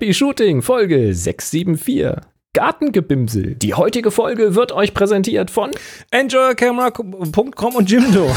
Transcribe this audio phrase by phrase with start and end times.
[0.00, 2.22] Happy Shooting Folge 674.
[2.54, 3.54] Gartengebimsel.
[3.56, 5.72] Die heutige Folge wird euch präsentiert von
[6.10, 8.30] EnjoyCamera.com und Jimdo.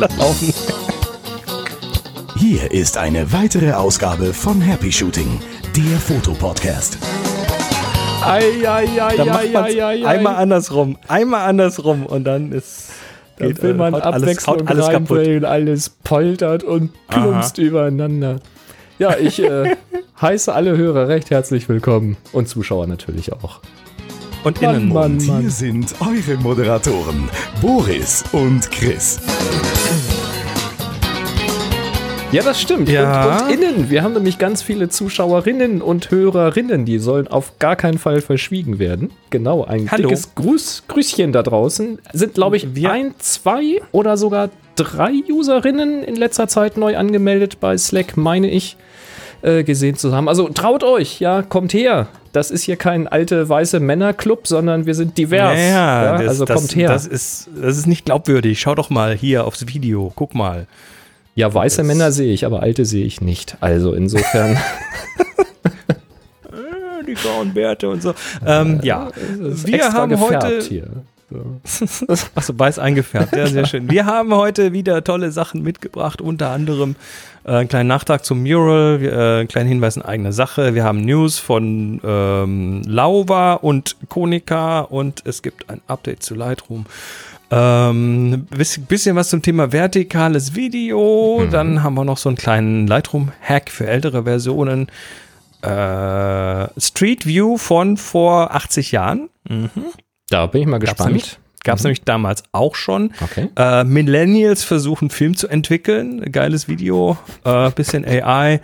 [0.00, 0.54] Laufen.
[2.38, 5.42] Hier ist eine weitere Ausgabe von Happy Shooting,
[5.76, 6.96] der Fotopodcast.
[8.24, 10.38] Ei, ei, ei, Da macht ei, man's ei, ei, einmal ei.
[10.38, 12.92] andersrum, einmal andersrum und dann ist
[13.36, 15.44] Da geht, will äh, man alles, Abwechslung haut alles kaputt.
[15.44, 18.40] alles poltert und plumpst übereinander.
[18.98, 19.76] Ja, ich äh,
[20.20, 23.60] heiße alle Hörer recht herzlich willkommen und Zuschauer natürlich auch.
[24.44, 24.88] Und Mann, innen.
[24.92, 25.12] Mann.
[25.14, 27.28] Und hier sind eure Moderatoren,
[27.60, 29.20] Boris und Chris.
[32.30, 32.88] Ja, das stimmt.
[32.90, 33.38] Ja.
[33.38, 33.90] Und, und innen.
[33.90, 38.78] Wir haben nämlich ganz viele Zuschauerinnen und Hörerinnen, die sollen auf gar keinen Fall verschwiegen
[38.78, 39.10] werden.
[39.30, 40.08] Genau, ein Hallo.
[40.08, 41.98] dickes Gruß, Grüßchen da draußen.
[42.12, 47.60] Sind, glaube ich, Wir- ein, zwei oder sogar drei Userinnen in letzter Zeit neu angemeldet
[47.60, 48.76] bei Slack, meine ich,
[49.42, 50.28] äh, gesehen zu haben.
[50.28, 52.08] Also traut euch, ja, kommt her.
[52.32, 55.58] Das ist hier kein alte weiße Männerclub, sondern wir sind divers.
[55.58, 56.88] Ja, ja, das, also das, kommt her.
[56.88, 58.60] Das ist, das ist nicht glaubwürdig.
[58.60, 60.12] Schau doch mal hier aufs Video.
[60.14, 60.66] Guck mal.
[61.34, 63.56] ja, weiße das- Männer sehe ich, aber alte sehe ich nicht.
[63.60, 64.58] Also insofern.
[66.50, 68.14] Äh, Die grauen Bärte und so.
[68.46, 69.08] Ähm, ja,
[69.38, 70.60] wir haben gefärbt heute.
[70.68, 70.86] hier.
[71.30, 71.60] So.
[72.34, 73.36] Achso, weiß eingefärbt.
[73.36, 73.90] Ja, sehr schön.
[73.90, 76.96] Wir haben heute wieder tolle Sachen mitgebracht, unter anderem
[77.44, 80.74] äh, einen kleinen Nachtrag zum Mural, äh, einen kleinen Hinweis in eigener Sache.
[80.74, 86.86] Wir haben News von ähm, Lauva und Konica und es gibt ein Update zu Lightroom.
[87.50, 91.46] Ähm, bisschen, was zum Thema vertikales Video.
[91.50, 94.88] Dann haben wir noch so einen kleinen Lightroom-Hack für ältere Versionen.
[95.62, 99.28] Äh, Street View von vor 80 Jahren.
[100.30, 101.08] Da bin ich mal Gab's gespannt.
[101.08, 103.12] nämlich, gab's nämlich damals auch schon.
[103.22, 103.48] Okay.
[103.56, 106.30] Äh, Millennials versuchen Film zu entwickeln.
[106.32, 108.60] Geiles Video, äh, bisschen AI,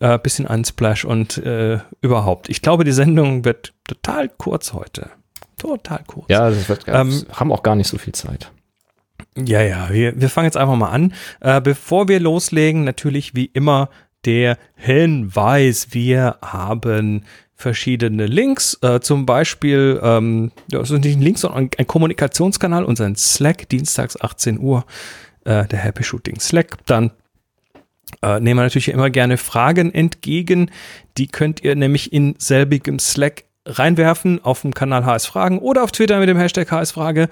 [0.00, 2.48] äh, bisschen Unsplash und äh, überhaupt.
[2.48, 5.10] Ich glaube, die Sendung wird total kurz heute.
[5.58, 6.26] Total kurz.
[6.28, 8.50] Ja, das wird, Ähm, haben auch gar nicht so viel Zeit.
[9.36, 11.12] Ja, ja, wir, wir fangen jetzt einfach mal an.
[11.40, 13.90] Äh, bevor wir loslegen, natürlich wie immer
[14.24, 15.88] der Hinweis.
[15.90, 17.24] Wir haben
[17.60, 23.16] verschiedene Links, äh, zum Beispiel, ähm, das sind nicht Links, sondern ein, ein Kommunikationskanal, unseren
[23.16, 24.84] Slack, dienstags 18 Uhr,
[25.44, 26.78] äh, der Happy Shooting Slack.
[26.86, 27.12] Dann
[28.22, 30.70] äh, nehmen wir natürlich immer gerne Fragen entgegen.
[31.16, 35.92] Die könnt ihr nämlich in selbigem Slack reinwerfen auf dem Kanal HS Fragen oder auf
[35.92, 37.28] Twitter mit dem Hashtag HS Frage.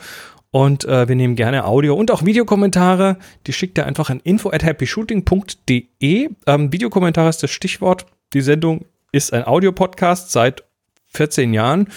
[0.50, 3.18] Und äh, wir nehmen gerne Audio- und auch Videokommentare.
[3.46, 6.30] Die schickt ihr einfach an info at happyshooting.de.
[6.46, 8.06] Ähm, Videokommentare ist das Stichwort.
[8.32, 10.64] Die Sendung ist ein Audiopodcast seit
[11.08, 11.88] 14 Jahren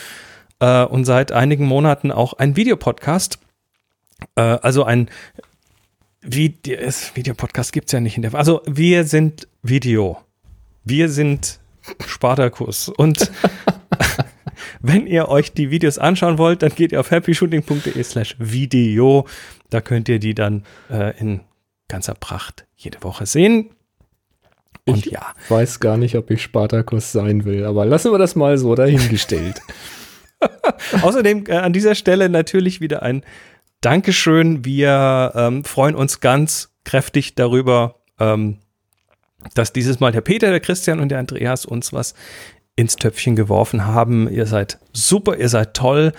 [0.59, 3.39] äh, und seit einigen Monaten auch ein Videopodcast.
[4.35, 5.09] Äh, also ein
[6.21, 8.33] Videopodcast gibt es ja nicht in der.
[8.35, 10.19] Also wir sind Video.
[10.83, 11.59] Wir sind
[12.05, 12.89] Spartakus.
[12.89, 13.31] Und
[14.81, 19.27] wenn ihr euch die Videos anschauen wollt, dann geht ihr auf happyshooting.de slash Video.
[19.69, 21.41] Da könnt ihr die dann äh, in
[21.87, 23.71] ganzer Pracht jede Woche sehen.
[24.85, 28.35] Und Ich ja, weiß gar nicht, ob ich Spartakus sein will, aber lassen wir das
[28.35, 29.61] mal so dahingestellt.
[31.01, 33.23] Außerdem äh, an dieser Stelle natürlich wieder ein
[33.81, 34.65] Dankeschön.
[34.65, 38.59] Wir ähm, freuen uns ganz kräftig darüber, ähm,
[39.55, 42.13] dass dieses Mal der Peter, der Christian und der Andreas uns was
[42.75, 44.29] ins Töpfchen geworfen haben.
[44.29, 46.13] Ihr seid super, ihr seid toll.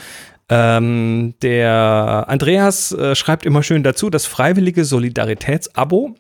[0.49, 6.15] Ähm, der Andreas äh, schreibt immer schön dazu, das freiwillige Solidaritätsabo,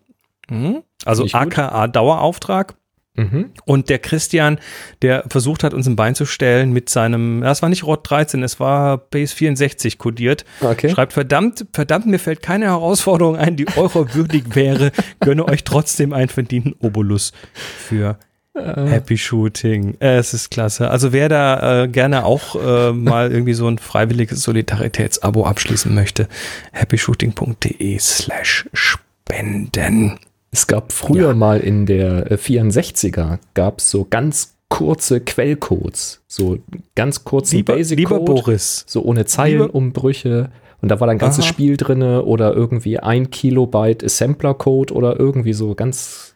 [0.52, 0.82] mhm.
[1.04, 2.74] also aka Dauerauftrag.
[3.14, 3.50] mhm.
[3.64, 4.58] Und der Christian,
[5.02, 8.08] der versucht hat, uns ein Bein zu stellen mit seinem, ja, es war nicht ROT
[8.08, 10.44] 13, es war Base 64 kodiert.
[10.60, 10.90] Okay.
[10.90, 14.92] Schreibt, verdammt, verdammt, mir fällt keine Herausforderung ein, die eurer würdig wäre.
[15.20, 18.18] Gönne euch trotzdem einen verdienten Obolus für
[18.54, 19.96] Happy Shooting.
[20.00, 20.90] Äh, es ist klasse.
[20.90, 26.28] Also wer da äh, gerne auch äh, mal irgendwie so ein freiwilliges Solidaritätsabo abschließen möchte,
[26.72, 30.18] happyshooting.de slash spenden.
[30.52, 31.34] Es gab früher Ja.
[31.34, 36.58] mal in der äh, 64er gab es so ganz kurze Quellcodes, so
[36.94, 40.50] ganz kurzen Lieber, Basic lieber Code, Boris, so ohne Zeilenumbrüche
[40.80, 41.52] und da war dann ein ganzes Aha.
[41.52, 46.34] Spiel drinne oder irgendwie ein Kilobyte Assembler Code oder irgendwie so ganz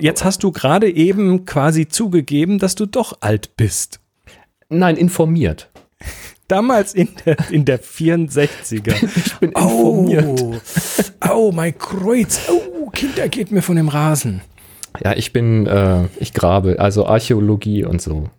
[0.00, 4.00] Jetzt hast du gerade eben quasi zugegeben, dass du doch alt bist.
[4.68, 5.70] nein informiert.
[6.48, 8.94] Damals in der, in der 64er.
[9.16, 10.40] Ich bin informiert.
[10.40, 10.54] Oh,
[11.30, 12.48] oh, mein Kreuz.
[12.48, 14.42] Oh, Kinder, geht mir von dem Rasen.
[15.02, 18.30] Ja, ich bin äh, ich grabe, also Archäologie und so.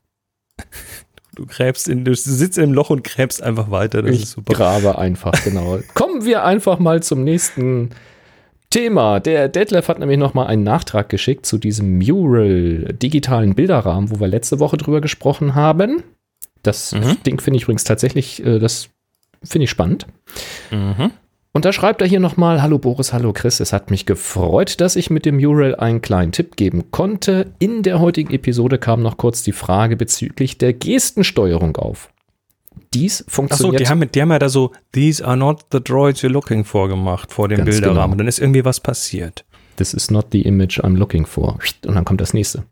[1.35, 4.01] Du gräbst in, du sitzt im Loch und gräbst einfach weiter.
[4.01, 4.53] Das ich ist super.
[4.53, 5.79] grabe einfach, genau.
[5.93, 7.91] Kommen wir einfach mal zum nächsten
[8.71, 9.19] Thema.
[9.19, 14.27] Der Detlef hat nämlich nochmal einen Nachtrag geschickt zu diesem Mural digitalen Bilderrahmen, wo wir
[14.27, 16.03] letzte Woche drüber gesprochen haben.
[16.63, 17.23] Das mhm.
[17.25, 18.89] Ding finde ich übrigens tatsächlich, äh, das
[19.43, 20.07] finde ich spannend.
[20.71, 21.11] Mhm.
[21.53, 24.95] Und da schreibt er hier nochmal, hallo Boris, hallo Chris, es hat mich gefreut, dass
[24.95, 27.51] ich mit dem Mural einen kleinen Tipp geben konnte.
[27.57, 32.09] In der heutigen Episode kam noch kurz die Frage bezüglich der Gestensteuerung auf.
[32.93, 33.81] Dies funktioniert.
[33.81, 36.63] Achso, die haben, die haben ja da so, these are not the droids you're looking
[36.63, 37.95] for gemacht vor dem Bilderrahmen.
[37.95, 38.11] Genau.
[38.11, 39.43] Und dann ist irgendwie was passiert.
[39.77, 41.59] This is not the image I'm looking for.
[41.85, 42.63] Und dann kommt das nächste.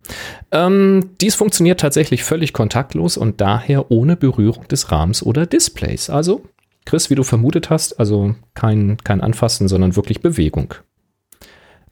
[0.52, 6.10] Ähm, dies funktioniert tatsächlich völlig kontaktlos und daher ohne Berührung des Rahmens oder Displays.
[6.10, 6.44] Also,
[6.86, 10.76] Chris, wie du vermutet hast, also kein, kein Anfassen, sondern wirklich Bewegung.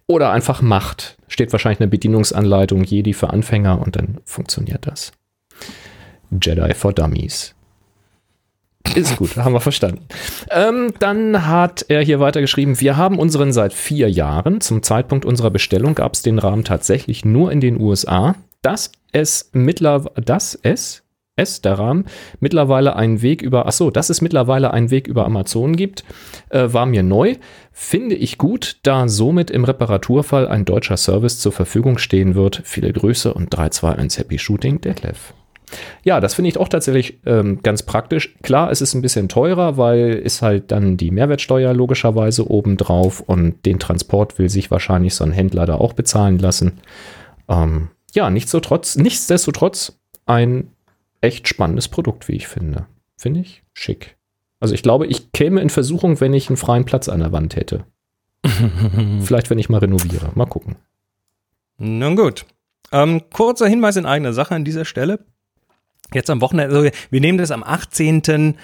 [0.08, 1.18] Oder einfach Macht.
[1.28, 5.12] Steht wahrscheinlich eine Bedienungsanleitung Jedi für Anfänger und dann funktioniert das.
[6.30, 7.56] Jedi for Dummies.
[8.96, 10.06] Ist gut, haben wir verstanden.
[10.52, 14.62] Ähm, dann hat er hier weitergeschrieben, wir haben unseren seit vier Jahren.
[14.62, 18.36] Zum Zeitpunkt unserer Bestellung gab es den Rahmen tatsächlich nur in den USA.
[18.62, 21.04] Dass es mittlerweile, dass es,
[21.36, 22.06] es, der Rahmen,
[22.40, 26.04] mittlerweile einen Weg über, ach so, dass es mittlerweile einen Weg über Amazon gibt,
[26.50, 27.36] äh, war mir neu.
[27.72, 32.62] Finde ich gut, da somit im Reparaturfall ein deutscher Service zur Verfügung stehen wird.
[32.64, 35.34] Viele Grüße und 321 Happy Shooting, Detlef.
[36.04, 38.36] Ja, das finde ich auch tatsächlich ähm, ganz praktisch.
[38.42, 43.66] Klar, es ist ein bisschen teurer, weil ist halt dann die Mehrwertsteuer logischerweise obendrauf und
[43.66, 46.80] den Transport will sich wahrscheinlich so ein Händler da auch bezahlen lassen.
[47.48, 50.70] Ähm, ja, nichtsdestotrotz, nichtsdestotrotz ein
[51.22, 52.86] echt spannendes Produkt, wie ich finde.
[53.18, 54.18] Finde ich schick.
[54.60, 57.56] Also ich glaube, ich käme in Versuchung, wenn ich einen freien Platz an der Wand
[57.56, 57.86] hätte.
[59.22, 60.32] Vielleicht, wenn ich mal renoviere.
[60.36, 60.76] Mal gucken.
[61.78, 62.46] Nun gut.
[62.92, 65.20] Ähm, kurzer Hinweis in eigener Sache an dieser Stelle.
[66.14, 68.56] Jetzt am Wochenende, also wir nehmen das am 18.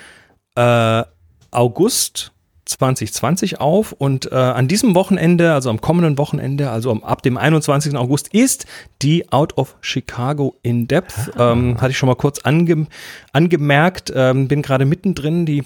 [0.55, 1.03] Äh,
[1.51, 2.31] August
[2.69, 7.95] 2020 auf und äh, an diesem Wochenende, also am kommenden Wochenende, also ab dem 21.
[7.95, 8.67] August, ist
[9.01, 11.31] die Out of Chicago in Depth.
[11.35, 11.53] Ah.
[11.53, 12.85] Ähm, hatte ich schon mal kurz ange
[13.33, 15.63] angemerkt, ähm, bin gerade mittendrin, die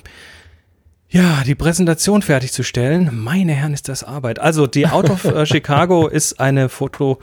[1.13, 3.11] ja, die Präsentation fertigzustellen.
[3.13, 4.39] Meine Herren, ist das Arbeit.
[4.39, 7.19] Also die Out of äh, Chicago ist eine Foto,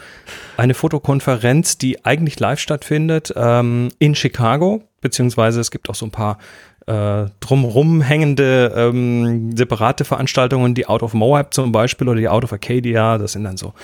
[0.56, 6.12] eine Fotokonferenz, die eigentlich live stattfindet ähm, in Chicago, beziehungsweise es gibt auch so ein
[6.12, 6.38] paar
[6.86, 12.44] äh, drumrum hängende ähm, separate Veranstaltungen, die Out of Moab zum Beispiel oder die Out
[12.44, 13.18] of Arcadia.
[13.18, 13.74] Das sind dann so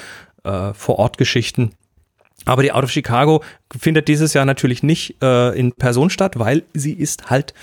[0.44, 1.72] äh, Vor-Ort-Geschichten.
[2.44, 3.42] Aber die Out of Chicago
[3.76, 7.54] findet dieses Jahr natürlich nicht äh, in Person statt, weil sie ist halt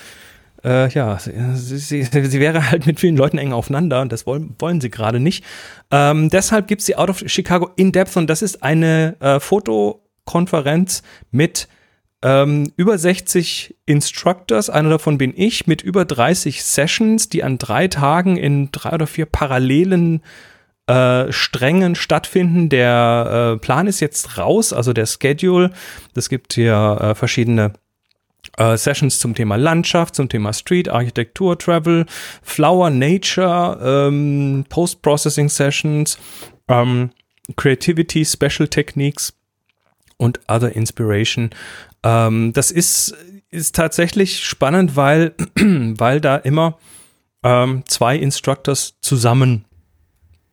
[0.63, 4.56] äh, ja, sie, sie, sie, wäre halt mit vielen Leuten eng aufeinander und das wollen,
[4.60, 5.44] wollen sie gerade nicht.
[5.92, 9.39] Ähm, deshalb gibt es die Out of Chicago in Depth und das ist eine äh,
[9.39, 11.68] Fotokonferenz mit
[12.24, 17.89] ähm, über 60 Instructors, einer davon bin ich, mit über 30 Sessions, die an drei
[17.89, 20.21] Tagen in drei oder vier parallelen
[20.88, 22.69] äh, Strängen stattfinden.
[22.69, 25.71] Der äh, Plan ist jetzt raus, also der Schedule.
[26.15, 27.74] Es gibt hier äh, verschiedene
[28.57, 32.05] äh, Sessions zum Thema Landschaft, zum Thema Street, Architektur, Travel,
[32.41, 33.79] Flower, Nature,
[34.09, 36.17] ähm, Post-Processing Sessions,
[36.67, 37.11] ähm,
[37.55, 39.33] Creativity, Special Techniques
[40.17, 41.50] und Other Inspiration.
[42.03, 43.15] Ähm, das ist,
[43.50, 46.77] ist tatsächlich spannend, weil, weil da immer
[47.44, 49.65] ähm, zwei Instructors zusammen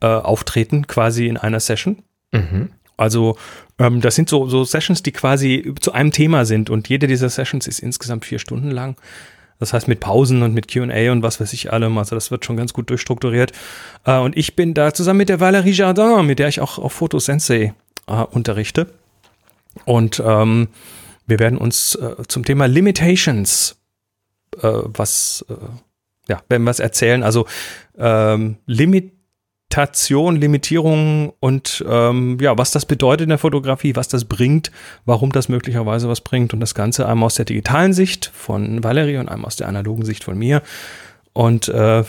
[0.01, 2.03] äh, auftreten, quasi in einer Session.
[2.33, 2.71] Mhm.
[3.01, 3.37] Also
[3.79, 7.31] ähm, das sind so, so Sessions, die quasi zu einem Thema sind und jede dieser
[7.31, 8.97] Sessions ist insgesamt vier Stunden lang.
[9.59, 11.97] Das heißt mit Pausen und mit QA und was weiß ich allem.
[11.99, 13.53] Also das wird schon ganz gut durchstrukturiert.
[14.05, 16.93] Äh, und ich bin da zusammen mit der Valerie Jardin, mit der ich auch auf
[16.93, 17.75] Photo Sensei
[18.07, 18.87] äh, unterrichte.
[19.87, 20.69] Und ähm,
[21.27, 23.77] wir werden uns äh, zum Thema Limitations
[24.63, 25.55] äh, was, äh,
[26.29, 27.23] ja, werden was erzählen.
[27.23, 27.47] Also
[27.99, 29.13] ähm, Limit
[29.71, 34.73] Limitation, Limitierung und ähm, ja, was das bedeutet in der Fotografie, was das bringt,
[35.05, 39.19] warum das möglicherweise was bringt und das Ganze einmal aus der digitalen Sicht von Valerie
[39.19, 40.63] und einmal aus der analogen Sicht von mir.
[41.33, 42.03] Und äh,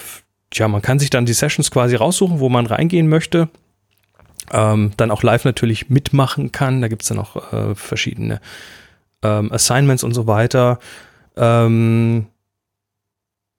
[0.54, 3.48] ja, man kann sich dann die Sessions quasi raussuchen, wo man reingehen möchte.
[4.52, 6.82] Ähm, dann auch live natürlich mitmachen kann.
[6.82, 8.42] Da gibt es dann auch äh, verschiedene
[9.22, 10.80] ähm, Assignments und so weiter.
[11.38, 12.26] Ähm,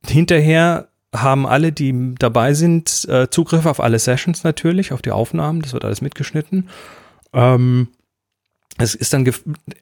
[0.04, 5.62] hinterher haben alle, die dabei sind, äh, Zugriff auf alle Sessions natürlich, auf die Aufnahmen.
[5.62, 6.68] Das wird alles mitgeschnitten.
[7.32, 7.88] Ähm,
[8.78, 9.30] es ist dann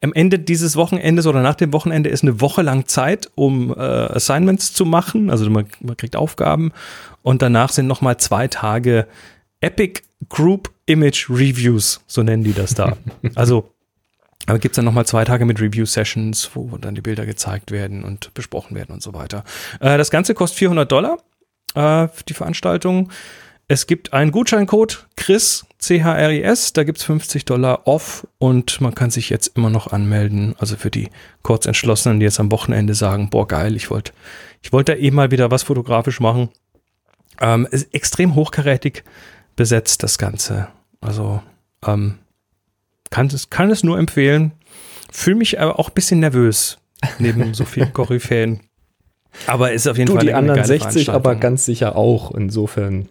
[0.00, 3.80] am Ende dieses Wochenendes oder nach dem Wochenende ist eine Woche lang Zeit, um äh,
[3.80, 5.30] Assignments zu machen.
[5.30, 6.72] Also man, man kriegt Aufgaben
[7.22, 9.06] und danach sind noch mal zwei Tage
[9.60, 12.96] Epic Group Image Reviews, so nennen die das da.
[13.36, 13.70] also
[14.46, 18.04] aber gibt es dann nochmal zwei Tage mit Review-Sessions, wo dann die Bilder gezeigt werden
[18.04, 19.44] und besprochen werden und so weiter.
[19.80, 21.18] Äh, das Ganze kostet 400 Dollar,
[21.74, 23.10] äh, die Veranstaltung.
[23.68, 29.30] es gibt einen Gutscheincode Chris, C-H-R-I-S, da gibt's 50 Dollar off und man kann sich
[29.30, 30.54] jetzt immer noch anmelden.
[30.58, 31.08] Also für die
[31.42, 34.12] Kurzentschlossenen, die jetzt am Wochenende sagen, boah geil, ich wollte
[34.62, 36.50] ich wollte da eh mal wieder was fotografisch machen.
[37.40, 39.04] Ähm, ist extrem hochkarätig
[39.56, 40.68] besetzt, das Ganze.
[41.00, 41.42] Also
[41.86, 42.18] ähm,
[43.10, 44.52] kann, es, kann es nur empfehlen.
[45.12, 46.78] Fühle mich aber auch ein bisschen nervös,
[47.18, 48.60] neben so vielen Koryphäen.
[49.46, 52.32] Aber ist auf jeden Du, Fall die anderen geile 60 aber ganz sicher auch.
[52.32, 53.08] Insofern.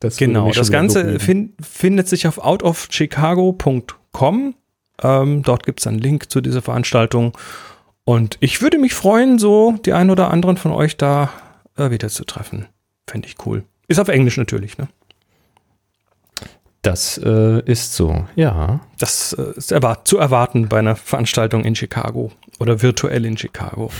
[0.00, 4.54] Das Genau, das Ganze fin findet sich auf outofchicago.com.
[5.02, 7.36] Ähm, dort gibt es einen Link zu dieser Veranstaltung.
[8.04, 11.30] Und ich würde mich freuen, so die ein oder anderen von euch da
[11.76, 12.66] äh, wieder zu treffen.
[13.08, 13.62] Fände ich cool.
[13.88, 14.88] Ist auf Englisch natürlich, ne?
[16.84, 18.80] Das äh, ist so, ja.
[18.98, 23.90] Das äh, ist erwart zu erwarten bei einer Veranstaltung in Chicago oder virtuell in Chicago.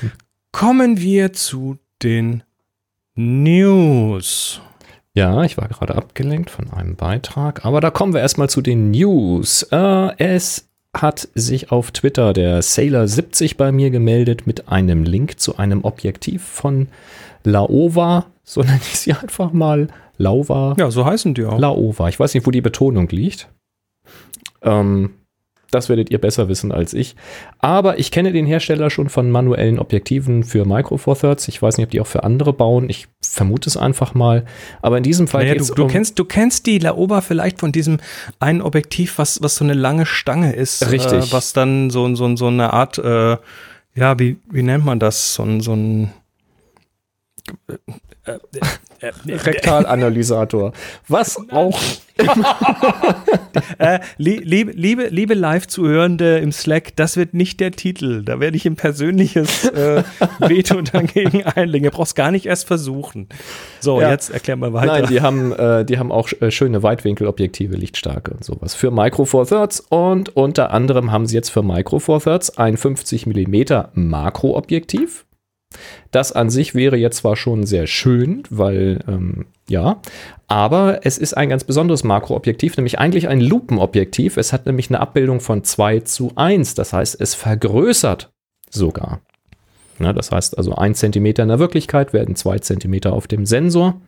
[0.52, 2.42] Kommen wir zu den
[3.14, 4.60] News.
[5.14, 8.90] Ja, ich war gerade abgelenkt von einem Beitrag, aber da kommen wir erstmal zu den
[8.90, 9.62] News.
[9.70, 15.56] Äh, es hat sich auf Twitter der Sailor70 bei mir gemeldet mit einem Link zu
[15.56, 16.88] einem Objektiv von
[17.42, 19.88] Laowa, so nenne ich sie einfach mal.
[20.16, 20.76] Lauva.
[20.78, 21.58] Ja, so heißen die auch.
[21.58, 22.08] Laowa.
[22.08, 23.48] Ich weiß nicht, wo die Betonung liegt.
[24.62, 25.10] Ähm,
[25.70, 27.16] das werdet ihr besser wissen als ich.
[27.58, 31.48] Aber ich kenne den Hersteller schon von manuellen Objektiven für Micro Four Thirds.
[31.48, 32.88] Ich weiß nicht, ob die auch für andere bauen.
[32.88, 34.44] Ich vermute es einfach mal.
[34.82, 37.58] Aber in diesem Fall Naja, geht's du, du, um- kennst, du kennst die Laoba vielleicht
[37.58, 37.98] von diesem
[38.38, 40.88] einen Objektiv, was, was so eine lange Stange ist.
[40.92, 41.30] Richtig.
[41.30, 43.36] Äh, was dann so, so, so eine Art, äh,
[43.96, 45.34] ja, wie, wie nennt man das?
[45.34, 46.23] So ein, so ein äh, äh, äh,
[49.02, 50.72] Rektalanalysator.
[51.08, 51.78] Was auch
[53.78, 58.22] äh, lie- liebe, liebe, liebe Live-Zuhörende im Slack, das wird nicht der Titel.
[58.24, 60.02] Da werde ich ein persönliches äh,
[60.38, 61.84] Veto dagegen einlegen.
[61.84, 63.28] Ihr brauchst gar nicht erst versuchen.
[63.80, 64.10] So, Ja.
[64.10, 65.00] jetzt erklär mal weiter.
[65.00, 69.24] Nein, die haben, äh, die haben auch äh, schöne Weitwinkelobjektive, lichtstarke und sowas für Micro
[69.24, 73.64] Four Thirds und unter anderem haben sie jetzt für Micro Four Thirds ein 50 mm
[73.94, 75.24] Makroobjektiv.
[76.10, 80.00] Das an sich wäre jetzt zwar schon sehr schön, weil ähm, ja,
[80.46, 84.36] aber es ist ein ganz besonderes Makroobjektiv, nämlich eigentlich ein Lupenobjektiv.
[84.36, 88.30] Es hat nämlich eine Abbildung von 2 zu 1, das heißt, es vergrößert
[88.70, 89.20] sogar.
[89.98, 94.00] Na, das heißt also 1 cm in der Wirklichkeit werden 2 cm auf dem Sensor.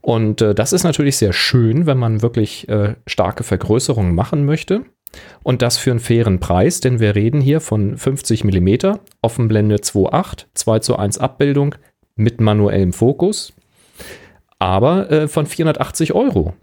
[0.00, 4.84] Und äh, das ist natürlich sehr schön, wenn man wirklich äh, starke Vergrößerungen machen möchte.
[5.42, 10.46] Und das für einen fairen Preis, denn wir reden hier von 50 mm, Offenblende 2.8,
[10.54, 11.74] 2 zu 1 Abbildung
[12.16, 13.52] mit manuellem Fokus,
[14.58, 16.54] aber äh, von 480 Euro.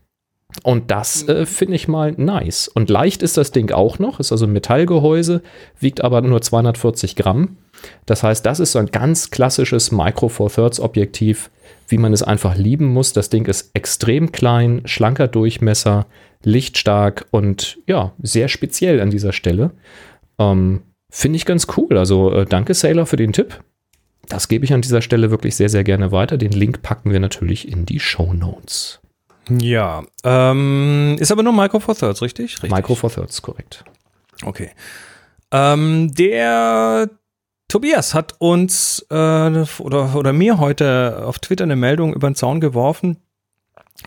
[0.62, 2.68] Und das äh, finde ich mal nice.
[2.68, 5.42] Und leicht ist das Ding auch noch, ist also ein Metallgehäuse,
[5.80, 7.58] wiegt aber nur 240 Gramm.
[8.06, 11.50] Das heißt, das ist so ein ganz klassisches Micro Four Thirds Objektiv,
[11.94, 13.14] wie man es einfach lieben muss.
[13.14, 16.08] Das Ding ist extrem klein, schlanker Durchmesser,
[16.44, 19.72] lichtstark und ja, sehr speziell an dieser Stelle.
[20.40, 20.82] Ähm,
[21.12, 21.96] Finde ich ganz cool.
[22.00, 23.64] Also äh, danke Sailor für den Tipp.
[24.28, 26.38] Das gebe ich an dieser Stelle wirklich sehr, sehr gerne weiter.
[26.38, 29.00] Den Link packen wir natürlich in die Show Notes.
[29.50, 32.54] Ja, ähm, ist aber nur Micro Four Thirds, richtig?
[32.64, 32.72] richtig.
[32.72, 33.84] Micro Four Thirds, korrekt.
[34.44, 34.72] Okay.
[35.52, 37.10] Ähm, der
[37.68, 39.14] Tobias hat uns äh,
[39.80, 43.18] oder, oder mir heute auf Twitter eine Meldung über den Zaun geworfen,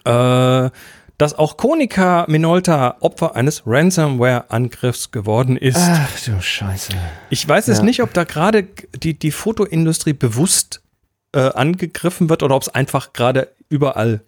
[0.05, 0.71] äh,
[1.19, 5.79] dass auch Konica Minolta Opfer eines Ransomware-Angriffs geworden ist.
[5.81, 6.93] Ach du Scheiße.
[7.31, 7.85] Ich weiß jetzt Ja.
[7.85, 10.83] nicht, ob da gerade die, die Fotoindustrie bewusst
[11.35, 14.21] äh, angegriffen wird oder ob es einfach gerade überall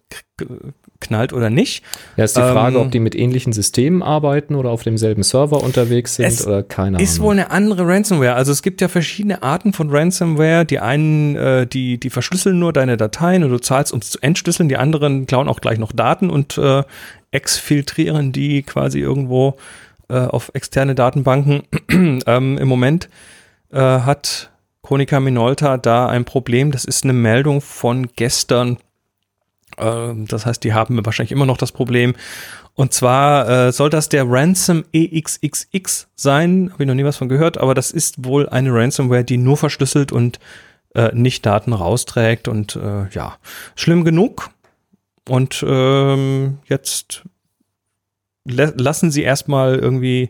[0.99, 1.83] knallt oder nicht.
[2.17, 5.63] Ja, ist die Frage, Ähm, ob die mit ähnlichen Systemen arbeiten oder auf demselben Server
[5.63, 7.25] unterwegs sind Es oder keine Ist Ahnung.
[7.27, 8.33] wohl eine andere Ransomware.
[8.33, 10.65] Also es gibt ja verschiedene Arten von Ransomware.
[10.65, 14.19] Die einen, äh, die, die verschlüsseln nur deine Dateien und du zahlst, um es zu
[14.21, 14.67] entschlüsseln.
[14.69, 16.83] Die anderen klauen auch gleich noch Daten und äh,
[17.31, 19.55] exfiltrieren die quasi irgendwo
[20.09, 21.63] äh, auf externe Datenbanken.
[22.25, 23.09] ähm, Im Moment
[23.71, 24.49] äh, hat
[24.81, 26.71] Konica Minolta da ein Problem.
[26.71, 28.77] Das ist eine Meldung von gestern.
[29.77, 32.15] Ähm, das heißt, die haben wahrscheinlich immer noch das Problem.
[32.75, 36.69] Und zwar äh, soll das der Ransom EXXX sein.
[36.71, 39.57] Habe ich noch nie was von gehört, aber das ist wohl eine Ransomware, die nur
[39.57, 40.39] verschlüsselt und
[40.95, 42.47] äh, nicht Daten rausträgt.
[42.47, 43.37] Und äh, ja,
[43.75, 44.49] schlimm genug.
[45.27, 47.23] Und ähm, jetzt
[48.45, 50.29] la- lassen sie erstmal irgendwie,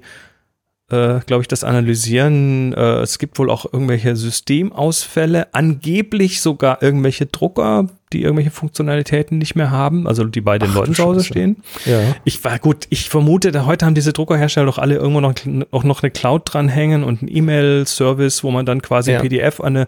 [0.90, 2.74] äh, glaube ich, das analysieren.
[2.74, 9.56] Äh, es gibt wohl auch irgendwelche Systemausfälle, angeblich sogar irgendwelche Drucker, die irgendwelche Funktionalitäten nicht
[9.56, 11.58] mehr haben, also die bei den Ach, Leuten zu Hause stehen.
[11.86, 12.00] Ja.
[12.24, 15.34] Ich war gut, ich vermute, da heute haben diese Druckerhersteller doch alle irgendwo noch,
[15.70, 19.20] auch noch eine Cloud dranhängen und einen E-Mail-Service, wo man dann quasi Ja.
[19.22, 19.82] PDF an eine,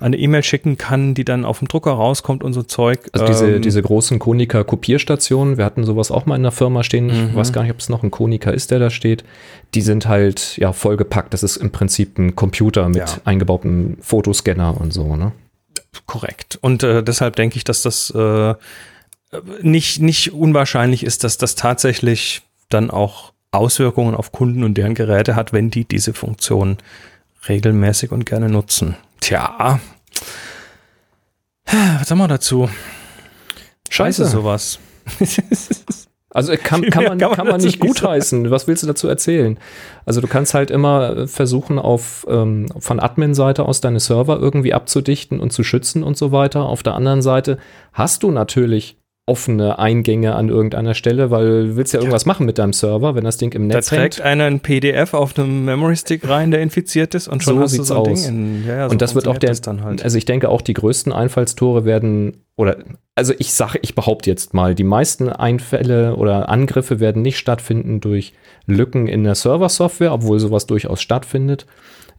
[0.00, 2.98] an eine E-Mail schicken kann, die dann auf dem Drucker rauskommt und so Zeug.
[3.12, 7.06] Also diese, Ähm, diese großen Konica-Kopierstationen, wir hatten sowas auch mal in der Firma stehen,
[7.06, 7.28] Mhm.
[7.30, 9.24] ich weiß gar nicht, ob es noch ein Konica ist, der da steht,
[9.74, 11.32] die sind halt ja vollgepackt.
[11.32, 13.06] Das ist im Prinzip ein Computer mit Ja.
[13.24, 15.30] eingebautem Fotoscanner und so, ne?
[16.06, 16.58] Korrekt.
[16.60, 18.54] Und äh, deshalb denke ich, dass das äh,
[19.62, 25.34] nicht, nicht unwahrscheinlich ist, dass das tatsächlich dann auch Auswirkungen auf Kunden und deren Geräte
[25.36, 26.78] hat, wenn die diese Funktion
[27.48, 28.96] regelmäßig und gerne nutzen.
[29.20, 29.80] Tja.
[31.64, 32.68] Was haben wir dazu?
[33.90, 34.78] Scheiße, sowas.
[36.38, 38.50] Also kann, kann, Ja, man, kann man kann man nicht gutheißen.
[38.50, 39.58] Was willst du dazu erzählen?
[40.06, 44.72] Also du kannst halt immer äh, versuchen, auf ähm, von Admin-Seite aus deine Server irgendwie
[44.72, 46.62] abzudichten und zu schützen und so weiter.
[46.66, 47.58] Auf der anderen Seite
[47.92, 48.96] hast du natürlich
[49.28, 53.24] offene Eingänge an irgendeiner Stelle, weil du willst ja irgendwas machen mit deinem Server, wenn
[53.24, 54.20] das Ding im Da Netz trägt hängt.
[54.22, 57.72] einer ein PDF auf einem Memory Stick rein, der infiziert ist und schon So hast
[57.72, 58.24] sieht's so ein aus.
[58.24, 60.02] Ding in, ja, ja, so und das wird auch der, halt.
[60.02, 62.78] also ich denke auch die größten Einfallstore werden, oder,
[63.14, 68.00] also ich sage, ich behaupte jetzt mal, die meisten Einfälle oder Angriffe werden nicht stattfinden
[68.00, 68.32] durch
[68.66, 71.66] Lücken in der Server-Software, obwohl sowas durchaus stattfindet.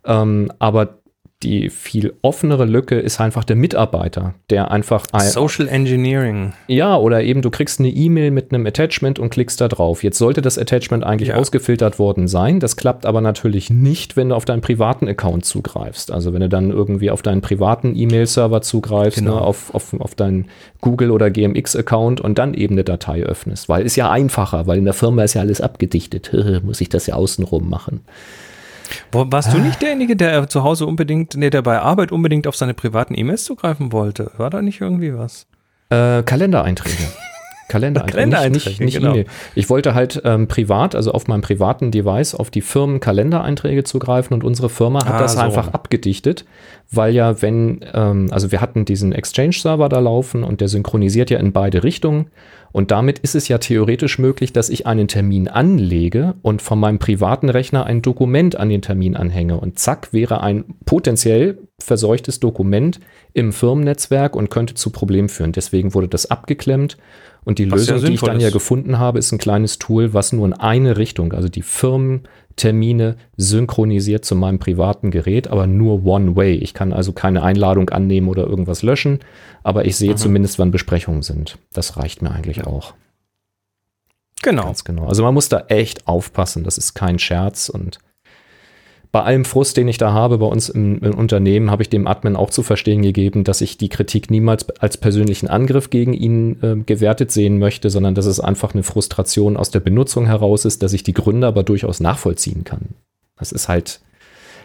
[0.06, 1.00] Ähm, aber
[1.44, 6.52] die viel offenere Lücke ist einfach der Mitarbeiter, der einfach ein, Social Engineering.
[6.68, 10.04] ja, oder eben du kriegst eine E-Mail mit einem Attachment und klickst da drauf.
[10.04, 11.36] Jetzt sollte das Attachment eigentlich Ja.
[11.36, 12.60] ausgefiltert worden sein.
[12.60, 16.12] Das klappt aber natürlich nicht, wenn du auf deinen privaten Account zugreifst.
[16.12, 19.36] Also wenn du dann irgendwie auf deinen privaten E-Mail-Server zugreifst, Genau.
[19.36, 20.50] ne, auf, auf, auf deinen
[20.82, 23.70] Google- oder GMX-Account und dann eben eine Datei öffnest.
[23.70, 26.32] Weil ist ja einfacher, weil in der Firma ist ja alles abgedichtet.
[26.66, 28.02] Muss ich das ja außenrum machen.
[29.12, 32.74] Warst du nicht derjenige, der zu Hause unbedingt, nee, der bei Arbeit unbedingt auf seine
[32.74, 34.32] privaten E-Mails zugreifen wollte?
[34.38, 35.48] War da nicht irgendwie was?
[35.90, 36.96] Äh, Kalendereinträge.
[37.70, 39.12] Kalendereinträge, Kalendereinträge, nicht, nicht, nicht genau.
[39.12, 39.26] E-Mail.
[39.54, 44.34] Ich wollte halt ähm, privat, also auf meinem privaten Device, auf die Firmen Kalendereinträge zugreifen
[44.34, 45.40] und unsere Firma hat Ah, das so.
[45.40, 46.46] einfach abgedichtet,
[46.92, 51.38] weil ja, wenn, ähm, also wir hatten diesen Exchange-Server da laufen und der synchronisiert ja
[51.38, 52.32] in beide Richtungen
[52.72, 57.00] und damit ist es ja theoretisch möglich, dass ich einen Termin anlege und von meinem
[57.00, 63.00] privaten Rechner ein Dokument an den Termin anhänge und zack wäre ein potenziell verseuchtes Dokument
[63.34, 65.52] im Firmennetzwerk und könnte zu Problemen führen.
[65.52, 66.98] Deswegen wurde das abgeklemmt
[67.50, 68.54] und die Was ja Lösung, die ich dann ja ist.
[68.54, 74.24] gefunden habe, ist ein kleines Tool, was nur in eine Richtung, also die Firmentermine synchronisiert
[74.24, 76.54] zu meinem privaten Gerät, aber nur one way.
[76.54, 79.20] Ich kann also keine Einladung annehmen oder irgendwas löschen,
[79.64, 81.58] aber ich sehe zumindest, wann Besprechungen sind.
[81.74, 82.94] Das reicht mir eigentlich auch.
[84.44, 84.66] Genau.
[84.66, 85.08] Ganz genau.
[85.08, 86.64] Also man muss da echt aufpassen.
[86.64, 87.98] Das ist kein Scherz und
[89.12, 92.06] bei allem Frust, den ich da habe bei uns im, im Unternehmen, habe ich dem
[92.06, 96.62] Admin auch zu verstehen gegeben, dass ich die Kritik niemals als persönlichen Angriff gegen ihn
[96.62, 100.84] äh, gewertet sehen möchte, sondern dass es einfach eine Frustration aus der Benutzung heraus ist,
[100.84, 102.90] dass ich die Gründe aber durchaus nachvollziehen kann.
[103.36, 104.00] Das ist halt,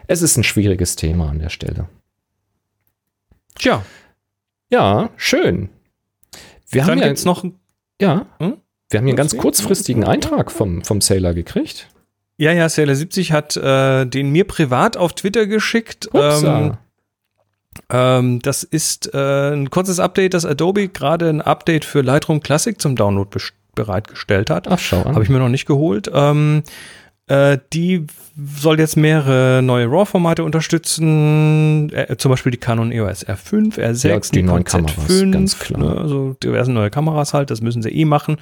[0.09, 1.89] es ist ein schwieriges Thema an der Stelle.
[3.55, 3.83] Tja,
[4.71, 5.71] Ja, schön.
[6.69, 7.45] Wir dann haben ja gibt's noch,
[8.01, 8.57] ja, Hm?
[8.91, 11.89] wir haben hier einen ganz kurzfristigen Eintrag vom, vom Sailor gekriegt.
[12.37, 16.09] Ja, ja, Sailor 70 hat äh, den mir privat auf Twitter geschickt.
[16.15, 16.77] Ähm,
[17.91, 22.81] ähm, das ist äh, ein kurzes Update, dass Adobe gerade ein Update für Lightroom Classic
[22.81, 23.31] zum Download
[23.75, 24.69] bereitgestellt hat.
[24.69, 25.15] Ach, schau an.
[25.15, 26.11] Habe ich mir noch nicht geholt.
[26.13, 26.63] Ähm,
[27.27, 33.79] äh, die soll jetzt mehrere neue RAW-Formate unterstützen, äh, zum Beispiel die Canon EOS R5,
[33.79, 35.81] R6, Ja, die neuen Nikon Kameras, Z5, ganz klar.
[35.81, 38.37] Ne, also diverse neue Kameras halt, das müssen sie eh machen.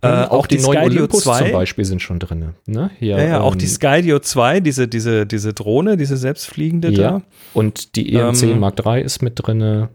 [0.00, 2.54] Äh, Mhm, auch, die, neuen Skydio Olympus zum Beispiel sind schon drin.
[2.66, 2.90] Ne?
[2.98, 7.10] Hier, Ja, ja, auch ähm, die Skydio 2, diese, diese, diese Drohne, diese selbstfliegende ja.
[7.10, 7.22] da.
[7.52, 9.88] Und die EM10 Ähm, Mark III ist mit drin.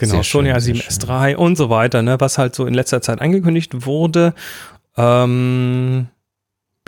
[0.00, 3.02] Genau, Sehr schön, Sony sehr A7S3 und so weiter, ne, was halt so in letzter
[3.02, 4.34] Zeit angekündigt wurde.
[4.96, 6.08] Ähm,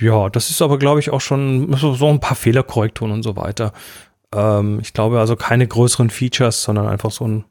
[0.01, 3.37] ja, das ist aber, glaube ich, auch schon so, so ein paar Fehlerkorrekturen und so
[3.37, 3.73] weiter.
[4.35, 7.45] Ähm, ich glaube also keine größeren Features, sondern einfach so ein,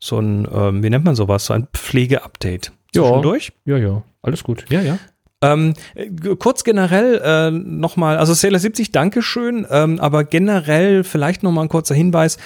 [0.00, 2.72] so ein, ähm, wie nennt man sowas, so ein Pflegeupdate.
[2.94, 3.02] Ja.
[3.02, 3.52] Zwischendurch.
[3.64, 4.64] Ja, ja, alles gut.
[4.70, 4.98] Ja, ja.
[5.42, 11.66] Ähm, äh, kurz generell äh, nochmal, also Sailor 70, Dankeschön, ähm, aber generell vielleicht nochmal
[11.66, 12.38] ein kurzer Hinweis,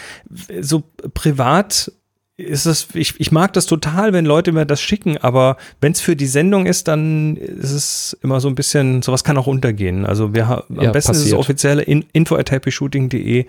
[0.60, 0.82] so
[1.14, 1.92] privat
[2.36, 6.00] ist es, ich, ich mag das total, wenn Leute mir das schicken, aber wenn es
[6.00, 10.06] für die Sendung ist, dann ist es immer so ein bisschen, sowas kann auch untergehen.
[10.06, 11.40] Also wir ha- am Ja, besten ist es passiert.
[11.40, 13.46] offizielle in, info at happyshooting.de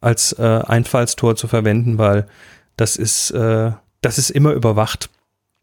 [0.00, 2.26] als äh, Einfallstor zu verwenden, weil
[2.76, 5.10] das ist, äh, das ist immer überwacht.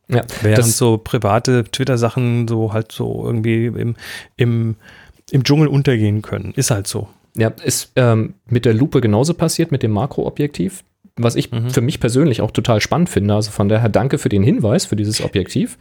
[0.07, 0.21] Ja.
[0.41, 3.95] Während so private Twitter-Sachen so halt so irgendwie im,
[4.37, 4.75] im,
[5.31, 6.53] im Dschungel untergehen können.
[6.55, 7.07] Ist halt so.
[7.37, 10.83] Ja, ist ähm, mit der Lupe genauso passiert, mit dem Makroobjektiv.
[11.17, 13.33] was ich für mich persönlich auch total spannend finde.
[13.33, 15.77] Also von daher danke für den Hinweis für dieses Objektiv.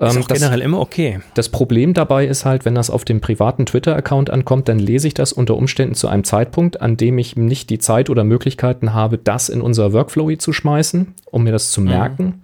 [0.00, 1.20] Ist Ähm, auch das- generell immer okay.
[1.34, 5.14] das Problem dabei ist halt, wenn das auf dem privaten Twitter-Account ankommt, dann lese ich
[5.14, 9.18] das unter Umständen zu einem Zeitpunkt, an dem ich nicht die Zeit oder Möglichkeiten habe,
[9.18, 12.24] das in unser Workflow zu schmeißen, um mir das zu merken.
[12.24, 12.34] Ähm,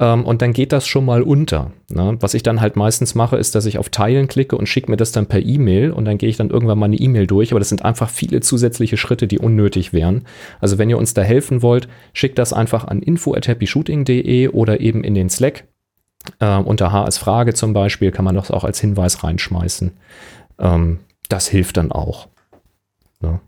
[0.00, 1.72] und dann geht das schon mal unter.
[1.90, 2.16] Ne?
[2.20, 4.96] Was ich dann halt meistens mache, ist, dass ich auf Teilen klicke und schicke mir
[4.96, 7.52] das dann per E-Mail und dann gehe ich dann irgendwann mal eine E-Mail durch.
[7.52, 10.24] Aber das sind einfach viele zusätzliche Schritte, die unnötig wären.
[10.58, 15.14] Also wenn ihr uns da helfen wollt, schickt das einfach an info@happyshooting.de oder eben in
[15.14, 15.64] den Slack.
[16.38, 19.92] Äh, unter HS Frage zum Beispiel kann man das auch als Hinweis reinschmeißen.
[20.58, 22.28] Ähm, das hilft dann auch.
[23.20, 23.40] Ne?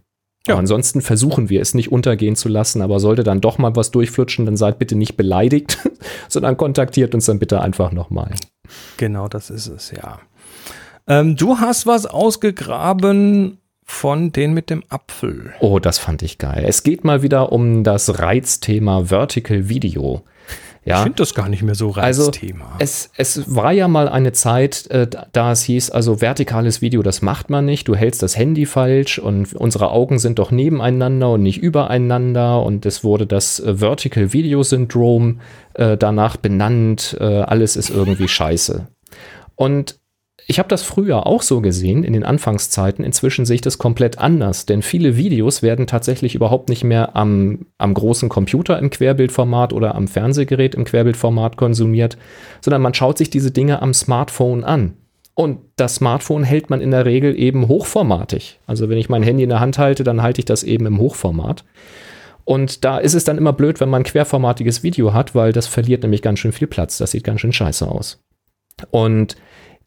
[0.47, 0.55] Ja.
[0.55, 3.93] Aber ansonsten versuchen wir es nicht untergehen zu lassen, aber sollte dann doch mal was
[3.93, 5.79] durchflutschen, dann seid bitte nicht beleidigt,
[6.29, 8.35] sondern kontaktiert uns dann bitte einfach nochmal.
[8.97, 10.19] Genau, das ist es, ja.
[11.07, 15.53] Ähm, du hast was ausgegraben von den mit dem Apfel.
[15.61, 16.65] Oh, das fand ich geil.
[16.67, 20.25] Es geht mal wieder um das Reizthema Vertical Video.
[20.85, 22.75] Ich Ja, finde das gar nicht mehr so Also, Reizthema.
[22.81, 27.23] es, es war ja mal eine Zeit, äh, da es hieß, also vertikales Video, das
[27.23, 27.87] macht man nicht.
[27.87, 32.63] Du hältst das Handy falsch und unsere Augen sind doch nebeneinander und nicht übereinander.
[32.65, 35.41] Und es wurde das äh, Vertical Video Syndrom
[35.75, 37.17] äh, danach benannt.
[37.21, 38.89] Äh, alles ist irgendwie scheiße.
[39.55, 40.01] Und
[40.53, 43.07] ich habe das früher auch so gesehen in den Anfangszeiten.
[43.07, 47.65] Inzwischen sehe ich das komplett anders, denn viele Videos werden tatsächlich überhaupt nicht mehr am,
[47.79, 52.19] am großen Computer im Querbildformat oder am Fernsehgerät im Querbildformat konsumiert,
[52.61, 54.99] sondern man schaut sich diese Dinge am Smartphone an.
[55.33, 58.61] Und das Smartphone hält man in der Regel eben hochformatig.
[58.67, 60.99] Also wenn ich mein Handy in der Hand halte, dann halte ich das eben im
[60.99, 61.65] Hochformat.
[62.45, 65.67] Und da ist es dann immer blöd, wenn man ein querformatiges Video hat, weil das
[65.67, 66.99] verliert nämlich ganz schön viel Platz.
[66.99, 68.23] Das sieht ganz schön scheiße aus.
[68.91, 69.37] Und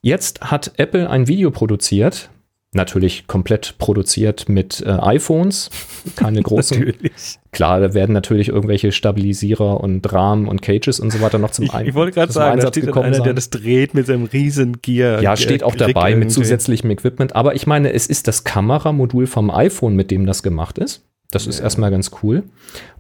[0.06, 2.30] jetzt hat Apple ein Video produziert,
[2.74, 5.70] natürlich komplett produziert mit äh, iPhones,
[6.16, 6.78] keine großen.
[6.80, 7.40] Natürlich.
[7.52, 11.66] Klar, da werden natürlich irgendwelche Stabilisierer und Rahmen und Cages und so weiter noch zum
[11.66, 13.94] Ich, Ein- ich wollte gerade sagen, da Einsatz steht dann gekommen einer, der das dreht
[13.94, 15.22] mit seinem riesen Gear.
[15.22, 16.34] Ja, steht auch dabei mit irgendwie.
[16.36, 17.36] zusätzlichem Equipment.
[17.36, 21.04] Aber ich meine, es ist das Kameramodul vom iPhone, mit dem das gemacht ist.
[21.32, 22.44] Das ist erstmal ganz cool.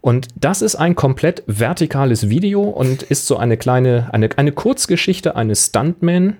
[0.01, 5.35] Und das ist ein komplett vertikales Video und ist so eine kleine, eine, eine Kurzgeschichte
[5.35, 6.37] eines Stuntman,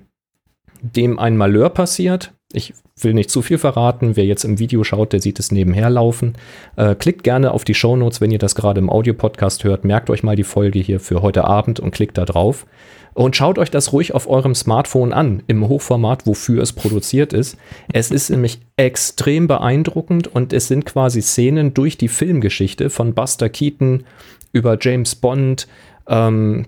[0.96, 2.34] dem ein Malheur passiert.
[2.54, 4.16] Ich will nicht zu viel verraten.
[4.16, 6.34] Wer jetzt im Video schaut, der sieht es nebenher laufen.
[6.78, 9.84] Äh, klickt gerne auf die Shownotes, wenn ihr das gerade im Audiopodcast hört.
[9.84, 12.66] Merkt euch mal die Folge hier für heute Abend und klickt da drauf.
[13.14, 17.58] Und schaut euch das ruhig auf eurem Smartphone an, im Hochformat, wofür es produziert ist.
[17.92, 23.48] Es ist nämlich extrem beeindruckend und es sind quasi Szenen durch die Filmgeschichte von Buster
[23.48, 24.04] Keaton
[24.52, 25.68] über James Bond,
[26.08, 26.66] ähm,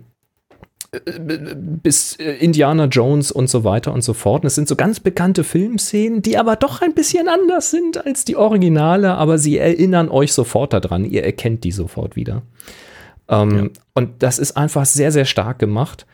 [1.81, 4.43] bis äh, Indiana Jones und so weiter und so fort.
[4.43, 8.25] Und es sind so ganz bekannte Filmszenen, die aber doch ein bisschen anders sind als
[8.25, 11.05] die Originale, aber sie erinnern euch sofort daran.
[11.05, 12.41] Ihr erkennt die sofort wieder.
[13.27, 16.05] Ähm, Und das ist einfach sehr, sehr stark gemacht.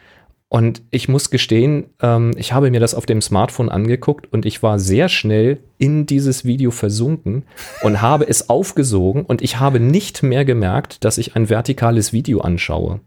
[0.49, 4.61] Und ich muss gestehen, ähm, ich habe mir das auf dem Smartphone angeguckt und ich
[4.61, 7.43] war sehr schnell in dieses Video versunken
[7.81, 12.41] und habe es aufgesogen und ich habe nicht mehr gemerkt, dass ich ein vertikales Video
[12.41, 12.99] anschaue.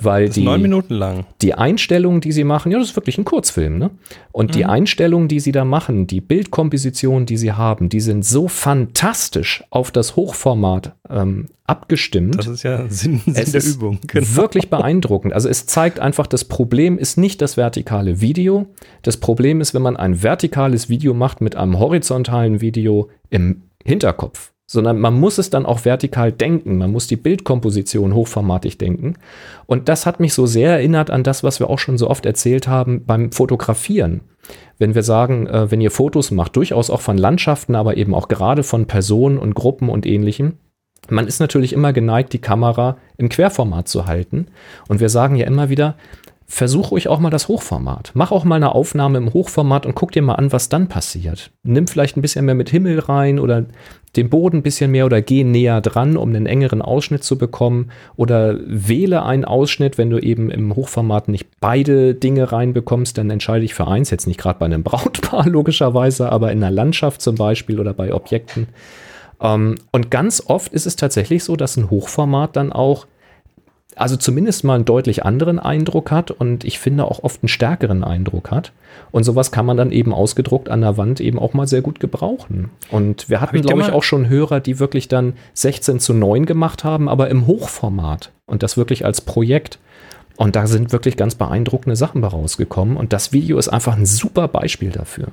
[0.00, 1.26] Weil die, neun Minuten lang.
[1.42, 3.90] die Einstellungen, die sie machen, ja, das ist wirklich ein Kurzfilm, ne?
[4.32, 8.48] Und die Einstellungen, die sie da machen, die Bildkompositionen, die sie haben, die sind so
[8.48, 12.38] fantastisch auf das Hochformat ähm, abgestimmt.
[12.38, 13.98] Das ist ja Sinn, Sinn Es der ist Übung.
[14.06, 14.26] Genau.
[14.36, 15.32] Wirklich beeindruckend.
[15.34, 18.66] Also es zeigt einfach, das Problem ist nicht das vertikale Video.
[19.02, 24.52] Das Problem ist, wenn man ein vertikales Video macht mit einem horizontalen Video im Hinterkopf.
[24.70, 26.78] Sondern man muss es dann auch vertikal denken.
[26.78, 29.14] Man muss die Bildkomposition hochformatig denken.
[29.66, 32.24] Und das hat mich so sehr erinnert an das, was wir auch schon so oft
[32.24, 34.20] erzählt haben beim Fotografieren.
[34.78, 38.28] Wenn wir sagen, äh, wenn ihr Fotos macht, durchaus auch von Landschaften, aber eben auch
[38.28, 40.58] gerade von Personen und Gruppen und ähnlichem,
[41.08, 44.46] man ist natürlich immer geneigt, die Kamera im Querformat zu halten.
[44.86, 45.96] Und wir sagen ja immer wieder,
[46.50, 48.10] versuch ruhig auch mal das Hochformat.
[48.14, 51.52] Mach auch mal eine Aufnahme im Hochformat und guck dir mal an, was dann passiert.
[51.62, 53.66] Nimm vielleicht ein bisschen mehr mit Himmel rein oder
[54.16, 57.90] den Boden ein bisschen mehr oder geh näher dran, um einen engeren Ausschnitt zu bekommen.
[58.16, 63.64] Oder wähle einen Ausschnitt, wenn du eben im Hochformat nicht beide Dinge reinbekommst, dann entscheide
[63.64, 64.10] ich für eins.
[64.10, 68.12] Jetzt nicht gerade bei einem Brautpaar logischerweise, aber in einer Landschaft zum Beispiel oder bei
[68.12, 68.68] Objekten.
[69.40, 73.06] Ähm, und ganz oft ist es tatsächlich so, dass ein Hochformat dann auch,
[73.96, 78.04] also zumindest mal einen deutlich anderen Eindruck hat und ich finde auch oft einen stärkeren
[78.04, 78.72] Eindruck hat.
[79.10, 82.00] Und sowas kann man dann eben ausgedruckt an der Wand eben auch mal sehr gut
[82.00, 82.70] gebrauchen.
[82.90, 86.12] Und wir hatten, ich glaube ich, mal- auch schon Hörer, die wirklich dann 16 zu
[86.14, 89.78] 9 gemacht haben, aber im Hochformat und das wirklich als Projekt.
[90.36, 92.96] Und da sind wirklich ganz beeindruckende Sachen bei rausgekommen.
[92.96, 95.28] Und das Video ist einfach ein super Beispiel dafür.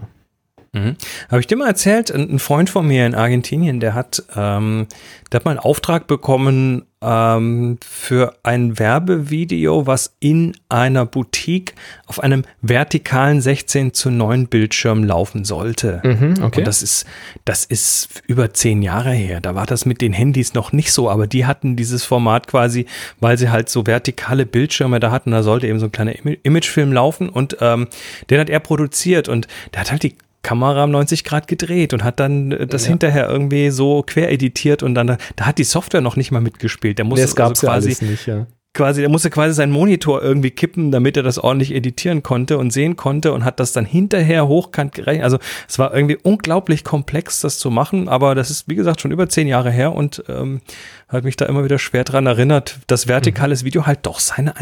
[0.73, 0.95] Mhm.
[1.30, 4.88] Habe ich dir mal erzählt, ein Freund von mir in Argentinien, der hat, ähm,
[5.32, 11.75] der hat mal einen Auftrag bekommen ähm, für ein Werbevideo, was in einer Boutique
[12.08, 16.01] auf einem vertikalen 16 zu 9 Bildschirm laufen sollte.
[16.03, 16.60] Mhm, okay.
[16.62, 17.06] Und das ist,
[17.45, 19.41] das ist über zehn Jahre her.
[19.41, 22.88] Da war das mit den Handys noch nicht so, aber die hatten dieses Format quasi,
[23.19, 25.32] weil sie halt so vertikale Bildschirme da hatten.
[25.32, 27.88] Da sollte eben so ein kleiner Ima- Imagefilm laufen und ähm,
[28.32, 32.04] den hat er produziert und der hat halt die Kamera um 90 Grad gedreht und
[32.04, 32.89] hat dann äh, das Ja.
[32.89, 36.97] hinterher irgendwie so quer editiert und dann, da hat die Software noch nicht mal mitgespielt.
[36.97, 38.47] Der musste Das gab's also ja quasi alles nicht, ja.
[38.73, 42.71] quasi, der musste quasi seinen Monitor irgendwie kippen, damit er das ordentlich editieren konnte und
[42.71, 45.23] sehen konnte und hat das dann hinterher hochkant gerechnet.
[45.23, 49.12] Also es war irgendwie unglaublich komplex, das zu machen, aber das ist, wie gesagt, schon
[49.12, 50.62] über zehn Jahre her und ähm,
[51.10, 54.56] hat mich da immer wieder schwer dran erinnert, dass vertikales Video halt doch seine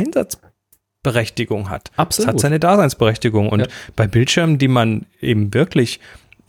[1.05, 1.91] Einsatzberechtigung hat.
[1.93, 2.29] Es Absolut.
[2.29, 3.49] hat seine Daseinsberechtigung.
[3.49, 3.67] Und Ja.
[3.95, 5.99] bei Bildschirmen, die man eben wirklich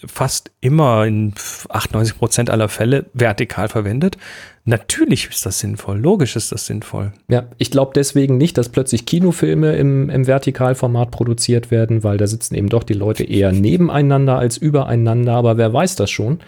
[0.07, 1.33] fast immer in
[1.71, 4.19] 98 Prozent aller Fälle vertikal verwendet,
[4.67, 5.99] natürlich ist das sinnvoll.
[5.99, 7.13] Logisch ist das sinnvoll.
[7.29, 12.27] Ja, ich glaube deswegen nicht, dass plötzlich Kinofilme im, im Vertikalformat produziert werden, weil da
[12.27, 16.41] sitzen eben doch die Leute eher nebeneinander als übereinander, aber wer weiß das schon.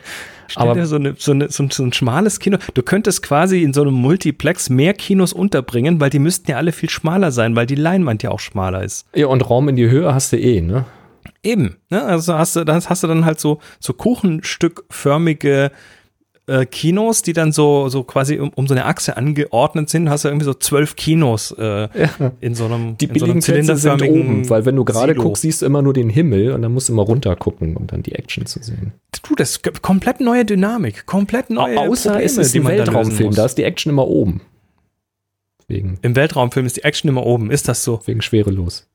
[0.48, 2.58] Stell Aber dir so, eine, so, eine, so, ein, so ein schmales Kino.
[2.74, 6.72] Du könntest quasi in so einem Multiplex mehr Kinos unterbringen, weil die müssten ja alle
[6.72, 9.06] viel schmaler sein, weil die Leinwand ja auch schmaler ist.
[9.14, 10.87] ja, und Raum in die Höhe hast du eh, ne?
[11.42, 11.76] Eben.
[11.90, 12.02] Ne?
[12.02, 15.70] Also hast du, das hast du dann halt so, so kuchenstückförmige
[16.48, 20.11] äh, Kinos, die dann so, so quasi um, um so eine Achse angeordnet sind.
[20.11, 21.88] Hast du irgendwie so zwölf Kinos äh,
[22.40, 24.84] in so einem, Die in so einem billigen Plätze sind zylinderförmigen oben, weil wenn du
[24.84, 27.76] gerade guckst, siehst du immer nur den Himmel und dann musst du immer runter gucken,
[27.76, 28.92] um dann die Action zu sehen.
[29.22, 33.26] Du, das k- komplett neue Dynamik, komplett neue Außer Probleme, es ist ein da Weltraumfilm,
[33.28, 33.37] muss.
[33.37, 34.40] da ist die Action immer oben.
[35.68, 37.50] Wegen, Im Weltraumfilm ist die Action immer oben.
[37.50, 38.00] Ist das so?
[38.06, 38.88] wegen schwerelos.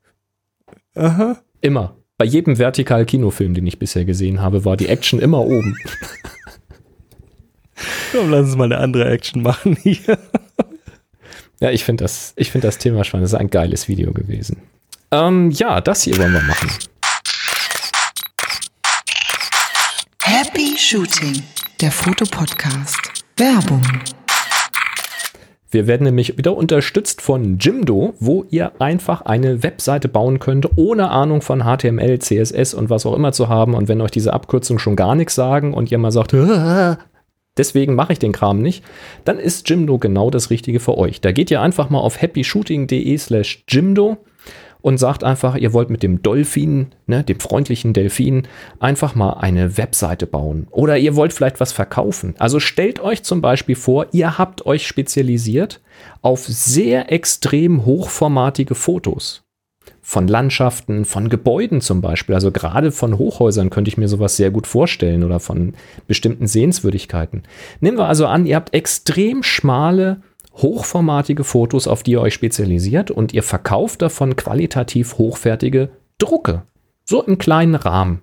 [0.95, 1.37] Aha.
[1.61, 1.95] Immer.
[2.17, 5.75] Bei jedem Vertikal-Kinofilm, den ich bisher gesehen habe, war die Action immer oben.
[8.11, 10.17] Komm, lass uns mal eine andere Action machen hier.
[11.59, 13.25] Ja, ich finde das, ich find das Thema spannend.
[13.25, 14.57] Das ist ein geiles Video gewesen.
[15.11, 16.69] Ähm, ja, das hier wollen wir machen.
[20.23, 21.43] Happy Shooting,
[21.79, 22.99] der Fotopodcast.
[23.37, 23.81] Werbung.
[25.71, 31.09] Wir werden nämlich wieder unterstützt von Jimdo, wo ihr einfach eine Webseite bauen könnt, ohne
[31.09, 33.73] Ahnung von HTML, CSS und was auch immer zu haben.
[33.73, 36.99] Und wenn euch diese Abkürzungen schon gar nichts sagen und ihr mal sagt, "Ah,
[37.57, 38.83] deswegen mache ich den Kram nicht,
[39.25, 41.21] dann ist Jimdo genau das Richtige für euch.
[41.21, 44.17] Da geht ihr einfach mal auf happyshooting.de slash Jimdo
[44.83, 48.43] und sagt einfach, ihr wollt mit dem Dolphin, ne, dem freundlichen Delfin,
[48.79, 50.67] einfach mal eine Webseite bauen.
[50.71, 52.35] Oder ihr wollt vielleicht was verkaufen.
[52.37, 55.81] Also stellt euch zum Beispiel vor, ihr habt euch spezialisiert
[56.21, 59.42] auf sehr extrem hochformatige Fotos.
[60.05, 62.35] Von Landschaften, von Gebäuden zum Beispiel.
[62.35, 65.75] Also gerade von Hochhäusern könnte ich mir sowas sehr gut vorstellen oder von
[66.07, 67.43] bestimmten Sehenswürdigkeiten.
[67.79, 70.21] Nehmen wir also an, ihr habt extrem schmale,
[70.57, 76.63] hochformatige Fotos, auf die ihr euch spezialisiert und ihr verkauft davon qualitativ hochwertige Drucke.
[77.05, 78.19] So im kleinen Rahmen.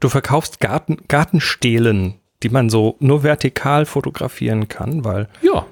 [0.00, 5.66] Du verkaufst Garten, Gartenstelen, die man so nur vertikal fotografieren kann, weil Ja.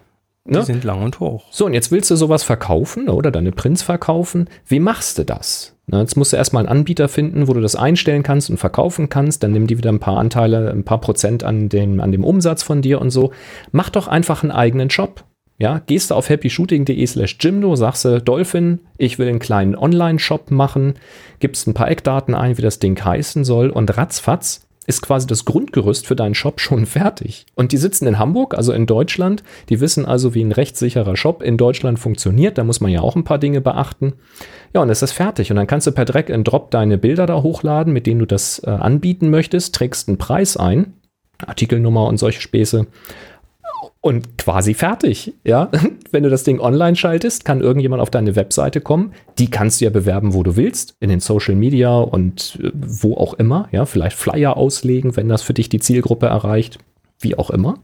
[0.45, 0.63] Die Ne?
[0.65, 1.45] sind lang und hoch.
[1.51, 4.49] So, und jetzt willst du sowas verkaufen oder deine Prints verkaufen.
[4.67, 5.77] Wie machst du das?
[5.87, 9.09] Na, jetzt musst du erstmal einen Anbieter finden, wo du das einstellen kannst und verkaufen
[9.09, 9.43] kannst.
[9.43, 12.63] Dann nimm die wieder ein paar Anteile, ein paar Prozent an dem, an dem Umsatz
[12.63, 13.33] von dir und so.
[13.71, 15.25] Mach doch einfach einen eigenen Shop.
[15.59, 20.51] Ja, gehst du auf happyshooting.de slash Jimdo, sagst du, Dolphin, ich will einen kleinen Online-Shop
[20.51, 20.95] machen,
[21.39, 25.45] gibst ein paar Eckdaten ein, wie das Ding heißen soll und ratzfatz ist quasi das
[25.45, 27.47] Grundgerüst für deinen Shop schon fertig.
[27.55, 29.42] Und die sitzen in Hamburg, also in Deutschland.
[29.68, 32.59] Die wissen also, wie ein rechtssicherer Shop in Deutschland funktioniert.
[32.59, 34.14] Da muss man ja auch ein paar Dinge beachten.
[34.75, 35.51] Ja, und es ist fertig.
[35.51, 38.27] Und dann kannst du per Drag and Drop deine Bilder da hochladen, mit denen du
[38.27, 40.95] das äh, anbieten möchtest, trägst einen Preis ein,
[41.47, 42.87] Artikelnummer und solche Späße.
[44.01, 45.71] Und quasi fertig, ja.
[46.11, 49.12] Wenn du das Ding online schaltest, kann irgendjemand auf deine Webseite kommen.
[49.38, 53.16] Die kannst du ja bewerben, wo du willst, in den Social Media und äh, wo
[53.16, 53.87] auch immer, ja.
[53.87, 56.79] Vielleicht Flyer auslegen, wenn das für dich die Zielgruppe erreicht,
[57.21, 57.79] wie auch immer.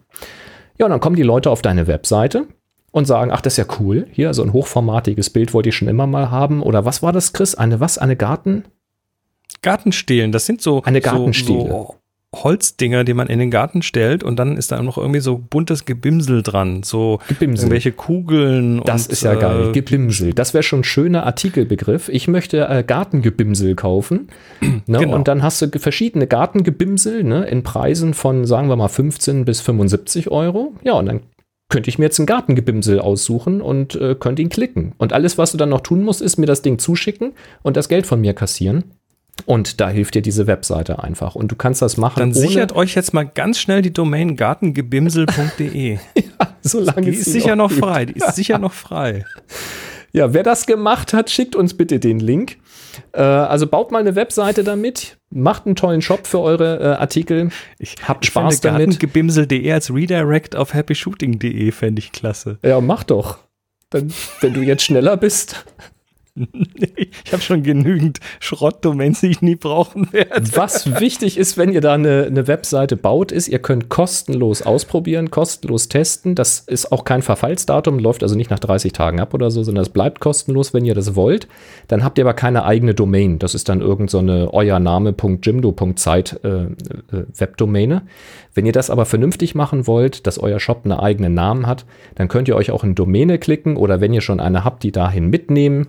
[0.78, 2.46] Ja, und dann kommen die Leute auf deine Webseite
[2.90, 4.06] und sagen, ach, das ist ja cool.
[4.12, 6.62] Hier, so ein hochformatiges Bild wollte ich schon immer mal haben.
[6.62, 7.54] Oder was war das, Chris?
[7.54, 7.98] Eine was?
[7.98, 8.64] Eine Garten?
[9.62, 11.68] Gartenstelen, das sind so, Eine so, Gartenstele.
[11.68, 11.96] so
[12.36, 15.86] Holzdinger, die man in den Garten stellt und dann ist da noch irgendwie so buntes
[15.86, 17.64] Gebimsel dran, so Gebimsel.
[17.64, 18.82] irgendwelche Kugeln.
[18.84, 19.70] Das und, ist ja geil.
[19.70, 20.34] äh, Gebimsel.
[20.34, 22.10] Das wäre schon ein schöner Artikelbegriff.
[22.10, 24.28] Ich möchte äh, Gartengebimsel kaufen.
[24.86, 25.00] Ne?
[25.00, 25.16] Genau.
[25.16, 27.44] Und dann hast du verschiedene Gartengebimsel ne?
[27.46, 30.72] in Preisen von, sagen wir mal, 15 bis 75 Euro.
[30.82, 31.20] Ja, und dann
[31.68, 34.94] könnte ich mir jetzt einen Gartengebimsel aussuchen und äh, könnte ihn klicken.
[34.96, 37.88] Und alles, was du dann noch tun musst, ist mir das Ding zuschicken und das
[37.88, 38.84] Geld von mir kassieren.
[39.46, 41.35] Und da hilft dir diese Webseite einfach.
[41.35, 42.18] Und du kannst das machen.
[42.18, 45.94] Dann sichert euch jetzt mal ganz schnell die Domain gartengebimsel.de.
[46.16, 46.22] ja,
[46.62, 48.07] solange die ist sicher noch frei.
[48.07, 49.24] Die ist sicher noch frei.
[50.12, 52.57] Ja, wer das gemacht hat, schickt uns bitte den Link.
[53.12, 57.51] Äh, also baut mal eine Webseite damit, macht einen tollen Shop für eure äh, Artikel.
[57.79, 58.87] Ich, Habt ich Spaß damit.
[58.87, 62.59] Gartengebimsel.de als Redirect auf happyshooting.de fände ich klasse.
[62.64, 63.38] Ja, mach doch.
[63.90, 65.64] Dann, wenn du jetzt schneller bist.
[66.96, 70.42] ich habe schon genügend Schrottdomains, die ich nie brauchen werde.
[70.55, 75.31] Was wichtig ist, wenn ihr da eine, eine, Webseite baut, ist, ihr könnt kostenlos ausprobieren,
[75.31, 76.35] kostenlos testen.
[76.35, 79.83] Das ist auch kein Verfallsdatum, läuft also nicht nach 30 Tagen ab oder so, sondern
[79.83, 81.48] es bleibt kostenlos, wenn ihr das wollt.
[81.88, 83.38] Dann habt ihr aber keine eigene Domain.
[83.38, 86.68] Das ist dann irgend so eine euername.jimdo.zeit äh, äh,
[87.37, 88.03] Webdomäne.
[88.55, 91.85] Wenn ihr das aber vernünftig machen wollt, dass euer Shop einen eigenen Namen hat,
[92.16, 94.92] dann könnt ihr euch auch in Domäne klicken oder wenn ihr schon eine habt, die
[94.92, 95.87] dahin mitnehmen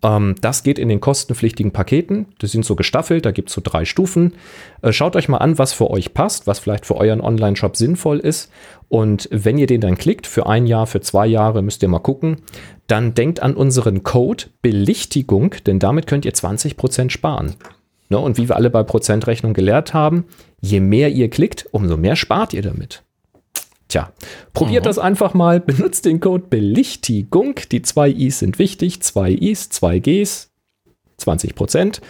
[0.00, 2.26] das geht in den kostenpflichtigen Paketen.
[2.40, 4.34] Die sind so gestaffelt, da gibt es so drei Stufen.
[4.80, 8.18] Äh, schaut euch mal an, was für euch passt, was vielleicht für euren Online-Shop sinnvoll
[8.18, 8.50] ist.
[8.88, 11.98] Und wenn ihr den dann klickt, für ein Jahr, für zwei Jahre, müsst ihr mal
[11.98, 12.38] gucken,
[12.86, 17.54] dann denkt an unseren Code Belichtigung, denn damit könnt ihr 20% sparen.
[18.08, 18.18] Ne?
[18.18, 20.24] Und wie wir alle bei Prozentrechnung gelehrt haben,
[20.60, 23.02] je mehr ihr klickt, umso mehr spart ihr damit.
[23.92, 24.10] Tja,
[24.54, 24.86] probiert mhm.
[24.86, 25.60] das einfach mal.
[25.66, 27.56] Benutzt den Code Belichtigung.
[27.70, 29.02] Die zwei I's sind wichtig.
[29.02, 30.48] Zwei I's, zwei G's.
[31.18, 32.00] 20 Prozent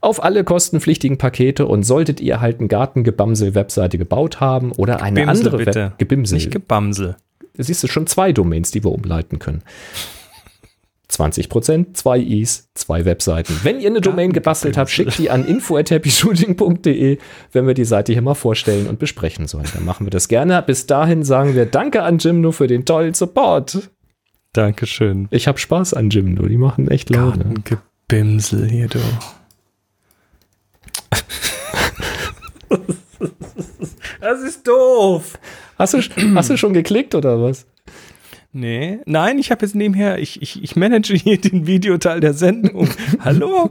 [0.00, 5.46] auf alle kostenpflichtigen Pakete und solltet ihr halt einen Gartengebamsel-Webseite gebaut haben oder eine Gebimsel,
[5.46, 5.84] andere bitte.
[5.84, 6.36] Web Gebimsel.
[6.36, 7.16] Nicht Gebamsel.
[7.58, 9.62] Siehst du schon zwei Domains, die wir umleiten können.
[11.08, 13.60] 20 Prozent, zwei Is, zwei Webseiten.
[13.62, 17.18] Wenn ihr eine Domain gebastelt habt, schickt die an info@happyshooting.de,
[17.52, 19.68] wenn wir die Seite hier mal vorstellen und besprechen sollen.
[19.72, 20.60] Dann machen wir das gerne.
[20.62, 23.90] Bis dahin sagen wir Danke an Jimno für den tollen Support.
[24.52, 25.28] Dankeschön.
[25.30, 27.54] Ich habe Spaß an Jimno, die machen echt Laune.
[28.08, 28.98] Gebimsel hier, du.
[34.20, 35.38] das ist doof.
[35.78, 35.98] Hast du,
[36.34, 37.66] hast du schon geklickt oder was?
[38.56, 42.88] Nee, nein, ich habe jetzt nebenher, ich, ich, ich manage hier den Videoteil der Sendung.
[43.20, 43.70] Hallo?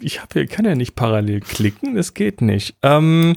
[0.00, 2.74] Ich habe hier, kann ja nicht parallel klicken, das geht nicht.
[2.82, 3.36] Ähm,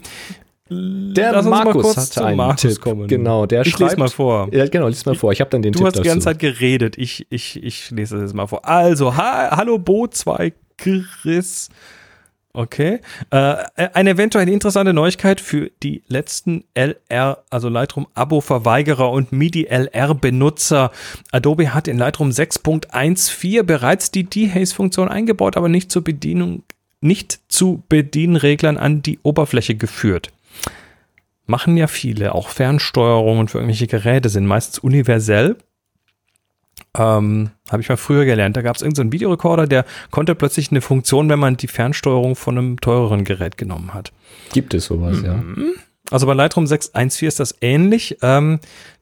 [0.72, 2.82] der Markus hat einen Markus Tipp.
[2.82, 3.08] Kommen.
[3.08, 3.92] Genau, der ich schreibt.
[3.92, 4.50] Lies mal vor.
[4.52, 5.32] Ja, genau, lies mal vor.
[5.32, 6.98] Ich habe dann den du Tipp Du hast die ganze Zeit geredet.
[6.98, 8.66] Ich, ich, ich lese das jetzt mal vor.
[8.68, 11.70] Also, ha, hallo Bo 2 Chris.
[12.54, 13.00] Okay.
[13.30, 13.56] Äh,
[13.94, 20.92] eine eventuell interessante Neuigkeit für die letzten LR, also Lightroom Abo-Verweigerer und MIDI-LR-Benutzer.
[21.32, 26.64] Adobe hat in Lightroom 6.14 bereits die Dehaze-Funktion eingebaut, aber nicht zur Bedienung,
[27.02, 30.32] nicht zu Bedienreglern an die Oberfläche geführt.
[31.46, 35.56] Machen ja viele, auch Fernsteuerungen für irgendwelche Geräte sind meistens universell
[37.00, 38.58] ähm, Habe ich mal früher gelernt.
[38.58, 42.36] Da gab es irgendeinen so Videorekorder, der konnte plötzlich eine Funktion, wenn man die Fernsteuerung
[42.36, 44.12] von einem teureren Gerät genommen hat.
[44.52, 45.26] Gibt es sowas, mhm.
[45.26, 45.44] ja.
[46.12, 48.18] Also bei Lightroom 6.1.4 ist das ähnlich.
[48.22, 48.60] Ähm,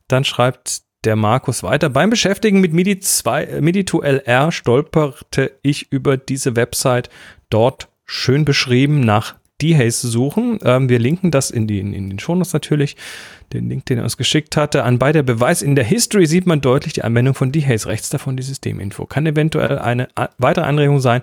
[0.08, 1.90] dann schreibt der Markus weiter.
[1.90, 7.10] Beim Beschäftigen mit MIDI, 2, MIDI 2LR stolperte ich über diese Website
[7.50, 10.60] dort schön beschrieben nach Dehaze suchen.
[10.64, 12.96] Ähm, wir linken das in, die, in, den Shownotes natürlich
[13.54, 14.84] den Link, den er uns geschickt hatte.
[14.84, 17.88] An bei der Beweis in der History sieht man deutlich die Anwendung von Dehaze.
[17.88, 19.06] Rechts davon die Systeminfo.
[19.06, 21.22] Kann eventuell eine weitere Anregung sein,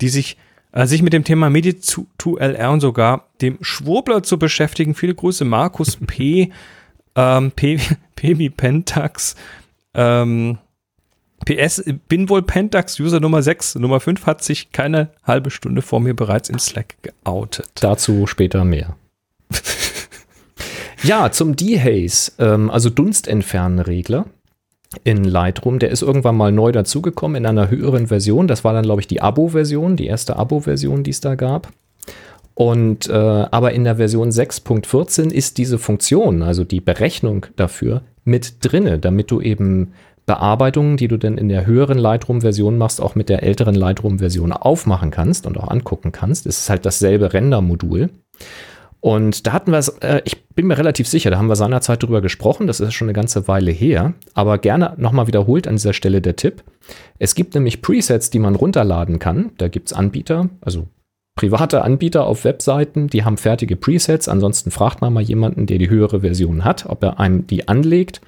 [0.00, 0.36] die sich
[0.72, 4.94] äh, sich mit dem Thema Medi2LR und sogar dem Schwurbler zu beschäftigen.
[4.94, 6.50] Viele Grüße, Markus P.
[7.14, 7.78] ähm, P,
[8.16, 9.36] P Pentax.
[9.94, 10.58] Ähm,
[11.44, 13.76] PS, bin wohl Pentax User Nummer 6.
[13.76, 17.70] Nummer 5 hat sich keine halbe Stunde vor mir bereits im Slack geoutet.
[17.80, 18.96] Dazu später mehr.
[21.04, 24.24] Ja, zum Dehaze, ähm, also Dunstentfernregler
[25.04, 25.78] in Lightroom.
[25.78, 28.48] Der ist irgendwann mal neu dazugekommen in einer höheren Version.
[28.48, 31.68] Das war dann, glaube ich, die Abo-Version, die erste Abo-Version, die es da gab.
[32.54, 38.64] Und äh, aber in der Version 6.14 ist diese Funktion, also die Berechnung dafür, mit
[38.64, 39.92] drinne, damit du eben
[40.26, 45.10] Bearbeitungen, die du dann in der höheren Lightroom-Version machst, auch mit der älteren Lightroom-Version aufmachen
[45.10, 46.46] kannst und auch angucken kannst.
[46.46, 48.10] Es ist halt dasselbe Render-Modul.
[49.00, 52.02] Und da hatten wir es, äh, ich bin mir relativ sicher, da haben wir seinerzeit
[52.02, 55.92] drüber gesprochen, das ist schon eine ganze Weile her, aber gerne nochmal wiederholt an dieser
[55.92, 56.64] Stelle der Tipp.
[57.18, 59.50] Es gibt nämlich Presets, die man runterladen kann.
[59.58, 60.86] Da gibt es Anbieter, also
[61.34, 64.28] private Anbieter auf Webseiten, die haben fertige Presets.
[64.28, 68.20] Ansonsten fragt man mal jemanden, der die höhere Version hat, ob er einem die anlegt.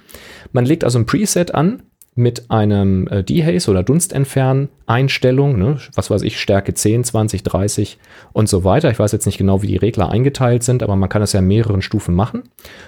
[0.53, 1.83] Man legt also ein Preset an,
[2.17, 7.99] mit einem äh, Dehaze oder Dunstentfernen-Einstellung, ne, was weiß ich, Stärke 10, 20, 30
[8.33, 8.91] und so weiter.
[8.91, 11.41] Ich weiß jetzt nicht genau, wie die Regler eingeteilt sind, aber man kann das ja
[11.41, 12.45] in mehreren Stufen machen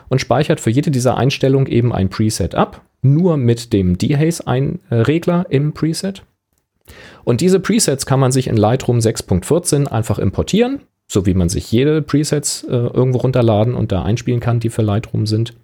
[0.09, 5.75] und speichert für jede dieser Einstellungen eben ein Preset ab, nur mit dem Dehaze-Regler im
[5.75, 6.23] Preset.
[7.25, 11.71] Und diese Presets kann man sich in Lightroom 6.14 einfach importieren, so wie man sich
[11.73, 15.55] jede Presets äh, irgendwo runterladen und da einspielen kann, die für Lightroom sind.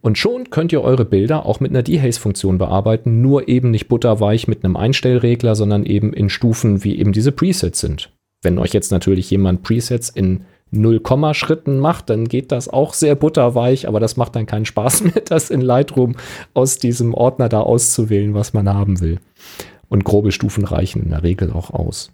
[0.00, 4.46] Und schon könnt ihr eure Bilder auch mit einer Dehaze-Funktion bearbeiten, nur eben nicht butterweich
[4.46, 8.12] mit einem Einstellregler, sondern eben in Stufen, wie eben diese Presets sind.
[8.42, 11.00] Wenn euch jetzt natürlich jemand Presets in 0,
[11.32, 15.22] Schritten macht, dann geht das auch sehr butterweich, aber das macht dann keinen Spaß mehr,
[15.24, 16.16] das in Lightroom
[16.54, 19.18] aus diesem Ordner da auszuwählen, was man haben will.
[19.88, 22.10] Und grobe Stufen reichen in der Regel auch aus.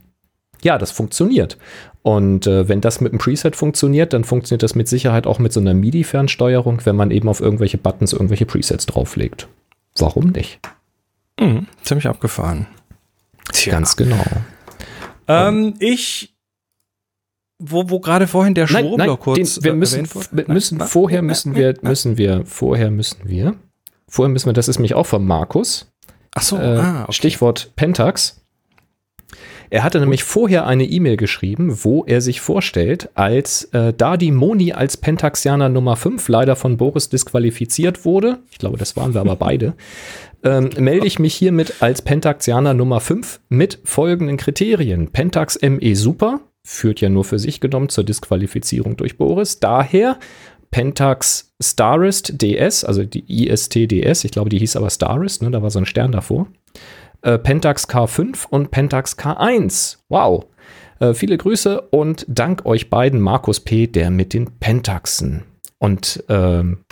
[0.63, 1.59] Ja, das funktioniert.
[2.03, 5.53] Und äh, wenn das mit einem Preset funktioniert, dann funktioniert das mit Sicherheit auch mit
[5.53, 9.49] so einer MIDI-Fernsteuerung, wenn man eben auf irgendwelche Buttons irgendwelche Presets drauflegt.
[9.97, 10.61] Warum nicht?
[11.41, 12.67] Mhm, ziemlich abgefahren.
[13.53, 13.73] Tja.
[13.73, 14.25] Ganz genau.
[15.29, 16.35] Ähm, ich
[17.59, 20.07] wo, wo gerade vorhin der Schwurbler kurz den, wir müssen,
[20.37, 23.55] äh, müssen nein, vorher müssen wir müssen wir vorher müssen wir
[24.09, 25.93] vorher müssen wir das ist nämlich auch von Markus
[26.35, 27.13] Ach so, äh, ah, okay.
[27.13, 28.45] Stichwort Pentax
[29.75, 34.31] er hatte nämlich vorher eine E-Mail geschrieben, wo er sich vorstellt, als äh, da die
[34.31, 39.21] Moni als Pentaxianer Nummer 5 leider von Boris disqualifiziert wurde, ich glaube, das waren wir
[39.21, 39.75] aber beide,
[40.45, 45.11] ähm, melde ich mich hiermit als Pentaxianer Nummer 5 mit folgenden Kriterien.
[45.11, 49.61] Pentax ME Super führt ja nur für sich genommen zur Disqualifizierung durch Boris.
[49.61, 50.19] Daher
[50.71, 55.63] Pentax Starist DS, also die IST DS, ich glaube, die hieß aber Starist, ne, da
[55.63, 56.49] war so ein Stern davor
[57.25, 59.99] äh, Pentax K5 und Pentax K1.
[60.09, 60.47] Wow.
[61.01, 65.43] Äh, viele Grüße und dank euch beiden, Markus P., der mit den Pentaxen.
[65.79, 66.85] Und ähm,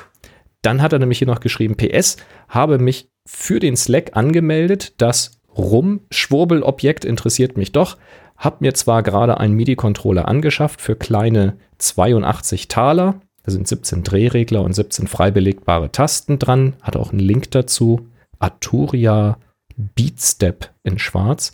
[0.62, 2.16] dann hat er nämlich hier noch geschrieben, PS,
[2.48, 4.94] habe mich für den Slack angemeldet.
[5.00, 7.98] Das Rum-Schwurbel-Objekt interessiert mich doch.
[8.36, 13.20] Hab mir zwar gerade einen MIDI-Controller angeschafft für kleine 82 Taler.
[13.42, 16.74] Da sind 17 Drehregler und 17 frei belegbare Tasten dran.
[16.80, 18.08] Hat auch einen Link dazu.
[18.38, 19.38] Arturia
[19.76, 21.52] Beatstep in Schwarz.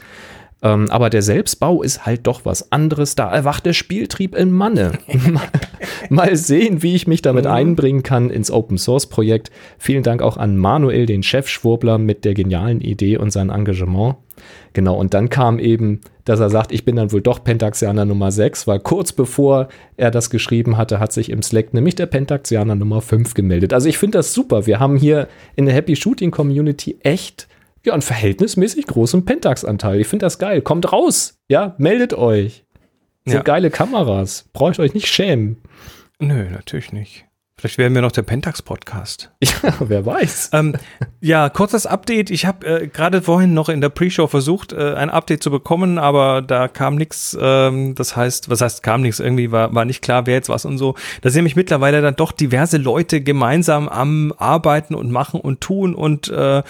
[0.60, 3.14] Ähm, aber der Selbstbau ist halt doch was anderes.
[3.14, 4.92] Da erwacht der Spieltrieb in Manne.
[6.10, 7.50] Mal sehen, wie ich mich damit mhm.
[7.50, 9.50] einbringen kann ins Open Source Projekt.
[9.78, 14.16] Vielen Dank auch an Manuel, den Chef-Schwurbler, mit der genialen Idee und sein Engagement.
[14.72, 18.30] Genau, und dann kam eben, dass er sagt, ich bin dann wohl doch Pentaxianer Nummer
[18.30, 22.74] 6, weil kurz bevor er das geschrieben hatte, hat sich im Slack nämlich der Pentaxianer
[22.74, 23.72] Nummer 5 gemeldet.
[23.72, 24.66] Also ich finde das super.
[24.66, 27.48] Wir haben hier in der Happy Shooting Community echt
[27.84, 30.00] ja, einen verhältnismäßig großen Pentax-Anteil.
[30.00, 30.62] Ich finde das geil.
[30.62, 31.38] Kommt raus.
[31.48, 32.64] Ja, meldet euch.
[33.24, 33.42] Sind ja.
[33.42, 34.48] geile Kameras.
[34.52, 35.62] Braucht euch nicht schämen.
[36.18, 37.27] Nö, natürlich nicht.
[37.58, 39.30] Vielleicht werden wir noch der Pentax-Podcast.
[39.62, 40.50] Ja, wer weiß.
[40.52, 40.76] Ähm,
[41.20, 42.30] ja, kurzes Update.
[42.30, 45.98] Ich habe äh, gerade vorhin noch in der Pre-Show versucht, äh, ein Update zu bekommen,
[45.98, 47.36] aber da kam nichts.
[47.40, 49.18] Ähm, das heißt, was heißt kam nichts?
[49.18, 50.94] Irgendwie war, war nicht klar, wer jetzt was und so.
[51.22, 55.94] Da sind nämlich mittlerweile dann doch diverse Leute gemeinsam am Arbeiten und machen und tun
[55.94, 56.62] und äh,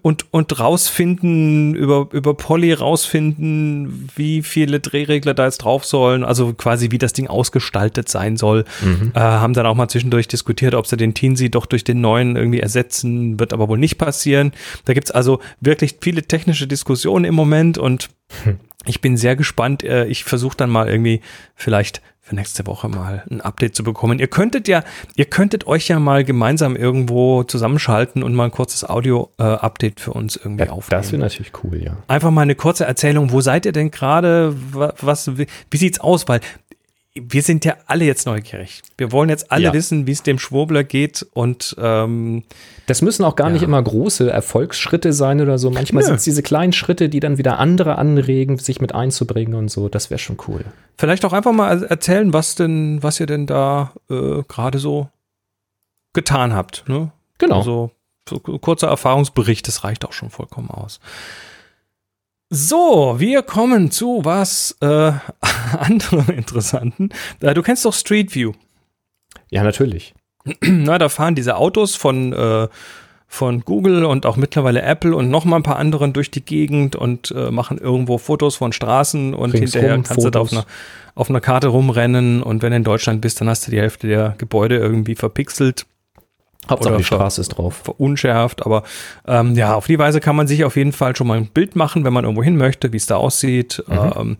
[0.00, 6.24] und und rausfinden über über Poly rausfinden, wie viele Drehregler da jetzt drauf sollen.
[6.24, 8.64] Also quasi wie das Ding ausgestaltet sein soll.
[8.82, 9.12] Mhm.
[9.14, 12.36] Äh, haben dann auch mal zwischendurch diskutiert, ob sie den Teensy doch durch den neuen
[12.36, 14.52] irgendwie ersetzen, wird aber wohl nicht passieren.
[14.84, 18.10] Da gibt's also wirklich viele technische Diskussionen im Moment und
[18.44, 18.58] hm.
[18.86, 19.82] ich bin sehr gespannt.
[19.82, 21.20] Äh, ich versuche dann mal irgendwie
[21.54, 24.18] vielleicht für nächste Woche mal ein Update zu bekommen.
[24.18, 24.82] Ihr könntet ja,
[25.14, 30.14] ihr könntet euch ja mal gemeinsam irgendwo zusammenschalten und mal ein kurzes Audio-Update äh, für
[30.14, 31.02] uns irgendwie ja, aufnehmen.
[31.02, 31.98] Das wäre natürlich cool, ja.
[32.08, 33.30] Einfach mal eine kurze Erzählung.
[33.30, 34.56] Wo seid ihr denn gerade?
[34.72, 36.26] Was, wie, wie sieht's aus?
[36.26, 36.40] Weil
[37.16, 38.82] wir sind ja alle jetzt neugierig.
[38.98, 39.72] Wir wollen jetzt alle ja.
[39.72, 42.42] wissen, wie es dem Schwurbler geht und ähm,
[42.86, 43.52] das müssen auch gar ja.
[43.52, 45.70] nicht immer große Erfolgsschritte sein oder so.
[45.70, 49.70] Manchmal sind es diese kleinen Schritte, die dann wieder andere anregen, sich mit einzubringen und
[49.70, 49.88] so.
[49.88, 50.64] Das wäre schon cool.
[50.98, 55.08] Vielleicht auch einfach mal erzählen, was denn, was ihr denn da äh, gerade so
[56.14, 56.84] getan habt.
[56.88, 57.12] Ne?
[57.38, 57.58] Genau.
[57.58, 57.90] Also
[58.28, 60.98] so kurzer Erfahrungsbericht, das reicht auch schon vollkommen aus.
[62.56, 65.10] So, wir kommen zu was äh,
[65.76, 67.08] anderem Interessanten.
[67.40, 68.52] Äh, du kennst doch Street View.
[69.50, 70.14] Ja, natürlich.
[70.60, 72.68] Na, da fahren diese Autos von, äh,
[73.26, 76.94] von Google und auch mittlerweile Apple und noch mal ein paar anderen durch die Gegend
[76.94, 80.24] und äh, machen irgendwo Fotos von Straßen und Ringsrum hinterher kannst Fotos.
[80.24, 80.66] du da auf einer,
[81.16, 84.06] auf einer Karte rumrennen und wenn du in Deutschland bist, dann hast du die Hälfte
[84.06, 85.86] der Gebäude irgendwie verpixelt.
[86.68, 87.82] Hauptsache die Straße ist drauf.
[87.84, 88.84] Verunschärft, aber
[89.26, 91.76] ähm, ja, auf die Weise kann man sich auf jeden Fall schon mal ein Bild
[91.76, 93.82] machen, wenn man irgendwo hin möchte, wie es da aussieht.
[93.86, 94.12] Mhm.
[94.16, 94.36] Ähm,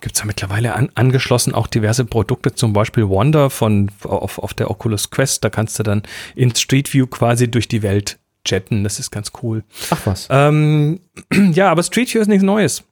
[0.00, 4.54] Gibt es ja mittlerweile an, angeschlossen auch diverse Produkte, zum Beispiel Wonder von auf, auf
[4.54, 5.44] der Oculus Quest.
[5.44, 6.02] Da kannst du dann
[6.34, 8.84] in Street View quasi durch die Welt jetten.
[8.84, 9.64] Das ist ganz cool.
[9.90, 10.28] Ach was.
[10.30, 11.00] Ähm,
[11.52, 12.84] ja, aber Street View ist nichts Neues.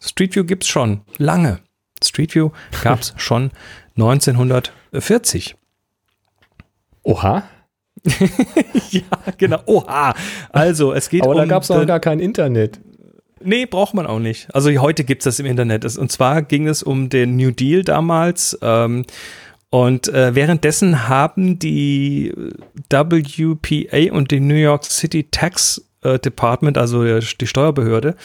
[0.00, 1.60] Street View gibt's schon lange.
[2.02, 2.50] Street View
[2.82, 3.50] gab's schon
[3.96, 5.56] 1940.
[7.02, 7.44] Oha.
[8.90, 9.02] ja,
[9.38, 9.60] genau.
[9.66, 10.14] Oha.
[10.50, 11.36] Also, es geht Aber um.
[11.38, 12.80] Aber da gab es noch gar kein Internet.
[13.44, 14.48] Nee, braucht man auch nicht.
[14.54, 15.84] Also heute gibt es das im Internet.
[15.96, 18.58] Und zwar ging es um den New Deal damals.
[18.62, 19.04] Ähm,
[19.68, 22.32] und äh, währenddessen haben die
[22.88, 28.16] WPA und die New York City Tax äh, Department, also die Steuerbehörde,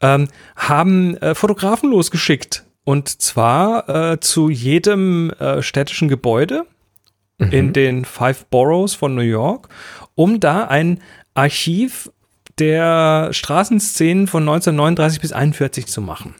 [0.00, 2.64] ähm, haben äh, Fotografen losgeschickt.
[2.84, 6.66] Und zwar äh, zu jedem äh, städtischen Gebäude
[7.38, 7.52] mhm.
[7.52, 9.68] in den Five Boroughs von New York,
[10.14, 11.00] um da ein
[11.34, 12.10] Archiv
[12.58, 16.34] der Straßenszenen von 1939 bis 41 zu machen.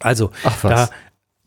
[0.00, 0.30] Also,
[0.62, 0.90] da,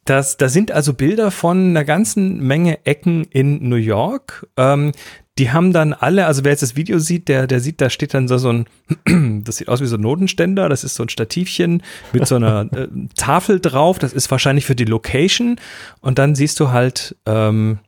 [0.05, 4.47] das, da sind also Bilder von einer ganzen Menge Ecken in New York.
[4.57, 4.91] Ähm,
[5.39, 8.13] die haben dann alle, also wer jetzt das Video sieht, der, der sieht, da steht
[8.13, 8.65] dann so, so ein,
[9.43, 12.67] das sieht aus wie so ein Notenständer, das ist so ein Stativchen mit so einer
[12.75, 12.87] äh,
[13.17, 15.59] Tafel drauf, das ist wahrscheinlich für die Location.
[16.01, 17.79] Und dann siehst du halt, ähm,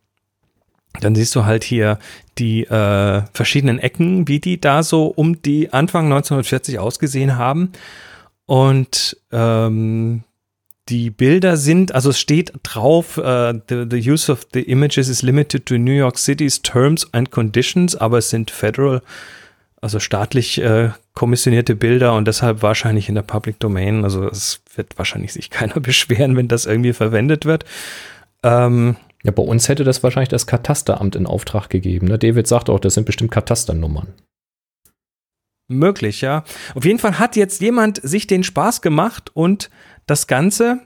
[1.02, 2.00] dann siehst du halt hier
[2.38, 7.72] die äh, verschiedenen Ecken, wie die da so um die Anfang 1940 ausgesehen haben.
[8.46, 10.24] Und ähm,
[10.89, 15.24] die Bilder sind, also es steht drauf, uh, the, the use of the images is
[15.24, 19.02] limited to New York City's terms and conditions, aber es sind federal,
[19.82, 24.04] also staatlich äh, kommissionierte Bilder und deshalb wahrscheinlich in der Public Domain.
[24.04, 27.66] Also es wird wahrscheinlich sich keiner beschweren, wenn das irgendwie verwendet wird.
[28.43, 32.07] Ähm, ja, bei uns hätte das wahrscheinlich das Katasteramt in Auftrag gegeben.
[32.07, 32.19] Ne?
[32.19, 34.13] David sagt auch, das sind bestimmt Katasternummern.
[35.67, 36.43] Möglich, ja.
[36.76, 39.71] Auf jeden Fall hat jetzt jemand sich den Spaß gemacht und
[40.05, 40.82] das Ganze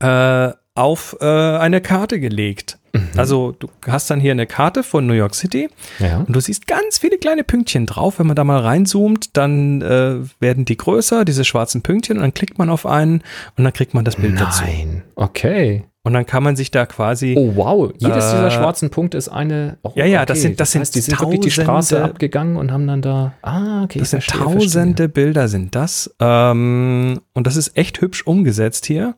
[0.00, 2.78] äh, auf äh, eine Karte gelegt.
[2.92, 3.08] Mhm.
[3.16, 5.70] Also du hast dann hier eine Karte von New York City
[6.00, 6.18] ja.
[6.18, 8.18] und du siehst ganz viele kleine Pünktchen drauf.
[8.18, 12.34] Wenn man da mal reinzoomt, dann äh, werden die größer, diese schwarzen Pünktchen, und dann
[12.34, 13.22] klickt man auf einen
[13.56, 14.44] und dann kriegt man das Bild Nein.
[14.44, 14.64] dazu.
[14.64, 15.84] Nein, okay.
[16.06, 17.34] Und dann kann man sich da quasi.
[17.36, 19.78] Oh wow, jedes äh, dieser schwarzen Punkte ist eine.
[19.82, 20.26] Oh, ja, ja, okay.
[20.26, 23.00] das sind das, das heißt, sind die sind wirklich die Straße abgegangen und haben dann
[23.00, 23.32] da.
[23.40, 24.00] Ah, okay.
[24.00, 25.08] Das sind verstehe, tausende verstehe.
[25.08, 26.14] Bilder sind das.
[26.20, 29.14] Ähm, und das ist echt hübsch umgesetzt hier.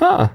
[0.00, 0.30] Ha.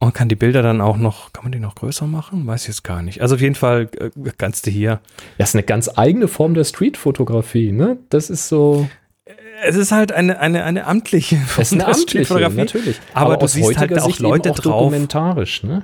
[0.00, 2.44] Und kann die Bilder dann auch noch, kann man die noch größer machen?
[2.48, 3.22] Weiß ich jetzt gar nicht.
[3.22, 5.00] Also auf jeden Fall äh, kannst du hier.
[5.38, 7.98] Das ist eine ganz eigene Form der Streetfotografie, ne?
[8.10, 8.88] Das ist so
[9.62, 12.56] es ist halt eine, eine, eine amtliche es ist eine amtliche Fotografie.
[12.56, 13.00] Natürlich.
[13.12, 14.82] Aber, Aber du siehst halt auch Sicht Leute auch drauf.
[14.84, 15.82] Dokumentarisch, ne?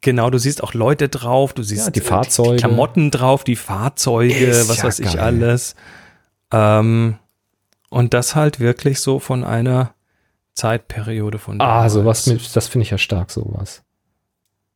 [0.00, 3.56] Genau, du siehst auch Leute drauf, du siehst ja, die Fahrzeuge, die Klamotten drauf, die
[3.56, 5.08] Fahrzeuge, ist was ja weiß geil.
[5.08, 5.74] ich alles.
[6.52, 7.18] Ähm,
[7.90, 9.92] und das halt wirklich so von einer
[10.54, 11.60] Zeitperiode von.
[11.60, 13.82] Ah, sowas, das finde ich ja stark, sowas.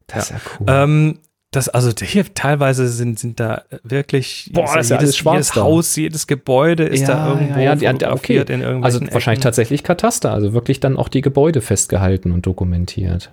[0.07, 0.37] Das ja.
[0.37, 0.67] ist ja cool.
[0.69, 1.19] Ähm,
[1.51, 5.97] das, also hier teilweise sind, sind da wirklich Boah, das ist jedes, schwarz jedes Haus,
[5.97, 8.37] jedes Gebäude ist ja, da irgendwo ja, ja, ja okay.
[8.37, 13.33] in irgendwelchen Also wahrscheinlich tatsächlich Kataster, also wirklich dann auch die Gebäude festgehalten und dokumentiert.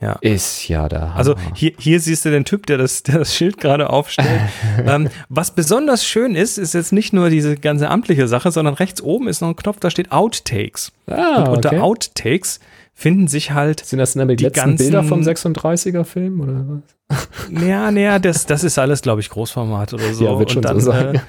[0.00, 0.18] Ja.
[0.20, 1.14] Ist ja da.
[1.16, 4.42] Also hier, hier siehst du den Typ, der das, der das Schild gerade aufstellt.
[4.86, 9.00] ähm, was besonders schön ist, ist jetzt nicht nur diese ganze amtliche Sache, sondern rechts
[9.00, 10.92] oben ist noch ein Knopf, da steht Outtakes.
[11.06, 11.80] Ah, und unter okay.
[11.80, 12.60] Outtakes
[12.96, 13.84] finden sich halt.
[13.84, 17.28] Sind das denn die, letzten ganzen, Bilder vom 36er-Film oder was?
[17.62, 20.24] Ja, naja, das, das ist alles, glaube ich, Großformat oder so.
[20.24, 21.16] Ja, wird schon und dann, so sein.
[21.16, 21.20] Äh,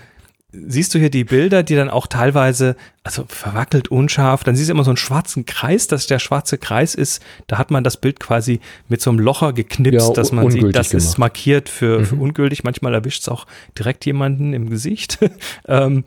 [0.51, 4.73] siehst du hier die Bilder, die dann auch teilweise, also verwackelt, unscharf, dann siehst du
[4.73, 8.21] immer so einen schwarzen Kreis, dass der schwarze Kreis ist, da hat man das Bild
[8.21, 11.05] quasi mit so einem Locher geknipst, ja, dass man sieht, das gemacht.
[11.05, 12.05] ist markiert für, mhm.
[12.05, 13.45] für ungültig, manchmal erwischt es auch
[13.77, 15.19] direkt jemanden im Gesicht.
[15.67, 16.05] ähm,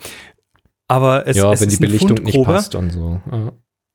[0.88, 3.20] aber es, ja, es wenn die Belichtung nicht passt und so.
[3.30, 3.52] Ja.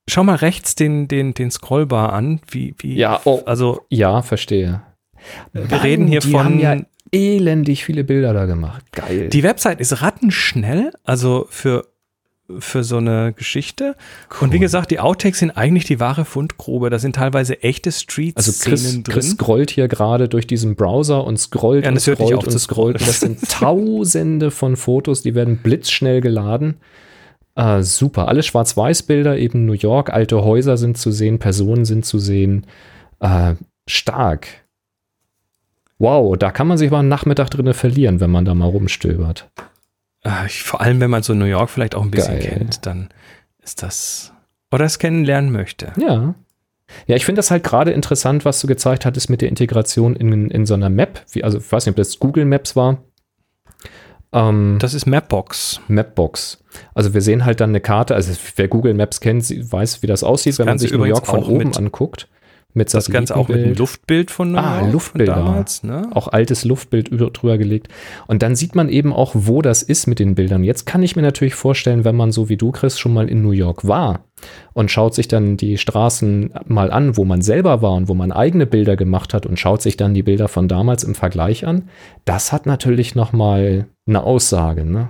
[0.08, 2.40] Schau mal rechts den, den, den Scrollbar an.
[2.48, 3.86] Wie, wie, ja, oh, also.
[3.90, 4.82] Ja, verstehe.
[5.52, 6.44] Wir Mann, reden hier die von.
[6.44, 6.76] Haben ja
[7.12, 8.84] elendig viele Bilder da gemacht.
[8.92, 9.28] Geil.
[9.28, 11.86] Die Website ist rattenschnell, also für,
[12.58, 13.96] für so eine Geschichte.
[14.30, 14.46] Cool.
[14.46, 16.90] Und wie gesagt, die Outtakes sind eigentlich die wahre Fundgrube.
[16.90, 19.02] Da sind teilweise echte Streets also Chris, drin.
[19.04, 23.00] Chris scrollt hier gerade durch diesen Browser und scrollt ja, und scrollt und scrollt.
[23.00, 26.76] Das sind tausende von Fotos, die werden blitzschnell geladen.
[27.56, 28.28] Ah, super.
[28.28, 32.66] Alle Schwarz-Weiß-Bilder, eben New York, alte Häuser sind zu sehen, Personen sind zu sehen.
[33.18, 33.54] Äh,
[33.88, 34.46] stark.
[35.98, 39.48] Wow, da kann man sich aber einen Nachmittag drin verlieren, wenn man da mal rumstöbert.
[40.22, 42.46] Äh, vor allem, wenn man so New York vielleicht auch ein bisschen Geil.
[42.46, 43.08] kennt, dann
[43.62, 44.34] ist das.
[44.70, 45.92] Oder es kennenlernen möchte.
[45.96, 46.34] Ja.
[47.06, 50.50] Ja, ich finde das halt gerade interessant, was du gezeigt hattest mit der Integration in,
[50.50, 51.24] in so einer Map.
[51.32, 53.02] Wie, also, ich weiß nicht, ob das Google Maps war.
[54.36, 55.80] Ähm, das ist Mapbox.
[55.88, 56.62] Mapbox.
[56.94, 60.22] Also wir sehen halt dann eine Karte, also wer Google Maps kennt, weiß, wie das
[60.22, 62.28] aussieht, das wenn man sich New York von oben mit, anguckt.
[62.76, 65.36] Mit das Ganze auch mit einem Luftbild von New ah, Luftbilder.
[65.36, 65.82] damals.
[65.82, 66.10] Ne?
[66.12, 67.88] Auch altes Luftbild über, drüber gelegt.
[68.26, 70.62] Und dann sieht man eben auch, wo das ist mit den Bildern.
[70.62, 73.40] Jetzt kann ich mir natürlich vorstellen, wenn man so wie du, Chris, schon mal in
[73.40, 74.26] New York war
[74.74, 78.30] und schaut sich dann die Straßen mal an, wo man selber war und wo man
[78.30, 81.88] eigene Bilder gemacht hat und schaut sich dann die Bilder von damals im Vergleich an.
[82.26, 84.84] Das hat natürlich noch mal eine Aussage.
[84.84, 85.08] Ne?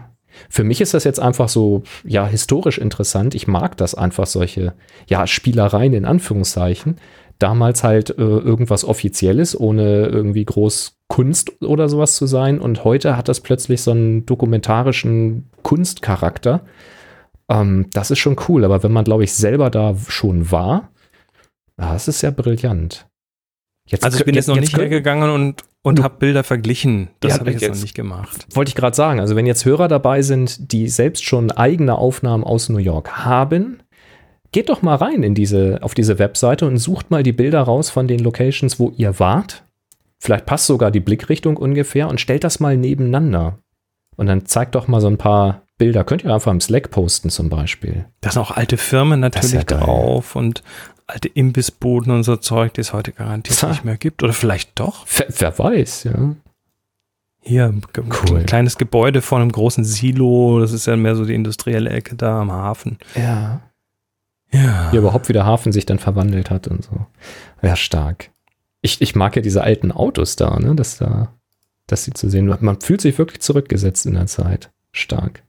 [0.49, 3.35] Für mich ist das jetzt einfach so, ja, historisch interessant.
[3.35, 4.75] Ich mag das einfach, solche,
[5.07, 6.97] ja, Spielereien in Anführungszeichen.
[7.39, 12.61] Damals halt äh, irgendwas Offizielles, ohne irgendwie groß Kunst oder sowas zu sein.
[12.61, 16.62] Und heute hat das plötzlich so einen dokumentarischen Kunstcharakter.
[17.49, 18.64] Ähm, das ist schon cool.
[18.64, 20.91] Aber wenn man, glaube ich, selber da schon war,
[21.76, 23.07] das ist ja brillant.
[23.89, 27.09] Jetzt, also ich bin jetzt, jetzt noch nicht hergegangen und, und habe Bilder verglichen.
[27.20, 28.47] Das ja, habe ich jetzt, jetzt noch nicht gemacht.
[28.55, 29.20] Wollte ich gerade sagen.
[29.20, 33.82] Also wenn jetzt Hörer dabei sind, die selbst schon eigene Aufnahmen aus New York haben,
[34.53, 37.90] geht doch mal rein in diese, auf diese Webseite und sucht mal die Bilder raus
[37.90, 39.64] von den Locations, wo ihr wart.
[40.18, 43.59] Vielleicht passt sogar die Blickrichtung ungefähr und stellt das mal nebeneinander.
[44.16, 46.05] Und dann zeigt doch mal so ein paar Bilder.
[46.05, 48.07] Könnt ihr einfach im Slack posten zum Beispiel.
[48.22, 50.62] Da sind auch alte Firmen natürlich ja drauf und
[51.07, 53.68] alte Imbissbuden und so Zeug, die es heute garantiert Zah.
[53.68, 54.22] nicht mehr gibt.
[54.22, 55.07] Oder vielleicht doch.
[55.16, 56.34] Wer, wer weiß, ja.
[57.42, 58.38] Hier, cool.
[58.38, 60.59] ein kleines Gebäude vor einem großen Silo.
[60.59, 62.99] Das ist ja mehr so die industrielle Ecke da am Hafen.
[63.14, 63.61] Ja.
[64.53, 64.92] Ja.
[64.92, 67.07] Wie überhaupt wie der Hafen sich dann verwandelt hat und so.
[67.62, 68.30] Ja, stark.
[68.80, 71.32] Ich, ich mag ja diese alten Autos da, ne, dass da,
[71.86, 72.55] dass sie zu sehen.
[72.61, 74.70] Man fühlt sich wirklich zurückgesetzt in der Zeit.
[74.92, 75.42] Stark.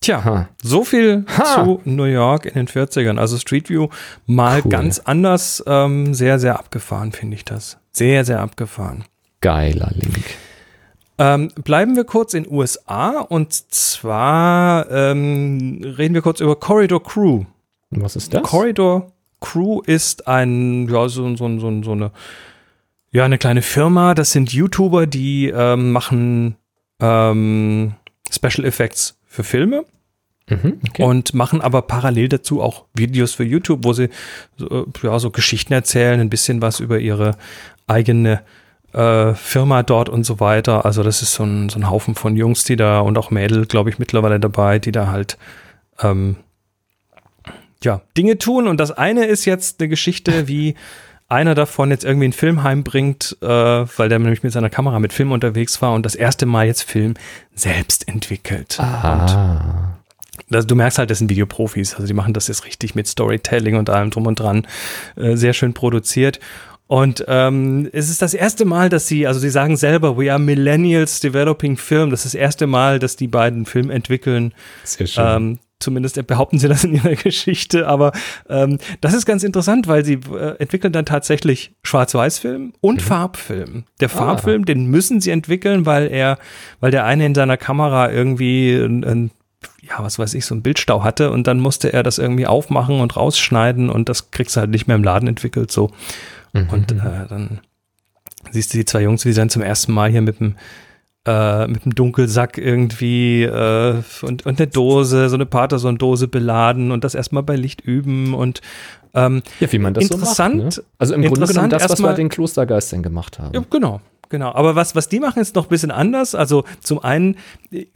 [0.00, 0.48] Tja, ha.
[0.62, 1.64] so viel ha.
[1.64, 3.18] zu New York in den 40ern.
[3.18, 3.88] Also Street View
[4.26, 4.70] mal cool.
[4.70, 7.78] ganz anders, ähm, sehr, sehr abgefahren, finde ich das.
[7.92, 9.04] Sehr, sehr abgefahren.
[9.40, 10.24] Geiler Link.
[11.18, 17.44] Ähm, bleiben wir kurz in USA und zwar ähm, reden wir kurz über Corridor Crew.
[17.90, 18.42] Was ist das?
[18.42, 22.10] Corridor Crew ist ein, ja, so, so, so, so eine,
[23.10, 24.14] ja, eine kleine Firma.
[24.14, 26.56] Das sind YouTuber, die ähm, machen
[27.00, 27.94] ähm,
[28.30, 29.84] Special Effects für Filme.
[30.48, 31.02] Mhm, okay.
[31.02, 34.10] Und machen aber parallel dazu auch Videos für YouTube, wo sie
[34.56, 37.32] so, ja, so Geschichten erzählen, ein bisschen was über ihre
[37.86, 38.42] eigene
[38.92, 40.84] äh, Firma dort und so weiter.
[40.84, 43.66] Also das ist so ein, so ein Haufen von Jungs, die da und auch Mädel,
[43.66, 45.36] glaube ich, mittlerweile dabei, die da halt
[46.00, 46.36] ähm,
[47.86, 48.66] ja, Dinge tun.
[48.66, 50.74] Und das eine ist jetzt eine Geschichte, wie
[51.28, 55.12] einer davon jetzt irgendwie einen Film heimbringt, äh, weil der nämlich mit seiner Kamera mit
[55.12, 57.14] Film unterwegs war und das erste Mal jetzt Film
[57.54, 58.78] selbst entwickelt.
[58.78, 59.96] Ah.
[60.48, 63.74] Das, du merkst halt, das sind Videoprofis, also die machen das jetzt richtig mit Storytelling
[63.76, 64.68] und allem drum und dran,
[65.16, 66.38] äh, sehr schön produziert.
[66.86, 70.38] Und ähm, es ist das erste Mal, dass sie, also sie sagen selber, we are
[70.38, 72.10] Millennials developing film.
[72.10, 74.54] Das ist das erste Mal, dass die beiden Film entwickeln.
[74.84, 75.24] Sehr schön.
[75.26, 77.86] Ähm, zumindest behaupten sie das in ihrer Geschichte.
[77.86, 78.12] Aber
[78.48, 83.00] ähm, das ist ganz interessant, weil sie äh, entwickeln dann tatsächlich Schwarz-Weiß-Film und mhm.
[83.00, 83.84] Farbfilm.
[84.00, 84.16] Der ah.
[84.16, 84.64] Farbfilm, ah.
[84.64, 86.38] den müssen sie entwickeln, weil er,
[86.80, 89.30] weil der eine in seiner Kamera irgendwie ein, ein
[89.82, 93.00] ja, was weiß ich, so ein Bildstau hatte und dann musste er das irgendwie aufmachen
[93.00, 95.90] und rausschneiden und das kriegst du halt nicht mehr im Laden entwickelt so.
[96.52, 96.68] Mhm.
[96.70, 97.60] Und äh, dann
[98.50, 100.56] siehst du die zwei Jungs, die dann zum ersten Mal hier mit dem
[101.26, 107.04] äh, mit dem Dunkelsack irgendwie äh, und, und eine Dose, so eine Paterson-Dose beladen und
[107.04, 108.60] das erstmal bei Licht üben und
[109.14, 110.84] ähm, ja, wie man das interessant, so macht, ne?
[110.98, 113.54] Also im Grunde genommen das, was wir den Klostergeistern gemacht haben.
[113.54, 114.52] Ja, genau, genau.
[114.52, 116.34] Aber was, was die machen, ist noch ein bisschen anders.
[116.34, 117.36] Also zum einen
[117.72, 117.86] äh,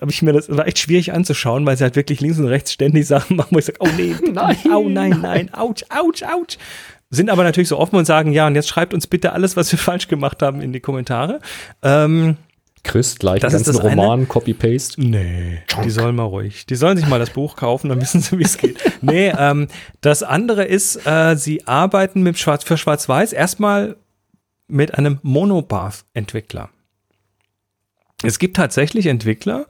[0.00, 2.72] habe ich mir das war echt schwierig anzuschauen, weil sie halt wirklich links und rechts
[2.72, 6.58] ständig Sachen machen, wo ich sage, oh nee, nein, oh nein, nein, ouch, ouch, ouch
[7.10, 9.70] sind aber natürlich so offen und sagen, ja, und jetzt schreibt uns bitte alles, was
[9.72, 11.40] wir falsch gemacht haben, in die Kommentare.
[11.82, 12.36] Ähm,
[12.82, 15.00] Chris, gleich das ganzen Roman, Copy-Paste.
[15.00, 15.84] Nee, Chonk.
[15.84, 16.66] die sollen mal ruhig.
[16.66, 18.78] Die sollen sich mal das Buch kaufen, dann wissen sie, wie es geht.
[19.02, 19.66] nee, ähm,
[20.00, 23.96] das andere ist, äh, sie arbeiten mit Schwarz, für Schwarz-Weiß erstmal
[24.68, 26.70] mit einem Monobath-Entwickler.
[28.22, 29.66] Es gibt tatsächlich Entwickler,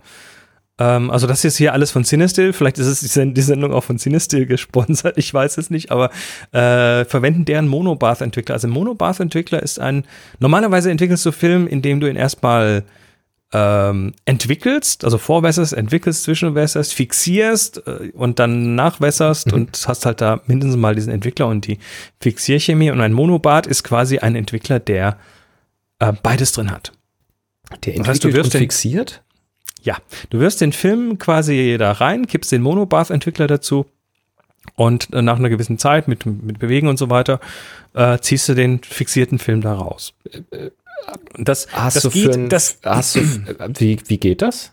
[0.79, 2.53] ähm, also das ist hier alles von Cinestill.
[2.53, 5.16] Vielleicht ist es die, Sendung auch von Cinestill gesponsert.
[5.16, 6.11] Ich weiß es nicht, aber
[6.53, 8.55] äh, verwenden deren Monobath-Entwickler.
[8.55, 10.05] Also ein Monobath-Entwickler ist ein,
[10.39, 12.85] normalerweise entwickelst du Film, indem du ihn erstmal
[13.53, 19.55] ähm, entwickelst, also vorwässerst, entwickelst, zwischenwässerst, fixierst äh, und dann nachwässerst mhm.
[19.55, 21.79] und hast halt da mindestens mal diesen Entwickler und die
[22.20, 22.91] Fixierchemie.
[22.91, 25.16] Und ein Monobath ist quasi ein Entwickler, der
[26.01, 26.93] äh, beides drin hat.
[27.85, 29.22] Der entwickelt das heißt, du wirst und fixiert?
[29.82, 29.98] Ja,
[30.30, 33.86] du wirst den Film quasi da rein, kippst den Monobath-Entwickler dazu
[34.74, 37.40] und äh, nach einer gewissen Zeit mit, mit Bewegen und so weiter
[37.94, 40.14] äh, ziehst du den fixierten Film da raus.
[41.36, 43.20] Das, hast das du geht, ein, das, hast du,
[43.78, 44.70] wie, wie geht das?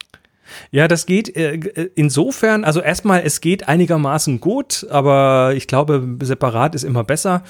[0.72, 6.76] Ja, das geht äh, insofern, also erstmal, es geht einigermaßen gut, aber ich glaube, separat
[6.76, 7.44] ist immer besser.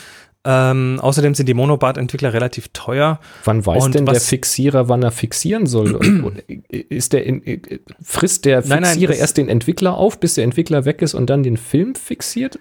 [0.45, 3.19] Ähm, außerdem sind die Monobart-Entwickler relativ teuer.
[3.45, 5.99] Wann weiß denn der Fixierer, wann er fixieren soll?
[6.69, 7.61] ist der in,
[8.01, 11.29] frisst der Fixierer nein, nein, erst den Entwickler auf, bis der Entwickler weg ist und
[11.29, 12.59] dann den Film fixiert?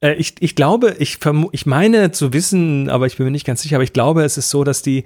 [0.00, 1.18] Äh, ich, ich glaube, ich,
[1.52, 4.36] ich meine zu wissen, aber ich bin mir nicht ganz sicher, aber ich glaube, es
[4.36, 5.04] ist so, dass die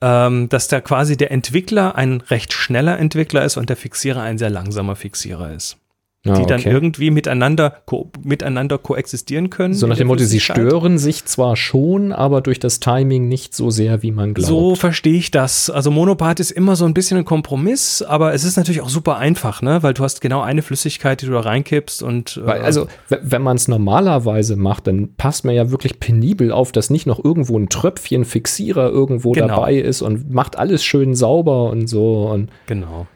[0.00, 4.36] ähm, dass da quasi der Entwickler ein recht schneller Entwickler ist und der Fixierer ein
[4.36, 5.78] sehr langsamer Fixierer ist
[6.24, 6.70] die Ah, dann okay.
[6.70, 9.74] irgendwie miteinander, ko miteinander koexistieren können.
[9.74, 13.68] So nach dem Motto, sie stören sich zwar schon, aber durch das Timing nicht so
[13.70, 14.48] sehr, wie man glaubt.
[14.48, 15.68] So verstehe ich das.
[15.68, 19.18] Also Monopart ist immer so ein bisschen ein Kompromiss, aber es ist natürlich auch super
[19.18, 19.82] einfach, ne?
[19.82, 23.16] Weil du hast genau eine Flüssigkeit, die du da reinkippst und äh, Weil, also, w-
[23.22, 27.22] wenn man es normalerweise macht, dann passt man ja wirklich penibel auf, dass nicht noch
[27.22, 29.48] irgendwo ein Tröpfchen Fixierer irgendwo Genau.
[29.48, 32.28] dabei ist und macht alles schön sauber und so.
[32.28, 33.06] Und genau.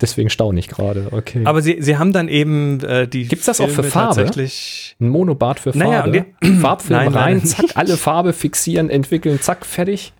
[0.00, 1.08] Deswegen staune ich gerade.
[1.12, 1.42] Okay.
[1.44, 4.14] Aber sie, sie haben dann eben äh, die Gibt's das auch für Filme Farbe?
[4.16, 4.96] Tatsächlich.
[5.00, 6.26] ein Monobart für Naja, Farbe.
[6.42, 10.12] und Farbfilm Nein, rein, leider zack, alle Farbe fixieren, entwickeln, zack, fertig.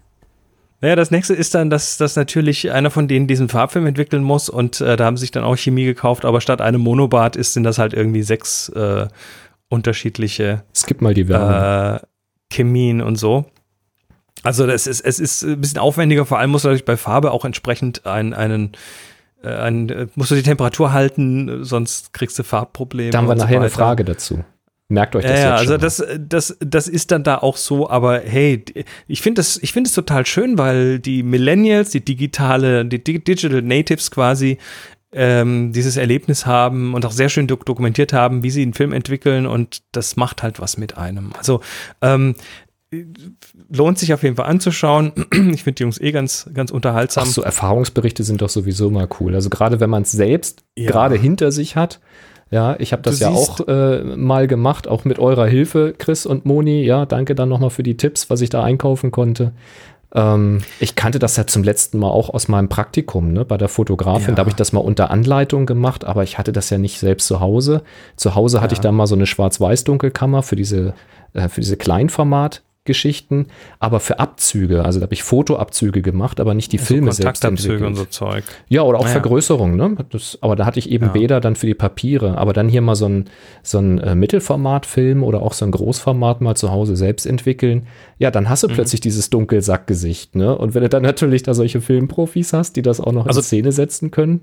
[0.80, 4.50] Naja, das nächste ist dann, dass, dass natürlich einer von denen diesen Farbfilm entwickeln muss
[4.50, 7.54] und äh, da haben sie sich dann auch Chemie gekauft, aber statt einem Monobart ist,
[7.54, 9.06] sind das halt irgendwie sechs äh,
[9.70, 11.96] unterschiedliche Skip mal die Werbung.
[11.96, 12.00] äh,
[12.52, 13.46] Chemien und so.
[14.42, 17.46] Also das ist, es ist ein bisschen aufwendiger, vor allem muss natürlich bei Farbe auch
[17.46, 18.72] entsprechend ein, einen,
[19.48, 23.10] ein, äh, musst du die Temperatur halten, äh, sonst kriegst du Farbprobleme.
[23.10, 23.70] da haben wir und so nachher eine.
[23.70, 24.44] Frage dazu.
[24.88, 27.88] Merkt euch das Ja, jetzt ja, also das, das, das ist dann da auch so,
[27.88, 28.62] aber hey,
[29.08, 33.24] ich finde das, ich finde es total schön, weil die Millennials, die digitale, die Di-
[33.24, 34.58] Digital Natives quasi
[35.10, 38.92] ähm, dieses Erlebnis haben und auch sehr schön dok dokumentiert haben, wie sie einen Film
[38.92, 41.32] entwickeln und das macht halt was mit einem.
[41.38, 41.60] Also
[42.02, 42.34] ähm,
[43.70, 45.12] lohnt sich auf jeden Fall anzuschauen.
[45.52, 47.24] Ich finde die Jungs eh ganz, ganz unterhaltsam.
[47.26, 49.34] Ach so, Erfahrungsberichte sind doch sowieso mal cool.
[49.34, 50.90] Also gerade wenn man es selbst Ja.
[50.90, 52.00] gerade hinter sich hat.
[52.50, 56.24] Ja, ich habe das Du ja auch äh, mal gemacht, auch mit eurer Hilfe, Chris
[56.26, 56.84] und Moni.
[56.84, 59.52] Ja, danke dann nochmal für die Tipps, was ich da einkaufen konnte.
[60.14, 63.68] Ähm, ich kannte das ja zum letzten Mal auch aus meinem Praktikum ne, bei der
[63.68, 64.28] Fotografin.
[64.28, 64.34] Ja.
[64.34, 67.26] Da habe ich das mal unter Anleitung gemacht, aber ich hatte das ja nicht selbst
[67.26, 67.82] zu Hause.
[68.14, 68.76] Zu Hause hatte Ja.
[68.78, 70.94] ich dann mal so eine Schwarz-Weiß-Dunkelkammer für diese,
[71.32, 72.62] äh, für diese Kleinformat.
[72.84, 73.46] Geschichten,
[73.78, 77.86] aber für Abzüge, also da habe ich Fotoabzüge gemacht, aber nicht die Filme selbst Kontaktabzüge
[77.86, 78.44] und so Zeug.
[78.68, 79.12] Ja, oder auch Naja.
[79.20, 79.96] Vergrößerung, ne?
[80.10, 81.12] Das, aber da hatte ich eben Ja.
[81.12, 82.36] Bäder dann für die Papiere.
[82.36, 83.24] Aber dann hier mal so ein,
[83.62, 87.86] so ein äh, Mittelformatfilm oder auch so ein Großformat mal zu Hause selbst entwickeln.
[88.18, 88.72] Ja, dann hast du Mhm.
[88.74, 90.56] plötzlich dieses Dunkelsackgesicht, ne?
[90.56, 93.44] Und wenn du dann natürlich da solche Filmprofis hast, die das auch noch Also in
[93.44, 94.42] Szene setzen können.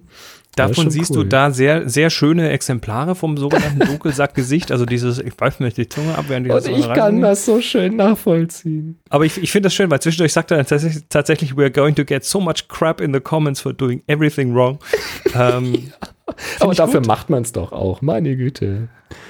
[0.55, 1.23] Davon schon siehst cool.
[1.23, 4.71] du da sehr, sehr schöne Exemplare vom sogenannten Dunkelsackgesicht.
[4.71, 7.61] Also dieses, ich weiß mir die Zunge ab, während ich Und ich kann das so
[7.61, 8.99] schön nachvollziehen.
[9.09, 12.03] Aber ich, ich finde das schön, weil zwischendurch sagt er tatsächlich, tatsächlich, we're going to
[12.03, 14.79] get so much crap in the comments for doing everything wrong.
[15.35, 15.91] ähm,
[16.59, 17.07] Aber ich dafür gut.
[17.07, 18.89] macht man es doch auch, meine Güte.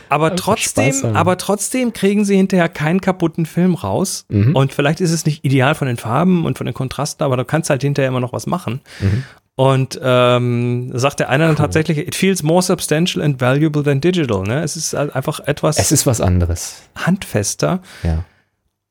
[0.09, 4.25] aber Einfach trotzdem, aber trotzdem kriegen sie hinterher keinen kaputten Film raus.
[4.29, 4.55] Mhm.
[4.55, 7.45] Und vielleicht ist es nicht ideal von den Farben und von den Kontrasten, aber du
[7.45, 8.81] kannst halt hinterher immer noch was machen.
[8.99, 9.23] Mhm.
[9.55, 14.43] Und ähm, sagt der eine dann tatsächlich, it feels more substantial and valuable than digital.
[14.43, 14.63] Ne?
[14.63, 16.81] Es ist halt einfach etwas Es ist was anderes.
[16.95, 17.81] handfester.
[18.03, 18.23] Ja.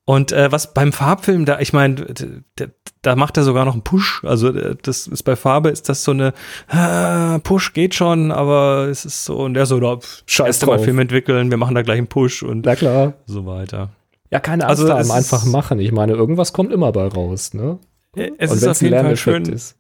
[0.05, 2.05] Und äh, was beim Farbfilm da, ich meine,
[3.03, 4.23] da macht er sogar noch einen Push.
[4.25, 6.33] Also äh, das ist bei Farbe ist das so eine
[6.69, 10.77] ah, Push geht schon, aber es ist so und der so da Scheiß erst mal
[10.77, 10.85] drauf.
[10.85, 13.15] Film entwickeln, wir machen da gleich einen Push und Na klar.
[13.27, 13.91] so weiter.
[14.31, 15.79] Ja, keine Angst Also haben, einfach machen.
[15.81, 17.79] Ich meine, irgendwas kommt immer bei raus, ne?
[18.17, 19.77] Äh, Es Und ist auf jeden Fall schön, ist.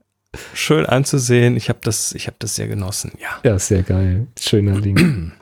[0.55, 1.57] Schön anzusehen.
[1.57, 3.13] Ich habe das, ich habe das sehr genossen.
[3.21, 3.51] Ja.
[3.51, 4.27] Ja, sehr geil.
[4.39, 5.33] Schöner Link.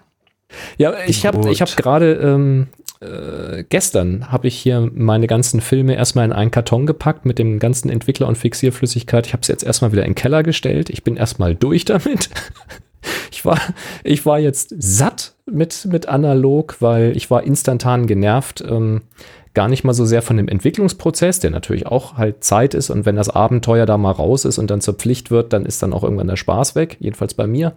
[0.78, 2.68] ja, ich habe ich hab gerade ähm,
[3.00, 7.58] äh, gestern habe ich hier meine ganzen Filme erstmal in einen Karton gepackt mit dem
[7.58, 9.26] ganzen Entwickler und Fixierflüssigkeit.
[9.26, 10.90] Ich habe sie jetzt erstmal wieder in den Keller gestellt.
[10.90, 12.30] Ich bin erstmal durch damit.
[13.30, 13.60] Ich war,
[14.02, 18.62] ich war jetzt satt mit, mit analog, weil ich war instantan genervt.
[18.68, 19.02] Ähm,
[19.54, 23.06] gar nicht mal so sehr von dem Entwicklungsprozess, der natürlich auch halt Zeit ist und
[23.06, 25.92] wenn das Abenteuer da mal raus ist und dann zur Pflicht wird, dann ist dann
[25.92, 27.74] auch irgendwann der Spaß weg, jedenfalls bei mir.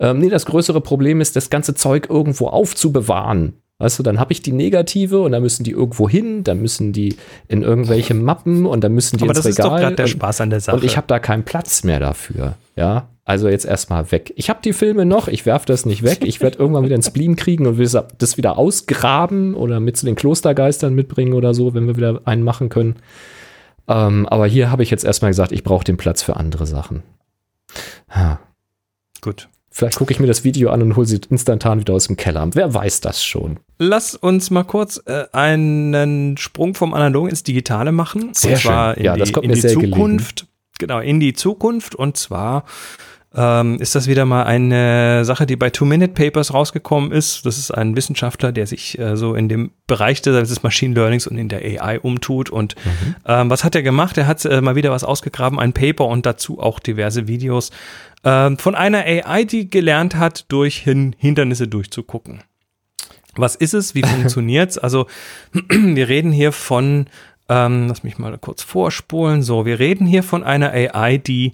[0.00, 3.54] Ähm, nee, das größere Problem ist, das ganze Zeug irgendwo aufzubewahren.
[3.78, 6.92] Weißt du, dann habe ich die Negative und dann müssen die irgendwo hin, dann müssen
[6.92, 7.16] die
[7.48, 9.70] in irgendwelche Mappen und dann müssen die Aber ins das ist Regal.
[9.70, 10.76] doch gerade der Spaß an der Sache.
[10.76, 12.54] und ich habe da keinen Platz mehr dafür.
[12.76, 14.32] Ja, also jetzt erstmal weg.
[14.36, 16.18] Ich habe die Filme noch, ich werfe das nicht weg.
[16.24, 20.04] Ich werde irgendwann wieder ins Spleen kriegen und will das wieder ausgraben oder mit zu
[20.04, 22.96] den Klostergeistern mitbringen oder so, wenn wir wieder einen machen können.
[23.88, 27.02] Ähm, aber hier habe ich jetzt erstmal gesagt, ich brauche den Platz für andere Sachen.
[28.10, 28.40] Ha.
[29.20, 29.48] Gut.
[29.70, 32.48] Vielleicht gucke ich mir das Video an und hole sie instantan wieder aus dem Keller.
[32.52, 33.58] Wer weiß das schon?
[33.78, 38.34] Lass uns mal kurz äh, einen Sprung vom Analogen ins Digitale machen.
[38.34, 39.00] Sehr und zwar schön.
[39.00, 39.92] in Ja, die, das kommt in mir die sehr gelegen.
[39.92, 40.46] Zukunft.
[40.78, 41.96] Genau, in die Zukunft.
[41.96, 42.64] Und zwar
[43.36, 47.44] ähm, ist das wieder mal eine Sache, die bei Two-Minute-Papers rausgekommen ist.
[47.46, 51.36] Das ist ein Wissenschaftler, der sich äh, so in dem Bereich des Machine Learnings und
[51.36, 52.50] in der AI umtut.
[52.50, 53.16] Und Mhm.
[53.26, 54.16] ähm, was hat er gemacht?
[54.18, 57.70] Er hat äh, mal wieder was ausgegraben, ein Paper und dazu auch diverse Videos
[58.24, 62.42] ähm, von einer AI, die gelernt hat, durch Hin Hindernisse durchzugucken.
[63.36, 63.94] Was ist es?
[63.94, 64.78] Wie funktioniert's?
[64.78, 65.06] Also
[65.70, 67.06] wir reden hier von
[67.46, 69.42] Ähm, lass mich mal kurz vorspulen.
[69.42, 71.52] So, wir reden hier von einer AI, die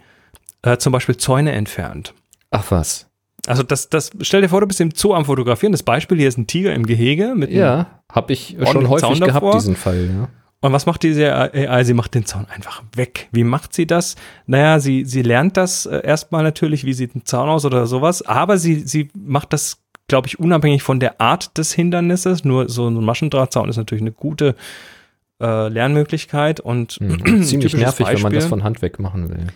[0.63, 2.15] äh, zum Beispiel Zäune entfernt.
[2.51, 3.07] Ach was.
[3.47, 5.73] Also das, das, stell dir vor, du bist im Zoo am Fotografieren.
[5.73, 9.15] Das Beispiel hier ist ein Tiger im Gehege mit Ja, habe ich schon häufig Zaun
[9.21, 9.55] gehabt, davor.
[9.55, 10.11] diesen Fall.
[10.13, 10.29] Ja.
[10.63, 11.85] Und was macht diese AI?
[11.85, 13.29] Sie macht den Zaun einfach weg.
[13.33, 14.17] Wie macht sie das?
[14.47, 18.21] Naja, sie, sie lernt das äh, erstmal natürlich, wie sieht ein Zaun aus oder sowas,
[18.21, 22.45] aber sie, sie macht das, glaube ich, unabhängig von der Art des Hindernisses.
[22.45, 24.55] Nur so ein Maschendrahtzaun ist natürlich eine gute
[25.41, 27.43] äh, Lernmöglichkeit und Hm.
[27.45, 28.49] Ziemlich nervig, wenn man das Beispiel.
[28.51, 29.47] von Hand weg machen will.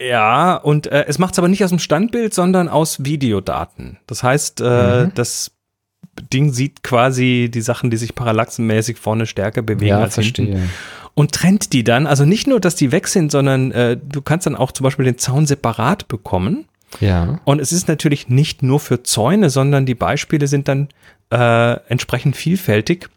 [0.00, 3.98] Ja, und äh, es macht es aber nicht aus dem Standbild, sondern aus Videodaten.
[4.06, 5.12] Das heißt, äh, Mhm.
[5.14, 5.50] das
[6.32, 10.68] Ding sieht quasi die Sachen, die sich parallaxenmäßig vorne stärker bewegen Ja, als hinten verstehe.
[11.14, 12.06] und trennt die dann.
[12.06, 15.04] Also nicht nur, dass die weg sind, sondern äh, du kannst dann auch zum Beispiel
[15.04, 16.66] den Zaun separat bekommen.
[17.00, 17.40] Ja.
[17.44, 20.88] Und es ist natürlich nicht nur für Zäune, sondern die Beispiele sind dann
[21.30, 23.08] äh, entsprechend vielfältig.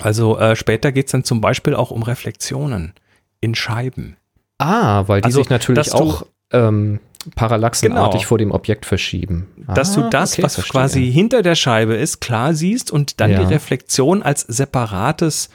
[0.00, 2.92] Also äh, später geht es dann zum Beispiel auch um Reflexionen
[3.40, 4.16] in Scheiben.
[4.64, 7.00] Ah, weil die Also, sich natürlich auch ähm,
[7.36, 8.28] parallaxenartig Genau.
[8.28, 9.48] vor dem Objekt verschieben.
[9.74, 10.70] dass ah, du das, okay, was verstehe.
[10.72, 13.38] quasi hinter der Scheibe ist, klar siehst und dann Ja.
[13.44, 15.48] die Reflexion als separates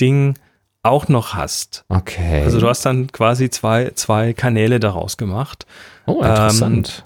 [0.00, 0.34] Ding
[0.82, 1.84] auch noch hast.
[1.88, 2.42] Okay.
[2.44, 5.66] Also du hast dann quasi zwei, zwei Kanäle daraus gemacht.
[6.06, 7.05] oh, interessant.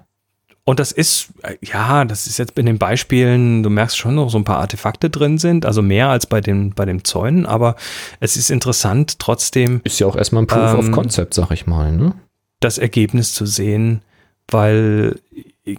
[0.65, 4.31] Und das ist, äh, ja, das ist jetzt in den Beispielen, du merkst schon noch
[4.31, 7.77] so ein paar Artefakte drin sind, also mehr als bei den, bei den Zäunen, aber
[8.21, 11.67] es ist interessant, trotzdem ist ja auch erstmal ein Proof of ähm, Concept, sag ich
[11.67, 11.93] mal.
[11.93, 12.13] Ne?
[12.61, 14.03] das Ergebnis zu sehen,
[14.51, 15.19] weil
[15.65, 15.79] ich,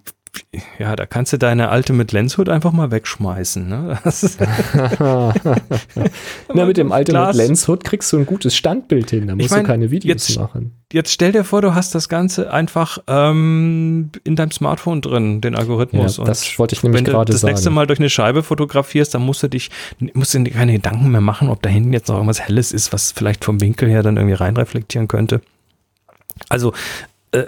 [0.80, 3.70] ja, da kannst du deine alte mit Lenshood einfach mal wegschmeißen.
[3.70, 4.00] Ne?
[6.54, 9.28] Na, mit dem alten Glas- Lenshood kriegst du ein gutes Standbild hin.
[9.28, 10.81] Da musst mein, du keine Videos jetzt- machen.
[10.94, 15.56] Jetzt stell dir vor, du hast das Ganze einfach ähm, in deinem Smartphone drin, den
[15.56, 16.18] Algorithmus.
[16.18, 17.76] Ja, das wollte ich nämlich wenn du gerade das nächste sagen.
[17.76, 19.70] Mal durch eine Scheibe fotografierst, dann musst du dich,
[20.14, 22.94] musst du dir keine Gedanken mehr machen, ob da hinten jetzt noch irgendwas Helles ist,
[22.94, 25.42] was vielleicht vom Winkel her dann irgendwie reinreflektieren könnte.
[26.50, 26.74] Also,
[27.32, 27.46] äh,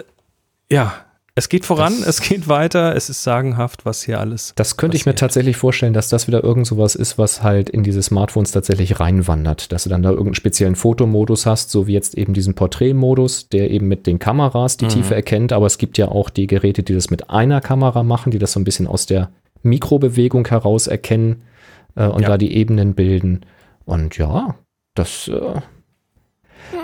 [0.70, 0.94] ja,
[1.36, 4.52] es geht voran, Das- es geht weiter, es ist sagenhaft, was hier alles.
[4.56, 7.82] Das könnte ich mir tatsächlich vorstellen, dass das wieder irgend sowas ist, was halt in
[7.82, 9.72] diese Smartphones tatsächlich reinwandert.
[9.72, 13.70] Dass du dann da irgendeinen speziellen Fotomodus hast, so wie jetzt eben diesen Porträtmodus, der
[13.70, 14.90] eben mit den Kameras die Mhm.
[14.90, 15.52] Tiefe erkennt.
[15.52, 18.52] Aber es gibt ja auch die Geräte, die das mit einer Kamera machen, die das
[18.52, 19.30] so ein bisschen aus der
[19.62, 21.42] Mikrobewegung heraus erkennen
[21.96, 22.28] äh, und Ja.
[22.28, 23.40] da die Ebenen bilden.
[23.84, 24.54] Und ja,
[24.94, 25.28] das.
[25.28, 25.60] Äh,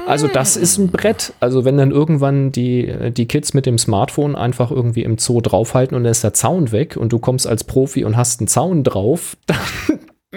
[0.06, 1.32] also das ist ein Brett.
[1.40, 5.96] Also wenn dann irgendwann die, die Kids mit dem Smartphone einfach irgendwie im Zoo draufhalten
[5.96, 8.84] und dann ist der Zaun weg und du kommst als Profi und hast einen Zaun
[8.84, 9.58] drauf, dann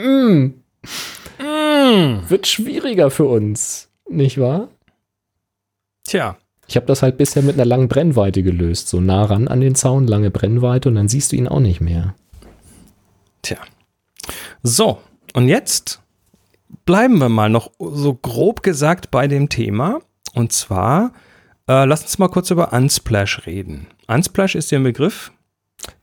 [0.04, 0.54] mm,
[2.30, 4.70] wird schwieriger für uns, nicht wahr?
[6.06, 6.38] Tja,
[6.68, 8.90] Ich habe das halt bisher mit einer langen Brennweite gelöst.
[8.90, 11.82] So nah ran an den Zaun, lange Brennweite und dann siehst du ihn auch nicht
[11.82, 12.16] mehr.
[13.42, 13.58] tja.
[14.62, 15.00] So,
[15.34, 16.03] und jetzt
[16.86, 20.00] bleiben wir mal noch so grob gesagt bei dem Thema.
[20.34, 21.14] Und zwar,
[21.68, 23.88] äh, lass uns mal kurz über Unsplash reden.
[24.08, 25.32] Unsplash ist dir ein Begriff.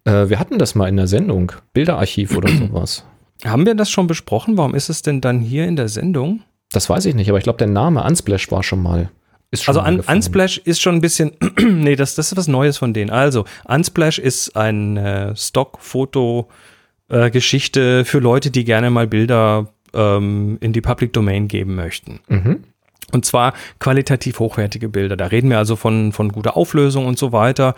[0.05, 1.53] Äh, wir hatten das mal in der Sendung.
[1.73, 3.05] Bilderarchiv oder sowas.
[3.45, 4.57] Haben wir das schon besprochen?
[4.59, 6.43] Warum ist es denn dann hier in der Sendung?
[6.73, 9.11] Das weiß ich nicht, aber ich glaube, der Name Unsplash war schon mal.
[9.53, 10.15] Schon Also mal.
[10.15, 13.11] Unsplash ist schon ein bisschen, nee, das, das ist was Neues von denen.
[13.11, 15.35] Also Unsplash ist eine
[17.09, 22.21] Stock-Foto-Geschichte für Leute, die gerne mal Bilder ähm, in die Public Domain geben möchten.
[22.29, 22.65] Mhm.
[23.13, 25.17] Und zwar qualitativ hochwertige Bilder.
[25.17, 27.75] Da reden wir also von, von guter Auflösung und so weiter.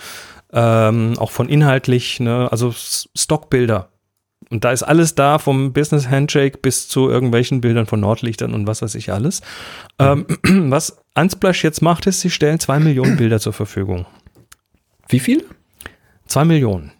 [0.53, 3.89] Ähm, auch von inhaltlich, ne, also Stockbilder.
[4.51, 8.67] Und da ist alles da, vom Business Handshake bis zu irgendwelchen Bildern von Nordlichtern und
[8.67, 9.41] was weiß ich alles.
[9.99, 14.05] Ähm, was Unsplash jetzt macht, ist, sie stellen zwei Millionen Bilder zur Verfügung.
[15.09, 15.47] Wie viel?
[16.27, 16.93] Zwei Millionen.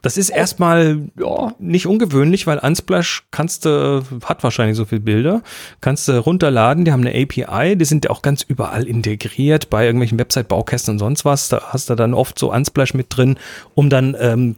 [0.00, 1.54] Das ist erstmal Ja.
[1.58, 5.42] nicht ungewöhnlich, weil Unsplash kannst du, hat wahrscheinlich so viele Bilder,
[5.80, 9.84] kannst du runterladen, die haben eine API, die sind ja auch ganz überall integriert bei
[9.86, 11.48] irgendwelchen Website-Baukästen und sonst was.
[11.48, 13.38] Da hast du dann oft so Unsplash mit drin,
[13.74, 14.54] um dann, ähm,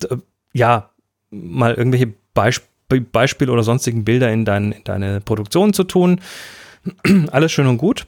[0.53, 0.91] ja,
[1.31, 2.65] mal irgendwelche Beisp
[3.13, 6.21] Beispiele oder sonstigen Bilder in, dein, in deine Produktion zu tun.
[7.31, 8.05] Alles schön und gut.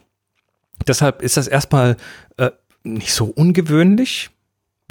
[0.88, 1.96] Deshalb ist das erstmal
[2.36, 2.50] äh,
[2.82, 4.30] nicht so ungewöhnlich.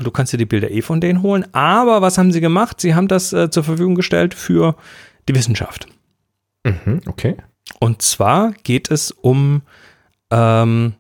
[0.04, 1.46] Du kannst dir die Bilder eh von denen holen.
[1.54, 2.82] Aber was haben sie gemacht?
[2.82, 4.76] Sie haben das äh, zur Verfügung gestellt für
[5.28, 5.88] die Wissenschaft.
[6.64, 7.38] Mhm, okay.
[7.80, 9.62] Und zwar geht es um
[10.30, 10.94] ähm,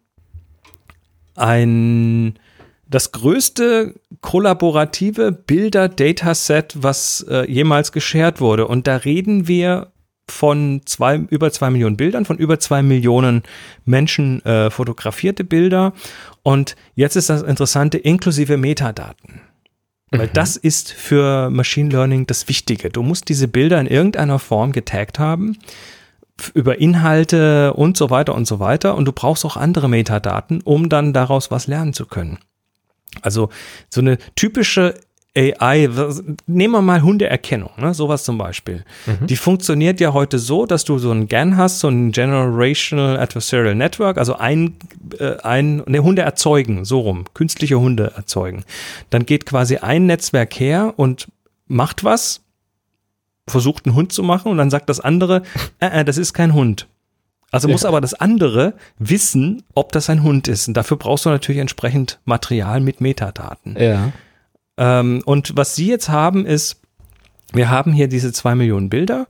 [1.36, 2.40] ein
[2.88, 8.68] das größte kollaborative Bilder-Dataset, was äh, jemals geshared wurde.
[8.68, 9.92] Und da reden wir
[10.32, 13.44] von zwei, über zwei Millionen Bildern, von über zwei Millionen
[13.86, 15.94] Menschen äh, fotografierte Bilder.
[16.42, 19.42] Und jetzt ist das Interessante, inklusive Metadaten.
[20.14, 22.90] Weil das ist für Machine Learning das Wichtige.
[22.90, 25.58] Du musst diese Bilder in irgendeiner Form getaggt haben.
[26.54, 28.96] über Inhalte und so weiter und so weiter.
[28.96, 32.40] Und du brauchst auch andere Metadaten, um dann daraus was lernen zu können.
[33.22, 33.50] Also
[33.90, 34.96] so eine typische
[35.38, 35.88] AI,
[36.46, 38.84] nehmen wir mal Hundeerkennung, ne, sowas zum Beispiel.
[39.06, 39.28] Mhm.
[39.28, 43.76] Die funktioniert ja heute so, dass du so ein GAN hast, so ein Generational Adversarial
[43.76, 44.76] Network, also ein,
[45.20, 48.66] äh, ein ne, Hunde erzeugen, so rum, künstliche Hunde erzeugen.
[49.10, 51.30] Dann geht quasi ein Netzwerk her und
[51.68, 52.42] macht was,
[53.48, 55.44] versucht einen Hund zu machen und dann sagt das andere,
[55.80, 56.88] äh, äh, das ist kein Hund.
[57.52, 57.74] Also ja.
[57.74, 60.68] muss aber das andere wissen, ob das ein Hund ist.
[60.68, 63.78] Und dafür brauchst du natürlich entsprechend Material mit Metadaten.
[63.80, 64.12] Ja.
[64.82, 66.82] Ähm, und was sie jetzt haben, ist,
[67.54, 69.28] wir haben hier diese zwei Millionen Bilder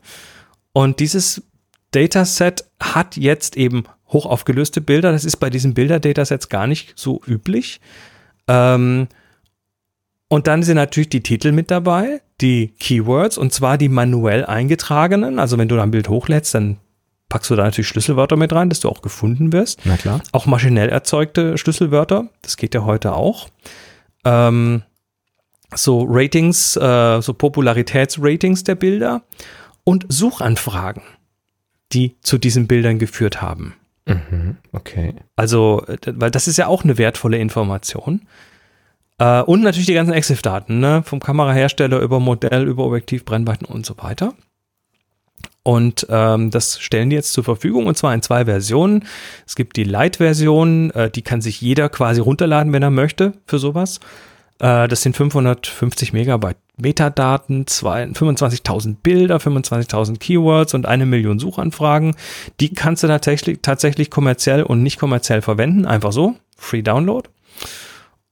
[0.71, 1.43] und dieses
[1.91, 5.11] Dataset hat jetzt eben hoch aufgelöste Bilder.
[5.11, 7.81] Das ist bei diesen Bilder-Datasets gar nicht so üblich.
[8.47, 9.09] Ähm,
[10.29, 15.37] und dann sind natürlich die Titel mit dabei, die Keywords, und zwar die manuell eingetragenen.
[15.37, 16.77] Also wenn du da ein Bild hochlädst, dann
[17.27, 19.81] packst du da natürlich Schlüsselwörter mit rein, dass du auch gefunden wirst.
[19.83, 20.21] Na klar.
[20.31, 23.49] Auch maschinell erzeugte Schlüsselwörter, das geht ja heute auch.
[24.23, 24.83] Ähm,
[25.73, 29.23] so Ratings, äh, so Popularitätsratings der Bilder
[29.83, 31.03] und Suchanfragen,
[31.93, 33.75] die zu diesen Bildern geführt haben.
[34.05, 35.15] Mhm, okay.
[35.35, 38.21] Also, äh, weil das ist ja auch eine wertvolle Information.
[39.19, 41.03] Äh, und natürlich die ganzen EXIF-Daten, ne?
[41.05, 44.33] vom Kamerahersteller über Modell, über Objektiv, Brennweiten und so weiter.
[45.63, 49.05] Und ähm, das stellen die jetzt zur Verfügung und zwar in zwei Versionen.
[49.45, 53.59] Es gibt die Lite-Version, äh, die kann sich jeder quasi runterladen, wenn er möchte für
[53.59, 53.99] sowas.
[54.61, 62.15] Äh, das sind 550 Megabyte Metadaten, 25.000 Bilder, 25.000 Keywords und eine Million Suchanfragen.
[62.59, 65.85] Die kannst du tatsächlich, tatsächlich kommerziell und nicht kommerziell verwenden.
[65.85, 66.35] Einfach so.
[66.57, 67.27] Free Download.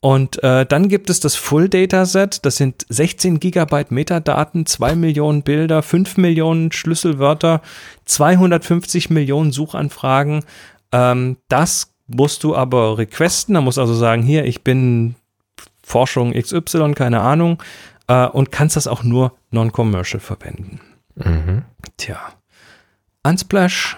[0.01, 5.41] Und äh, dann gibt es das Full Dataset, das sind 16 Gigabyte Metadaten, 2 Millionen
[5.43, 7.61] Bilder, 5 Millionen Schlüsselwörter,
[8.05, 10.45] 250 Millionen Suchanfragen.
[10.93, 15.15] Ähm, das musst du aber requesten, da musst also sagen, hier, ich bin
[15.89, 17.61] Forschung XY, keine Ahnung,
[18.07, 20.79] äh, und kannst das auch nur non-commercial verwenden.
[21.15, 21.63] Mhm.
[21.97, 22.19] Tja.
[23.23, 23.97] Unsplash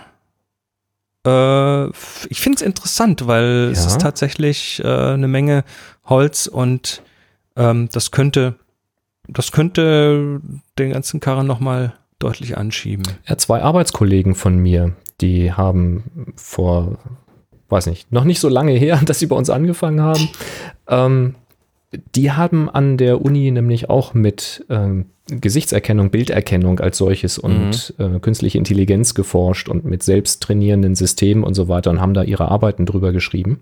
[1.25, 1.87] äh,
[2.29, 3.71] ich finde es interessant, weil ja.
[3.71, 5.63] es ist tatsächlich äh, eine Menge
[6.05, 7.03] Holz und
[7.55, 8.55] ähm, das könnte,
[9.27, 10.41] das könnte
[10.79, 13.03] den ganzen Karren nochmal deutlich anschieben.
[13.27, 16.97] Ja, zwei Arbeitskollegen von mir, die haben vor,
[17.69, 20.29] weiß nicht, noch nicht so lange her, dass sie bei uns angefangen haben,
[20.87, 21.35] ähm,
[22.15, 28.15] die haben an der Uni nämlich auch mit ähm, Gesichtserkennung, Bilderkennung als solches und mhm.
[28.15, 32.23] äh, künstliche Intelligenz geforscht und mit selbst trainierenden Systemen und so weiter und haben da
[32.23, 33.61] ihre Arbeiten drüber geschrieben.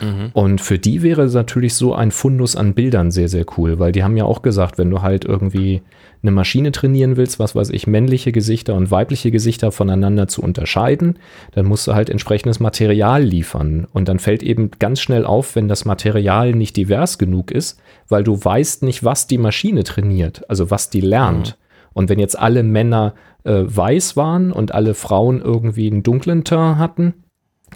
[0.00, 0.30] Mhm.
[0.34, 4.04] Und für die wäre natürlich so ein Fundus an Bildern sehr, sehr cool, weil die
[4.04, 5.82] haben ja auch gesagt, wenn du halt irgendwie
[6.22, 11.18] eine Maschine trainieren willst, was weiß ich, männliche Gesichter und weibliche Gesichter voneinander zu unterscheiden,
[11.52, 13.86] dann musst du halt entsprechendes Material liefern.
[13.92, 18.24] Und dann fällt eben ganz schnell auf, wenn das Material nicht divers genug ist, weil
[18.24, 21.48] du weißt nicht, was die Maschine trainiert, also was die lernt.
[21.48, 21.68] Mhm.
[21.94, 26.78] Und wenn jetzt alle Männer äh, weiß waren und alle Frauen irgendwie einen dunklen Teint
[26.78, 27.14] hatten,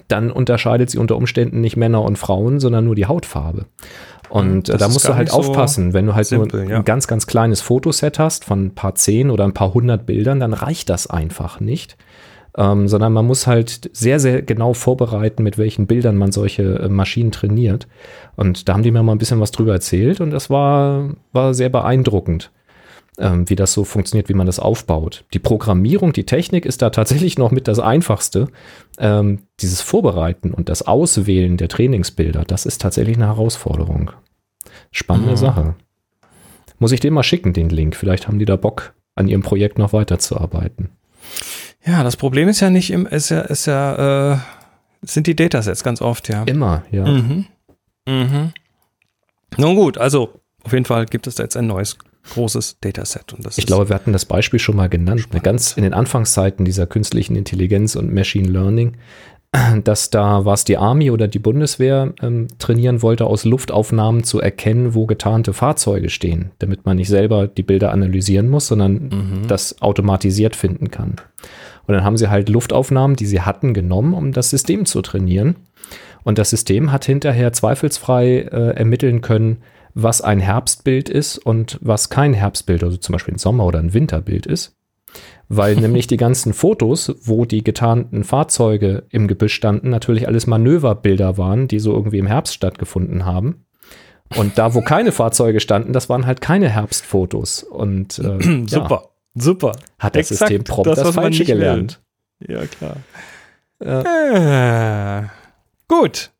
[0.08, 3.66] dann unterscheidet sie unter Umständen nicht Männer und Frauen, sondern nur die Hautfarbe.
[4.28, 6.82] Und das da musst du halt aufpassen, wenn du halt simpel, nur ein ja.
[6.82, 10.54] ganz, ganz kleines Fotoset hast von ein paar zehn oder ein paar hundert Bildern, dann
[10.54, 11.98] reicht das einfach nicht.
[12.56, 16.88] Ähm, sondern man muss halt sehr, sehr genau vorbereiten, mit welchen Bildern man solche äh,
[16.88, 17.88] Maschinen trainiert.
[18.36, 21.54] Und da haben die mir mal ein bisschen was drüber erzählt und das war, war
[21.54, 22.50] sehr beeindruckend
[23.18, 25.24] ähm, wie das so funktioniert, wie man das aufbaut.
[25.34, 28.48] Die Programmierung, die Technik ist da tatsächlich noch mit das Einfachste.
[28.98, 34.12] Ähm, dieses Vorbereiten und das Auswählen der Trainingsbilder, das ist tatsächlich eine Herausforderung.
[34.90, 35.36] Spannende mhm.
[35.36, 35.74] Sache.
[36.78, 37.96] Muss ich den mal schicken, den Link?
[37.96, 40.90] Vielleicht haben die da Bock, an ihrem Projekt noch weiterzuarbeiten.
[41.84, 44.38] Ja, das Problem ist ja nicht im, ist ja, ist ja, äh,
[45.02, 46.44] sind die Datasets ganz oft, ja.
[46.44, 47.04] Immer, ja.
[47.04, 47.46] Mhm.
[48.06, 48.52] Mhm.
[49.58, 51.98] Nun gut, also auf jeden Fall gibt es da jetzt ein neues
[52.30, 53.32] großes Dataset.
[53.32, 55.28] Und das ich glaube, wir hatten das Beispiel schon mal genannt.
[55.42, 58.96] Ganz in den Anfangszeiten dieser künstlichen Intelligenz und Machine Learning,
[59.84, 64.94] dass da was die Army oder die Bundeswehr ähm, trainieren wollte, aus Luftaufnahmen zu erkennen,
[64.94, 69.48] wo getarnte Fahrzeuge stehen, damit man nicht selber die Bilder analysieren muss, sondern mhm.
[69.48, 71.16] das automatisiert finden kann.
[71.86, 75.56] Und dann haben sie halt Luftaufnahmen, die sie hatten, genommen, um das System zu trainieren.
[76.22, 79.58] Und das System hat hinterher zweifelsfrei äh, ermitteln können,
[79.94, 83.94] was ein Herbstbild ist und was kein Herbstbild, also zum Beispiel ein Sommer- oder ein
[83.94, 84.76] Winterbild ist.
[85.48, 91.36] Weil nämlich die ganzen Fotos, wo die getarnten Fahrzeuge im Gebüsch standen, natürlich alles Manöverbilder
[91.38, 93.64] waren, die so irgendwie im Herbst stattgefunden haben.
[94.36, 97.62] Und da, wo keine Fahrzeuge standen, das waren halt keine Herbstfotos.
[97.62, 99.72] Und äh, super, ja, super.
[99.98, 102.00] Hat das Exakt System prompt das, das Falsche gelernt.
[102.40, 102.96] Ja, klar.
[103.80, 105.26] Äh,
[105.88, 106.31] gut.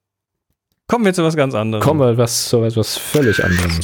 [0.89, 1.83] Kommen wir zu was ganz anderem.
[1.83, 3.80] Kommen wir was, zu etwas völlig anderem.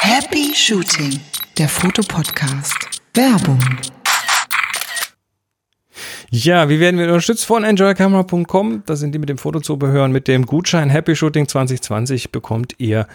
[0.00, 1.20] Happy Shooting,
[1.58, 2.76] der Fotopodcast.
[3.14, 3.58] Werbung.
[6.30, 7.46] Ja, wie werden wir unterstützt?
[7.46, 8.82] Von enjoycamera.com.
[8.86, 10.08] Da sind die mit dem Fotozubehör.
[10.08, 13.06] Mit dem Gutschein Happy Shooting 2020 bekommt ihr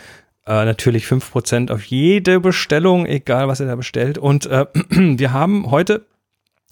[0.46, 4.18] äh, natürlich 5% auf jede Bestellung, egal was ihr da bestellt.
[4.18, 6.06] Und äh, wir haben heute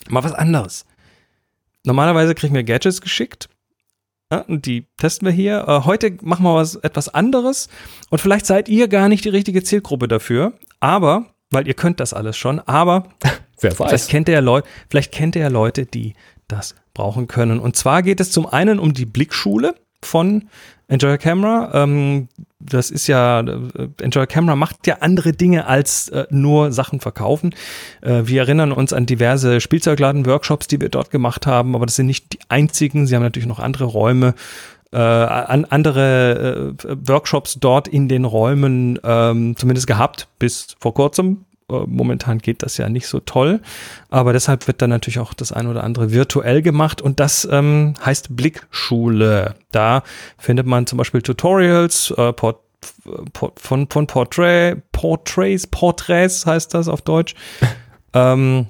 [0.10, 0.86] mal was anderes.
[1.84, 3.50] Normalerweise kriegen wir Gadgets geschickt.
[4.32, 5.66] Ja, und die testen wir hier.
[5.68, 7.68] Äh, heute machen wir was etwas anderes.
[8.10, 10.54] Und vielleicht seid ihr gar nicht die richtige Zielgruppe dafür.
[10.80, 13.10] Aber, weil ihr könnt das alles schon, aber
[13.62, 16.16] Wer Vielleicht kennt ihr ja Leute, vielleicht kennt ihr ja Leute, die
[16.48, 17.60] das brauchen können.
[17.60, 20.50] Und zwar geht es zum einen um die Blickschule von
[20.92, 21.72] Enjoy Camera.
[21.74, 22.28] Ähm,
[22.60, 27.56] das ist ja, äh, Enjoy Camera macht ja andere Dinge als äh, nur Sachen verkaufen.
[28.02, 32.08] Äh, wir erinnern uns an diverse Spielzeugladen-Workshops, die wir dort gemacht haben, aber das sind
[32.08, 33.08] nicht die einzigen.
[33.08, 34.36] Sie haben natürlich noch andere Räume,
[34.92, 41.46] äh, an andere äh, Workshops dort in den Räumen ähm, zumindest gehabt, bis vor kurzem.
[41.72, 43.62] Äh, momentan geht das ja nicht so toll,
[44.10, 47.94] aber deshalb wird dann natürlich auch das ein oder andere virtuell gemacht und das ähm,
[48.06, 49.56] heißt Blickschule.
[49.72, 50.04] Da
[50.38, 52.60] findet man zum Beispiel Tutorials, äh, Port
[53.34, 57.36] Port von, von Portrait, Portraits, Portraits heißt das auf Deutsch.
[58.14, 58.68] ähm,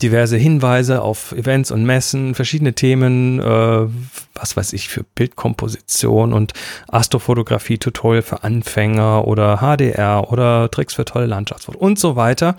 [0.00, 3.88] diverse Hinweise auf Events und Messen, verschiedene Themen, äh,
[4.34, 6.52] was weiß ich, für Bildkomposition und
[6.88, 12.56] Astrofotografie-Tutorial für Anfänger oder HDR oder Tricks für tolle Landschaftsfotos und so weiter.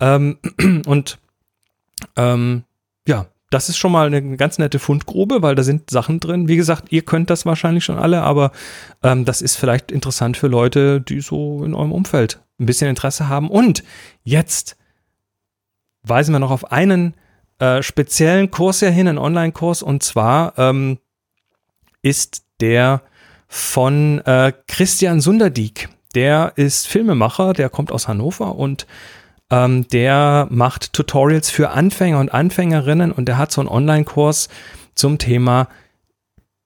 [0.00, 0.38] Ähm,
[0.86, 1.18] und
[2.16, 2.64] ähm,
[3.06, 6.48] ja, das ist schon mal eine ganz nette Fundgrube, weil da sind Sachen drin.
[6.48, 8.52] Wie gesagt, ihr könnt das wahrscheinlich schon alle, aber
[9.02, 13.28] ähm, das ist vielleicht interessant für Leute, die so in eurem Umfeld ein bisschen Interesse
[13.28, 13.50] haben.
[13.50, 13.82] Und
[14.22, 14.76] jetzt
[16.02, 17.14] weisen wir noch auf einen
[17.58, 20.98] äh, speziellen Kurs hier hin, einen Online-Kurs, und zwar ähm,
[22.02, 23.02] ist der
[23.48, 25.88] von äh, Christian Sunderdieck.
[26.14, 28.86] Der ist Filmemacher, der kommt aus Hannover und
[29.50, 34.48] ähm, der macht Tutorials für Anfänger und Anfängerinnen und der hat so einen Online-Kurs
[34.94, 35.68] zum Thema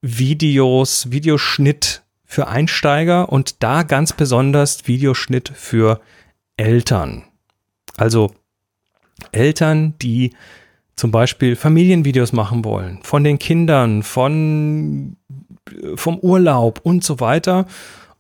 [0.01, 6.01] Videos, Videoschnitt für Einsteiger und da ganz besonders Videoschnitt für
[6.57, 7.24] Eltern.
[7.97, 8.32] Also
[9.32, 10.32] Eltern, die
[10.96, 15.16] zum Beispiel Familienvideos machen wollen, von den Kindern, von,
[15.94, 17.66] vom Urlaub und so weiter.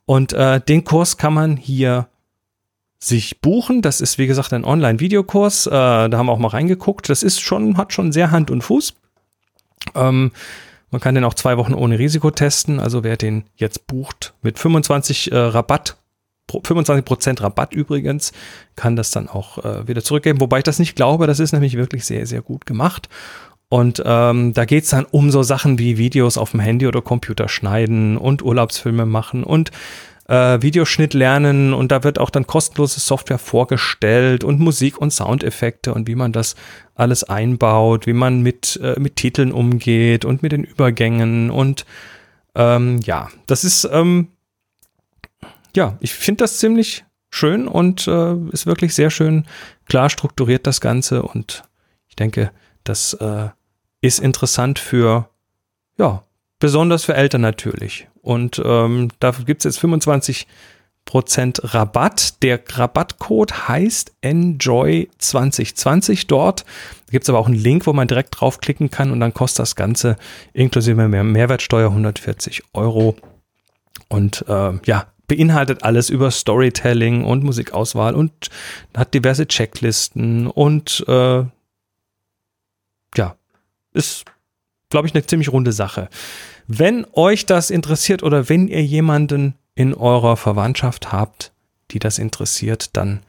[0.04, 2.08] Und äh, den Kurs kann man hier
[2.98, 3.82] sich buchen.
[3.82, 5.66] Das ist, wie gesagt, ein Online-Videokurs.
[5.66, 7.08] Äh, da haben wir auch mal reingeguckt.
[7.08, 8.94] Das ist schon, hat schon sehr Hand und Fuß.
[9.94, 10.32] Ähm,
[10.90, 12.78] man kann den auch zwei Wochen ohne Risiko testen.
[12.78, 15.96] Also wer den jetzt bucht mit 25 äh, Rabatt
[16.50, 18.32] 25% Rabatt übrigens,
[18.76, 20.40] kann das dann auch äh, wieder zurückgeben.
[20.40, 23.08] Wobei ich das nicht glaube, das ist nämlich wirklich sehr, sehr gut gemacht.
[23.68, 27.48] Und ähm, da geht's dann um so Sachen wie Videos auf dem Handy oder Computer
[27.48, 29.72] schneiden und Urlaubsfilme machen und
[30.28, 31.74] äh, Videoschnitt lernen.
[31.74, 36.32] Und da wird auch dann kostenlose Software vorgestellt und Musik und Soundeffekte und wie man
[36.32, 36.54] das
[36.94, 41.50] alles einbaut, wie man mit, äh, mit Titeln umgeht und mit den Übergängen.
[41.50, 41.86] Und
[42.54, 44.28] ähm, ja, das ist ähm,
[45.76, 49.46] ja, ich finde das ziemlich schön und äh, ist wirklich sehr schön
[49.86, 51.62] klar strukturiert das Ganze und
[52.08, 52.50] ich denke,
[52.84, 53.48] das äh,
[54.00, 55.28] ist interessant für,
[55.98, 56.22] ja,
[56.58, 58.08] besonders für Eltern natürlich.
[58.22, 60.46] Und ähm, da gibt es jetzt 25%
[61.74, 62.42] Rabatt.
[62.42, 66.64] Der Rabattcode heißt Enjoy2020 dort.
[67.10, 69.76] Gibt es aber auch einen Link, wo man direkt draufklicken kann und dann kostet das
[69.76, 70.16] Ganze
[70.52, 73.16] inklusive mehr Mehrwertsteuer 140 Euro.
[74.08, 78.50] Und äh, ja, beinhaltet alles über Storytelling und Musikauswahl und
[78.96, 81.44] hat diverse Checklisten und äh,
[83.16, 83.36] ja,
[83.92, 84.24] ist,
[84.90, 86.08] glaube ich, eine ziemlich runde Sache.
[86.66, 91.52] Wenn euch das interessiert oder wenn ihr jemanden in eurer Verwandtschaft habt,
[91.90, 93.20] die das interessiert, dann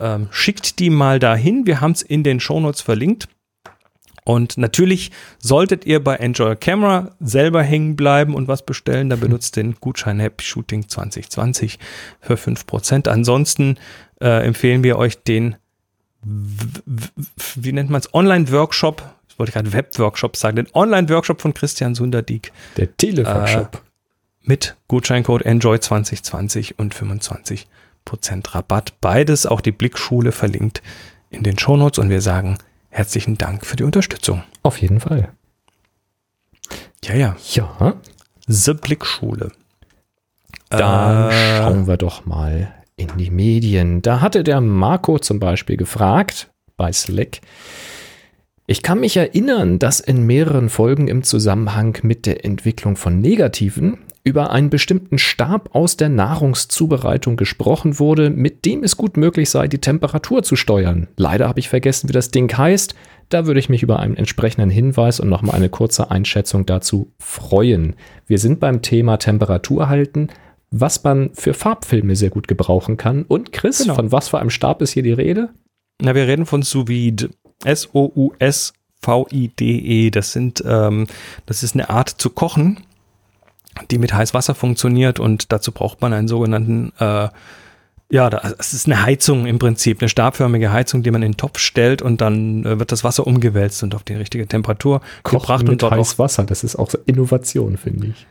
[0.00, 1.66] ähm, schickt die mal dahin.
[1.66, 3.28] Wir haben es in den Shownotes verlinkt.
[4.24, 9.56] Und natürlich solltet ihr bei Enjoy Camera selber hängen bleiben und was bestellen, dann benutzt
[9.56, 11.78] den Gutschein Happy Shooting 2020
[12.20, 13.08] für 5%.
[13.08, 13.78] Ansonsten
[14.20, 15.56] äh, empfehlen wir euch den,
[16.22, 22.52] wie nennt man es, Online-Workshop, ich wollte gerade Web-Workshop sagen, den Online-Workshop von Christian Sunderdiek.
[22.76, 23.76] Der Teleworkshop.
[23.76, 23.78] Äh,
[24.44, 27.66] mit Gutscheincode Enjoy 2020 und 25%
[28.48, 28.94] Rabatt.
[29.00, 30.82] Beides, auch die Blickschule verlinkt
[31.30, 32.58] in den Shownotes und wir sagen
[32.92, 34.44] herzlichen Dank für die Unterstützung.
[34.62, 35.32] Auf jeden Fall.
[37.04, 37.36] Ja, ja.
[37.52, 37.94] Ja.
[38.46, 39.50] The Blickschule.
[40.68, 44.02] Dann äh, schauen wir doch mal in die Medien.
[44.02, 47.40] Da hatte der Marco zum Beispiel gefragt, bei Slack.
[48.66, 53.98] Ich kann mich erinnern, dass in mehreren Folgen im Zusammenhang mit der Entwicklung von Negativen
[54.24, 59.66] über einen bestimmten Stab aus der Nahrungszubereitung gesprochen wurde, mit dem es gut möglich sei,
[59.66, 61.08] die Temperatur zu steuern.
[61.16, 62.94] Leider habe ich vergessen, wie das Ding heißt.
[63.30, 67.96] Da würde ich mich über einen entsprechenden Hinweis und nochmal eine kurze Einschätzung dazu freuen.
[68.26, 70.28] Wir sind beim Thema Temperatur halten,
[70.70, 73.22] was man für Farbfilme sehr gut gebrauchen kann.
[73.22, 73.94] Und Chris, Genau.
[73.94, 75.48] von was für einem Stab ist hier die Rede?
[76.00, 77.30] Na, wir reden von sous vide.
[77.64, 80.06] S-O-U-S-V-I-D-E.
[80.06, 80.10] E.
[80.10, 81.06] Das sind, ähm,
[81.46, 82.80] das ist eine Art zu kochen,
[83.90, 87.28] die mit Heißwasser funktioniert und dazu braucht man einen sogenannten, äh,
[88.10, 88.28] ja,
[88.58, 92.02] es ist eine Heizung im Prinzip, eine stabförmige Heizung, die man in den Topf stellt
[92.02, 95.70] und dann äh, wird das Wasser umgewälzt und auf die richtige Temperatur gebracht Kochen und
[95.70, 96.44] mit dort auch heißem Wasser.
[96.44, 98.26] Das ist auch so Innovation, finde ich.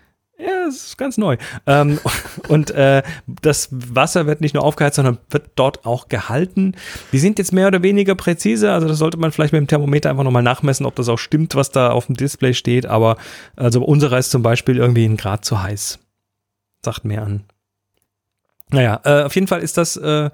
[0.71, 1.37] Ja, es ist ganz neu.
[1.65, 1.99] Ähm,
[2.47, 6.75] und äh, das Wasser wird nicht nur aufgeheizt, sondern wird dort auch gehalten.
[7.11, 10.09] Die sind jetzt mehr oder weniger präzise, also das sollte man vielleicht mit dem Thermometer
[10.09, 12.85] einfach nochmal nachmessen, ob das auch stimmt, was da auf dem Display steht.
[12.85, 13.17] Aber
[13.55, 15.99] also unserer ist zum Beispiel irgendwie ein Grad zu heiß.
[16.83, 17.43] Sagt mehr an.
[18.69, 20.29] Naja, äh, auf jeden Fall ist das, äh,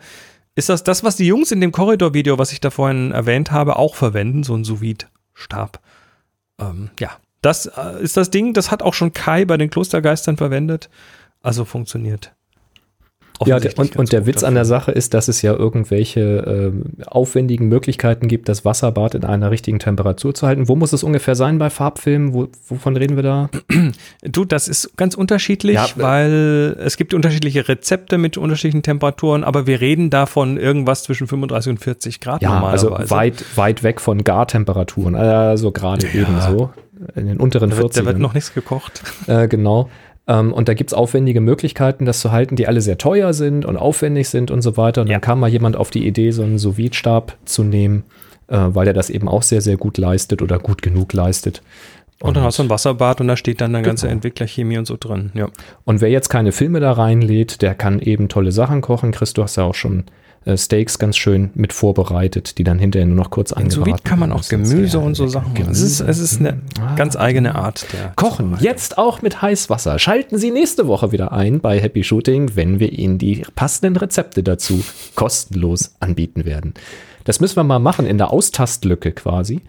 [0.55, 3.77] ist das das, was die Jungs in dem Korridor-Video, was ich da vorhin erwähnt habe,
[3.77, 5.79] auch verwenden, so ein Sous-Vide-Stab.
[6.59, 7.11] Ähm, ja,
[7.47, 10.89] das äh, ist das Ding, das hat auch schon Kai bei den Klostergeistern verwendet.
[11.41, 12.33] Also funktioniert.
[13.45, 14.79] Ja, und, und der Witz an der dafür.
[14.79, 19.79] Sache ist, dass es ja irgendwelche ähm, aufwendigen Möglichkeiten gibt, das Wasserbad in einer richtigen
[19.79, 20.67] Temperatur zu halten.
[20.67, 22.33] Wo muss es ungefähr sein bei Farbfilmen?
[22.33, 23.49] Wo, wovon reden wir da?
[24.23, 29.43] Du, das ist ganz unterschiedlich, Ja, äh, weil es gibt unterschiedliche Rezepte mit unterschiedlichen Temperaturen,
[29.43, 33.11] aber wir reden davon irgendwas zwischen 35 und 40 Grad Ja, also normalerweise.
[33.11, 35.15] weit, weit weg von Gartemperaturen.
[35.15, 36.71] Also gerade ebenso.
[37.15, 38.05] In den unteren da wird, da 40ern.
[38.05, 39.01] wird noch nichts gekocht.
[39.27, 39.89] Äh, genau.
[40.27, 43.65] Ähm, und da gibt es aufwendige Möglichkeiten, das zu halten, die alle sehr teuer sind
[43.65, 45.01] und aufwendig sind und so weiter.
[45.01, 45.13] Und Ja.
[45.15, 48.03] dann kam mal jemand auf die Idee, so einen sous stab zu nehmen,
[48.47, 51.61] äh, weil er das eben auch sehr, sehr gut leistet oder gut genug leistet.
[52.19, 54.13] Und dann hast du ein Wasserbad und da steht dann eine ganze Genau.
[54.15, 55.31] Entwicklerchemie und so drin.
[55.35, 55.49] Ja.
[55.85, 59.11] Und wer jetzt keine Filme da reinlädt, der kann eben tolle Sachen kochen.
[59.11, 60.05] Chris, du hast ja auch schon
[60.55, 64.19] Steaks ganz schön mit vorbereitet, die dann hinterher nur noch kurz In angebraten sous kann
[64.19, 64.47] man werden auch.
[64.47, 65.27] Gemüse und so.
[65.27, 65.71] Sachen machen.
[65.71, 66.95] Es ist, es ist eine Ah.
[66.95, 69.99] ganz eigene Art der Kochen, jetzt auch mit Heißwasser.
[69.99, 74.43] Schalten Sie nächste Woche wieder ein bei Happy Shooting, wenn wir Ihnen die passenden Rezepte
[74.43, 74.83] dazu
[75.15, 76.73] kostenlos anbieten werden.
[77.23, 79.61] Das müssen wir mal machen in der Austastlücke quasi.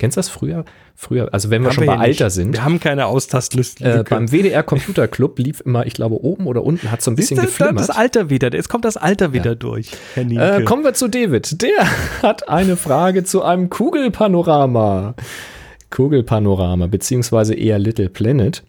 [0.00, 0.64] Kennst du das früher?
[0.96, 2.20] Früher, also wenn wir Haben schon wir bei hier nicht.
[2.22, 2.52] Alter sind.
[2.54, 3.84] Wir haben keine Austastliste.
[3.84, 7.16] Äh, beim WDR Computer Club lief immer, ich glaube, oben oder unten hat so ein
[7.16, 7.78] bisschen Siehst geflimmert.
[7.78, 8.52] das Alter wieder.
[8.52, 10.56] Jetzt kommt das Alter wieder durch, Herr Nienke.
[10.56, 11.62] Äh, kommen wir zu David.
[11.62, 11.70] Der
[12.22, 15.14] hat eine Frage zu einem Kugelpanorama.
[15.90, 18.62] Kugelpanorama, beziehungsweise eher Little Planet.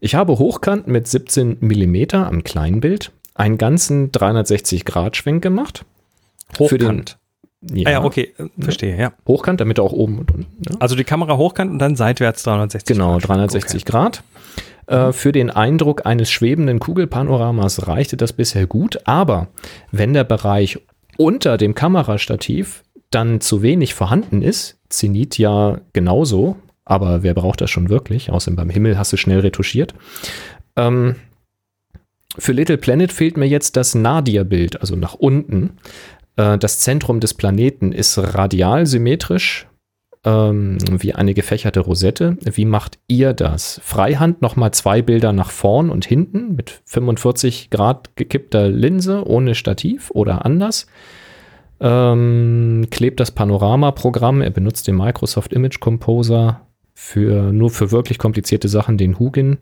[0.00, 5.84] Ich habe hochkant mit 17 mm am Kleinbild einen ganzen 360-Grad-Schwenk gemacht.
[6.52, 7.18] Für den- Hochkant.
[7.60, 9.12] Ja, Ah ja, okay, äh, verstehe, ja.
[9.26, 10.60] Hochkant, damit er auch oben und unten.
[10.60, 10.76] Ne?
[10.80, 13.28] Also die Kamera hochkant und dann seitwärts 360 Genau, Grad.
[13.28, 14.22] 360 Grad.
[14.86, 19.48] Äh, für den Eindruck eines schwebenden Kugelpanoramas reichte das bisher gut, aber
[19.90, 20.78] wenn der Bereich
[21.16, 27.70] unter dem Kamerastativ dann zu wenig vorhanden ist, Zenit ja genauso, aber wer braucht das
[27.70, 28.30] schon wirklich?
[28.30, 29.94] Außerdem beim Himmel hast du schnell retuschiert.
[30.76, 31.16] Ähm,
[32.38, 35.78] für Little Planet fehlt mir jetzt das Nadir-Bild, also nach unten.
[36.38, 39.66] Äh, das Zentrum des Planeten ist radial symmetrisch,
[40.24, 42.38] ähm, wie eine gefächerte Rosette.
[42.42, 43.80] Wie macht ihr das?
[43.84, 50.10] Freihand nochmal zwei Bilder nach vorn und hinten mit 45 Grad gekippter Linse ohne Stativ
[50.12, 50.86] oder anders.
[51.80, 54.40] Ähm, klebt das Panorama-Programm.
[54.40, 56.62] Er benutzt den Microsoft Image Composer
[56.94, 59.58] für nur für wirklich komplizierte Sachen den Hugin.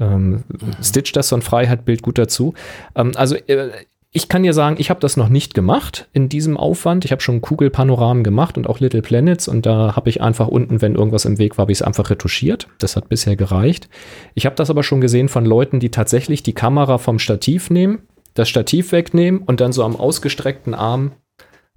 [0.00, 0.44] Ähm,
[0.82, 2.54] Stitcht das so ein Freiheitbild gut dazu.
[2.94, 3.70] Ähm, also äh,
[4.16, 7.04] ich kann dir sagen, ich habe das noch nicht gemacht in diesem Aufwand.
[7.04, 10.80] Ich habe schon Kugelpanoramen gemacht und auch Little Planets und da habe ich einfach unten,
[10.80, 12.66] wenn irgendwas im Weg war, habe ich es einfach retuschiert.
[12.78, 13.90] Das hat bisher gereicht.
[14.32, 17.98] Ich habe das aber schon gesehen von Leuten, die tatsächlich die Kamera vom Stativ nehmen,
[18.32, 21.12] das Stativ wegnehmen und dann so am ausgestreckten Arm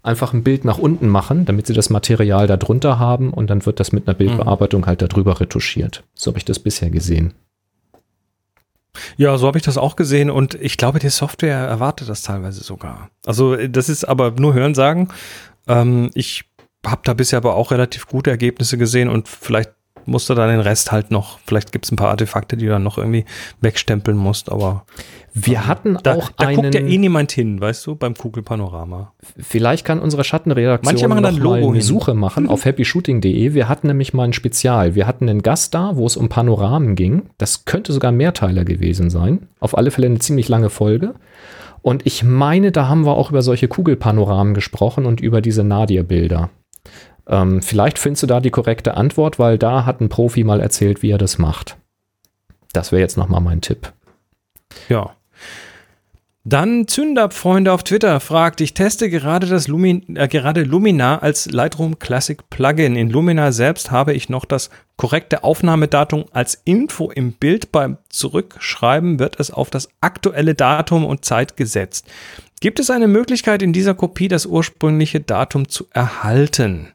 [0.01, 3.65] einfach ein Bild nach unten machen, damit sie das Material da drunter haben und dann
[3.65, 6.05] wird das mit einer Bildbearbeitung halt darüber retuschiert.
[6.13, 7.33] So habe ich das bisher gesehen.
[9.17, 12.63] Ja, so habe ich das auch gesehen und ich glaube, die Software erwartet das teilweise
[12.63, 13.09] sogar.
[13.25, 15.09] Also äh, das ist aber nur Hörensagen.
[15.67, 16.45] Ähm, ich
[16.85, 19.71] habe da bisher aber auch relativ gute Ergebnisse gesehen und vielleicht
[20.09, 22.71] musst du dann den Rest halt noch, vielleicht gibt es ein paar Artefakte, die du
[22.71, 23.25] dann noch irgendwie
[23.61, 24.85] wegstempeln musst, aber
[25.33, 26.61] Wir hatten da, auch da einen.
[26.63, 29.13] guckt ja eh niemand hin, weißt du, beim Kugelpanorama.
[29.37, 31.81] Vielleicht kann unsere Schattenredaktion Manche machen dann Logo eine hin.
[31.81, 33.53] Suche machen auf happyshooting.de.
[33.53, 34.95] Wir hatten nämlich mal ein Spezial.
[34.95, 37.29] Wir hatten einen Gast da, wo es um Panoramen ging.
[37.37, 39.47] Das könnte sogar Mehrteiler gewesen sein.
[39.59, 41.13] Auf alle Fälle eine ziemlich lange Folge.
[41.81, 46.49] Und ich meine, da haben wir auch über solche Kugelpanoramen gesprochen und über diese Nadir-Bilder.
[47.29, 51.03] Ähm, vielleicht findest du da die korrekte Antwort, weil da hat ein Profi mal erzählt,
[51.03, 51.77] wie er das macht.
[52.73, 53.93] Das wäre jetzt nochmal mein Tipp.
[54.89, 55.15] Ja.
[56.45, 61.51] Dann Zündab, Freunde auf Twitter, fragt, ich teste gerade das Lumin, äh, gerade Lumina als
[61.51, 62.95] Lightroom Classic Plugin.
[62.95, 67.71] In Lumina selbst habe ich noch das korrekte Aufnahmedatum als Info im Bild.
[67.71, 72.07] Beim Zurückschreiben wird es auf das aktuelle Datum und Zeit gesetzt.
[72.61, 76.93] Gibt es eine Möglichkeit, in dieser Kopie das ursprüngliche Datum zu erhalten?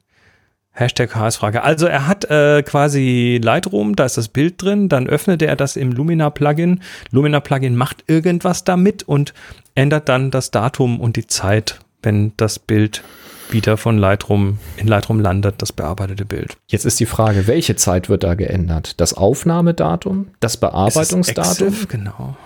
[0.74, 1.62] Hashtag HS-Frage.
[1.62, 5.76] Also er hat äh, quasi Lightroom, da ist das Bild drin, dann öffnete er das
[5.76, 6.80] im Lumina-Plugin.
[7.12, 9.34] Lumina-Plugin macht irgendwas damit und
[9.76, 13.02] ändert dann das Datum und die Zeit, wenn das Bild
[13.50, 16.56] wieder von Lightroom in Lightroom landet, das bearbeitete Bild.
[16.66, 19.00] Jetzt ist die Frage, welche Zeit wird da geändert?
[19.00, 20.28] Das Aufnahmedatum?
[20.40, 21.68] Das Bearbeitungsdatum?
[21.68, 22.36] Exif, genau.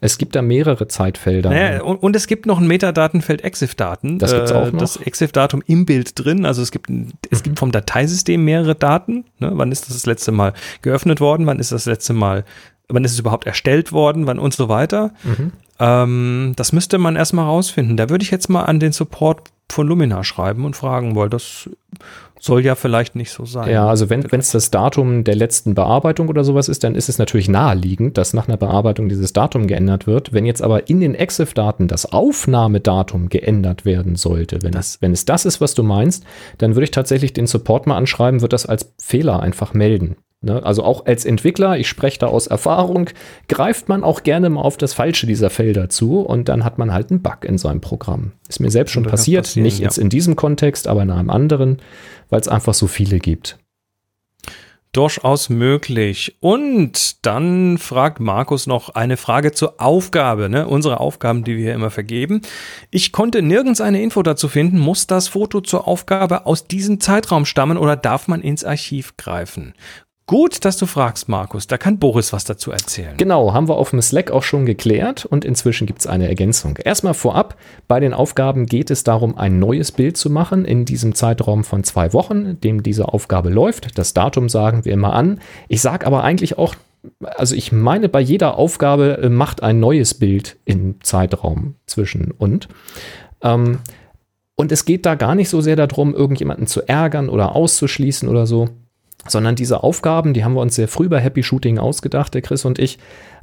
[0.00, 1.50] Es gibt da mehrere Zeitfelder.
[1.50, 4.18] Naja, und, und, es gibt noch ein Metadatenfeld Exif-Daten.
[4.18, 4.80] Das gibt es auch noch.
[4.80, 6.44] Das Exif-Datum im Bild drin.
[6.44, 6.90] Also es gibt,
[7.30, 9.24] es gibt vom Dateisystem mehrere Daten.
[9.38, 9.52] Ne?
[9.54, 11.46] Wann ist das das letzte Mal geöffnet worden?
[11.46, 12.44] Wann ist das letzte Mal,
[12.88, 14.26] wann ist es überhaupt erstellt worden?
[14.26, 15.12] Wann und so weiter.
[15.22, 15.52] Mhm.
[15.78, 17.96] Ähm, das müsste man erstmal rausfinden.
[17.96, 21.68] Da würde ich jetzt mal an den Support von Lumina schreiben und fragen, weil das
[22.38, 23.70] soll ja vielleicht nicht so sein.
[23.70, 27.18] Ja, also wenn es das Datum der letzten Bearbeitung oder sowas ist, dann ist es
[27.18, 30.32] natürlich naheliegend, dass nach einer Bearbeitung dieses Datum geändert wird.
[30.32, 35.12] Wenn jetzt aber in den EXIF-Daten das Aufnahmedatum geändert werden sollte, wenn, das, es, wenn
[35.12, 36.24] es das ist, was du meinst,
[36.58, 40.16] dann würde ich tatsächlich den Support mal anschreiben, wird das als Fehler einfach melden.
[40.42, 40.64] Ne?
[40.64, 43.08] Also auch als Entwickler, ich spreche da aus Erfahrung,
[43.48, 46.92] greift man auch gerne mal auf das Falsche dieser Felder zu und dann hat man
[46.92, 48.32] halt einen Bug in seinem Programm.
[48.48, 49.84] Ist mir selbst schon passiert, nicht ja.
[49.84, 51.78] jetzt in diesem Kontext, aber in einem anderen,
[52.28, 53.58] weil es einfach so viele gibt.
[54.90, 56.36] Durchaus möglich.
[56.40, 60.66] Und dann fragt Markus noch eine Frage zur Aufgabe, ne?
[60.68, 62.42] unsere Aufgaben, die wir hier immer vergeben.
[62.90, 64.78] Ich konnte nirgends eine Info dazu finden.
[64.78, 69.72] Muss das Foto zur Aufgabe aus diesem Zeitraum stammen oder darf man ins Archiv greifen?
[70.32, 71.66] Gut, dass du fragst, Markus.
[71.66, 73.18] Da kann Boris was dazu erzählen.
[73.18, 76.78] Genau, haben wir auf dem Slack auch schon geklärt und inzwischen gibt es eine Ergänzung.
[76.78, 81.14] Erstmal vorab, bei den Aufgaben geht es darum, ein neues Bild zu machen in diesem
[81.14, 83.98] Zeitraum von zwei Wochen, in dem diese Aufgabe läuft.
[83.98, 85.38] Das Datum sagen wir immer an.
[85.68, 86.76] Ich sage aber eigentlich auch,
[87.20, 92.68] also ich meine, bei jeder Aufgabe äh, macht ein neues Bild im Zeitraum zwischen und.
[93.42, 93.80] Ähm,
[94.54, 98.46] und es geht da gar nicht so sehr darum, irgendjemanden zu ärgern oder auszuschließen oder
[98.46, 98.70] so
[99.26, 102.64] sondern diese Aufgaben, die haben wir uns sehr früh bei Happy Shooting ausgedacht, der Chris
[102.64, 102.98] und ich,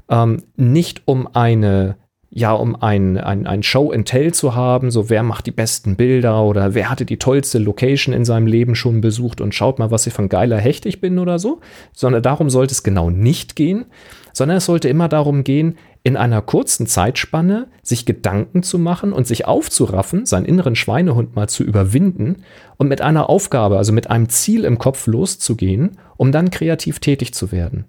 [0.10, 1.98] ähm, nicht um eine
[2.32, 5.96] ja, um ein, ein, ein Show and Tell zu haben, so wer macht die besten
[5.96, 9.90] Bilder oder wer hatte die tollste Location in seinem Leben schon besucht und schaut mal,
[9.90, 11.60] was ich von geiler Hecht ich bin oder so,
[11.92, 13.86] sondern darum sollte es genau nicht gehen,
[14.32, 19.28] sondern es sollte immer darum gehen, in einer kurzen Zeitspanne sich Gedanken zu machen und
[19.28, 22.44] sich aufzuraffen, seinen inneren Schweinehund mal zu überwinden
[22.78, 27.34] und mit einer Aufgabe, also mit einem Ziel im Kopf loszugehen, um dann kreativ tätig
[27.34, 27.86] zu werden.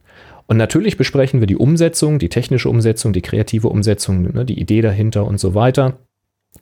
[0.47, 4.81] Und natürlich besprechen wir die Umsetzung, die technische Umsetzung, die kreative Umsetzung, ne, die Idee
[4.81, 5.99] dahinter und so weiter.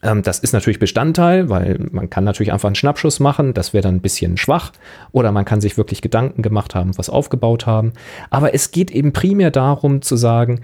[0.03, 3.83] Ähm, das ist natürlich Bestandteil, weil man kann natürlich einfach einen Schnappschuss machen, das wäre
[3.83, 4.73] dann ein bisschen schwach.
[5.13, 7.95] Oder man kann sich wirklich Gedanken gemacht haben, was aufgebaut haben.
[8.31, 10.61] Aber es geht eben primär darum zu sagen,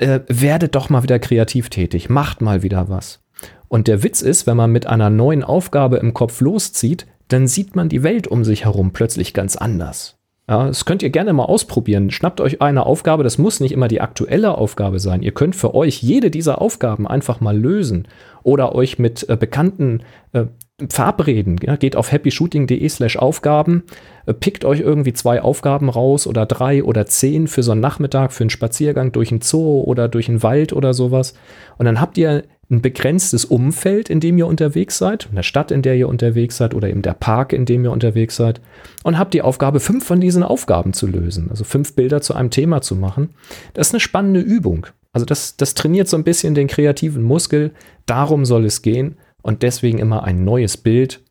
[0.00, 3.20] äh, werdet doch mal wieder kreativ tätig, macht mal wieder was.
[3.68, 7.76] Und der Witz ist, wenn man mit einer neuen Aufgabe im Kopf loszieht, dann sieht
[7.76, 10.16] man die Welt um sich herum plötzlich ganz anders.
[10.48, 12.10] Ja, das könnt ihr gerne mal ausprobieren.
[12.10, 15.22] Schnappt euch eine Aufgabe, das muss nicht immer die aktuelle Aufgabe sein.
[15.22, 18.08] Ihr könnt für euch jede dieser Aufgaben einfach mal lösen
[18.42, 20.02] oder euch mit äh, bekannten
[20.32, 20.46] äh,
[20.88, 21.56] verabreden.
[21.62, 23.84] Ja, geht auf happyshooting.de slash Aufgaben,
[24.26, 28.32] äh, pickt euch irgendwie zwei Aufgaben raus oder drei oder zehn für so einen Nachmittag,
[28.32, 31.34] für einen Spaziergang durch einen Zoo oder durch einen Wald oder sowas.
[31.78, 35.82] Und dann habt ihr ein begrenztes Umfeld, in dem ihr unterwegs seid, eine Stadt, in
[35.82, 38.60] der ihr unterwegs seid oder eben der Park, in dem ihr unterwegs seid
[39.02, 42.50] und habt die Aufgabe, fünf von diesen Aufgaben zu lösen, also fünf Bilder zu einem
[42.50, 43.30] Thema zu machen.
[43.74, 44.86] Das ist eine spannende Übung.
[45.12, 47.72] Also das, das trainiert so ein bisschen den kreativen Muskel.
[48.06, 51.22] Darum soll es gehen und deswegen immer ein neues Bild.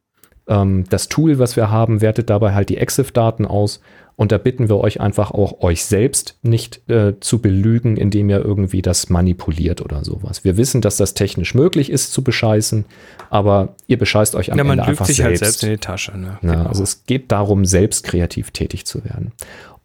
[0.47, 3.81] Ähm, das Tool, was wir haben, wertet dabei halt die EXIF-Daten aus
[4.19, 8.43] und da bitten wir euch einfach auch, euch selbst nicht äh, zu belügen, indem ihr
[8.43, 10.43] irgendwie das manipuliert oder sowas.
[10.43, 12.83] Wir wissen, dass das technisch möglich ist zu bescheißen,
[13.29, 15.41] aber ihr bescheißt euch am ja, Ende einfach sich halt selbst.
[15.41, 16.17] Halt selbst in die Tasche.
[16.17, 16.37] Ne?
[16.41, 16.67] Ja, genau.
[16.67, 19.31] Also es geht darum, selbst kreativ tätig zu werden.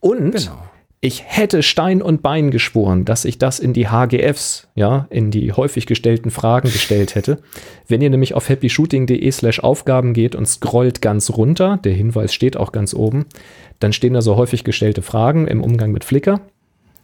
[0.00, 0.58] Und genau.
[1.04, 5.52] Ich hätte Stein und Bein geschworen, dass ich das in die HGFs, ja, in die
[5.52, 7.42] häufig gestellten Fragen gestellt hätte.
[7.86, 12.56] Wenn ihr nämlich auf happyshooting.de slash Aufgaben geht und scrollt ganz runter, der Hinweis steht
[12.56, 13.26] auch ganz oben,
[13.80, 16.40] dann stehen da so häufig gestellte Fragen im Umgang mit Flickr.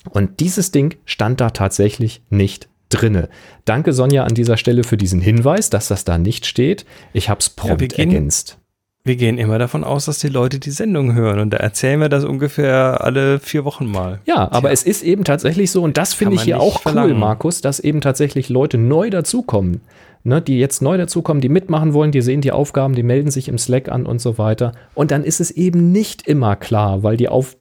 [0.09, 3.29] Und dieses Ding stand da tatsächlich nicht drinne.
[3.67, 6.87] Danke Sonja an dieser Stelle für diesen Hinweis, dass das da nicht steht.
[7.13, 8.57] Ich habe es prompt gehen- ergänzt.
[9.03, 12.11] Wir gehen immer davon aus, dass die Leute die Sendung hören und da erzählen wir
[12.11, 14.21] das ungefähr alle vier Wochen mal.
[14.27, 17.19] Ja, aber es ist eben tatsächlich so, und das finde ich hier auch cool, verlangen.
[17.19, 19.81] Markus, dass eben tatsächlich Leute neu dazukommen.
[20.23, 23.49] Ne, die jetzt neu dazukommen, die mitmachen wollen, die sehen die Aufgaben, die melden sich
[23.49, 24.73] im Slack an und so weiter.
[24.93, 27.57] Und dann ist es eben nicht immer klar, weil die auf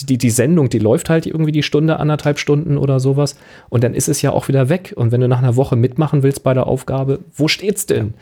[0.00, 3.36] die, die Sendung, die läuft halt irgendwie die Stunde, anderthalb Stunden oder sowas.
[3.68, 4.94] Und dann ist es ja auch wieder weg.
[4.96, 8.14] Und wenn du nach einer Woche mitmachen willst bei der Aufgabe, wo steht's denn?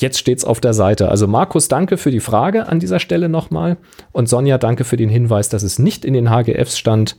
[0.00, 1.08] Jetzt steht's auf der Seite.
[1.08, 3.78] Also Markus, danke für die Frage an dieser Stelle nochmal.
[4.12, 7.16] Und Sonja, danke für den Hinweis, dass es nicht in den HGFs stand.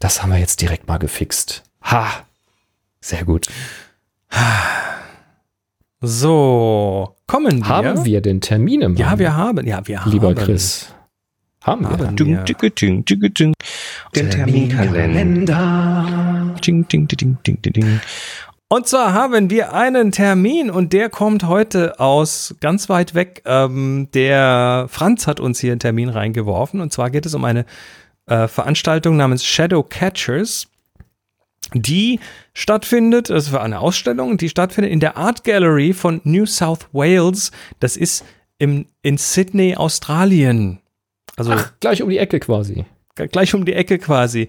[0.00, 1.62] Das haben wir jetzt direkt mal gefixt.
[1.84, 2.08] Ha!
[3.00, 3.46] Sehr gut.
[6.00, 7.68] So, kommen wir.
[7.68, 8.88] Haben wir denn Termine?
[8.88, 8.96] Mann?
[8.96, 9.64] Ja, wir haben.
[9.66, 10.10] Ja, wir haben.
[10.10, 10.92] Lieber Chris.
[11.62, 11.90] Haben wir.
[11.90, 12.38] Haben wir.
[14.16, 16.56] Den Terminkalender.
[16.66, 18.00] Ding, ding, ding, ding, ding, ding.
[18.72, 23.42] Und zwar haben wir einen Termin und der kommt heute aus ganz weit weg.
[23.44, 27.66] Ähm, der Franz hat uns hier einen Termin reingeworfen und zwar geht es um eine
[28.26, 30.68] äh, Veranstaltung namens Shadow Catchers,
[31.74, 32.20] die
[32.54, 37.50] stattfindet, also für eine Ausstellung, die stattfindet in der Art Gallery von New South Wales.
[37.80, 38.24] Das ist
[38.58, 40.78] im, in Sydney, Australien.
[41.34, 42.84] Also Ach, gleich um die Ecke quasi.
[43.16, 44.48] gleich um die Ecke quasi.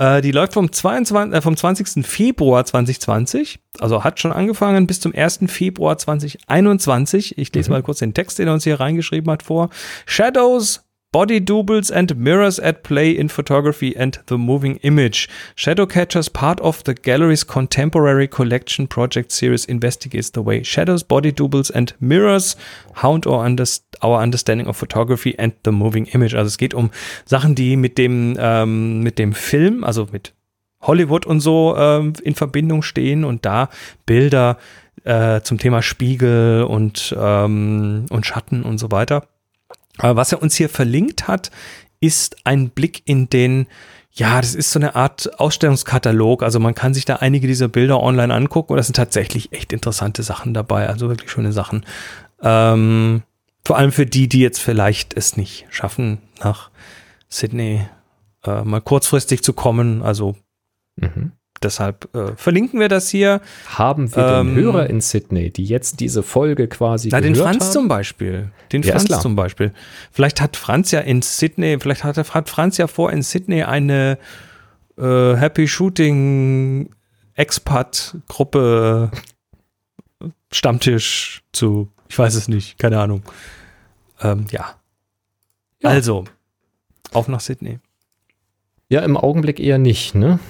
[0.00, 2.06] Äh, die läuft vom, 22, äh, vom 20.
[2.06, 5.40] Februar 2020, also hat schon angefangen bis zum 1.
[5.46, 7.36] Februar 2021.
[7.36, 9.68] Ich lese mal kurz den Text, den er uns hier reingeschrieben hat, vor.
[10.06, 15.28] Shadows, Body Doubles and Mirrors at Play in Photography and the Moving Image.
[15.56, 21.32] Shadow Catchers, part of the gallery's contemporary collection project series, investigates the way shadows, body
[21.32, 22.54] doubles and mirrors
[22.94, 23.42] hound our
[24.22, 26.36] understanding of photography and the moving image.
[26.36, 26.92] Also es geht um
[27.24, 30.32] Sachen, die mit dem, ähm, mit dem Film, also mit
[30.80, 33.68] Hollywood und so ähm, in Verbindung stehen und da
[34.06, 34.58] Bilder
[35.02, 39.26] äh, zum Thema Spiegel und, ähm, und Schatten und so weiter.
[40.02, 41.50] Was er uns hier verlinkt hat,
[42.00, 43.66] ist ein Blick in den,
[44.12, 46.42] ja, das ist so eine Art Ausstellungskatalog.
[46.42, 49.72] Also man kann sich da einige dieser Bilder online angucken und das sind tatsächlich echt
[49.72, 50.88] interessante Sachen dabei.
[50.88, 51.84] Also wirklich schöne Sachen.
[52.42, 53.22] Ähm,
[53.64, 56.70] vor allem für die, die jetzt vielleicht es nicht schaffen, nach
[57.28, 57.86] Sydney
[58.44, 60.02] äh, mal kurzfristig zu kommen.
[60.02, 60.36] Also
[61.00, 61.32] Mhm.
[61.62, 63.40] Deshalb äh, verlinken wir das hier.
[63.66, 67.64] Haben wir Ähm, Hörer in Sydney, die jetzt diese Folge quasi Na, den gehört Franz
[67.66, 67.72] haben?
[67.72, 68.50] zum Beispiel.
[68.72, 69.72] Den Ja, Franz zum Beispiel.
[70.12, 74.18] Vielleicht hat Franz ja in Sydney, vielleicht hat, hat Franz ja vor, in Sydney eine
[74.98, 76.90] äh, Happy Shooting
[77.34, 79.10] Expat-Gruppe
[80.52, 83.22] Stammtisch zu, ich weiß es nicht, keine Ahnung.
[84.20, 84.74] Ähm, ja.
[85.80, 85.88] Ja.
[85.90, 86.24] Also,
[87.12, 87.78] auf nach Sydney.
[88.88, 90.40] Ja, im Augenblick eher nicht, ne?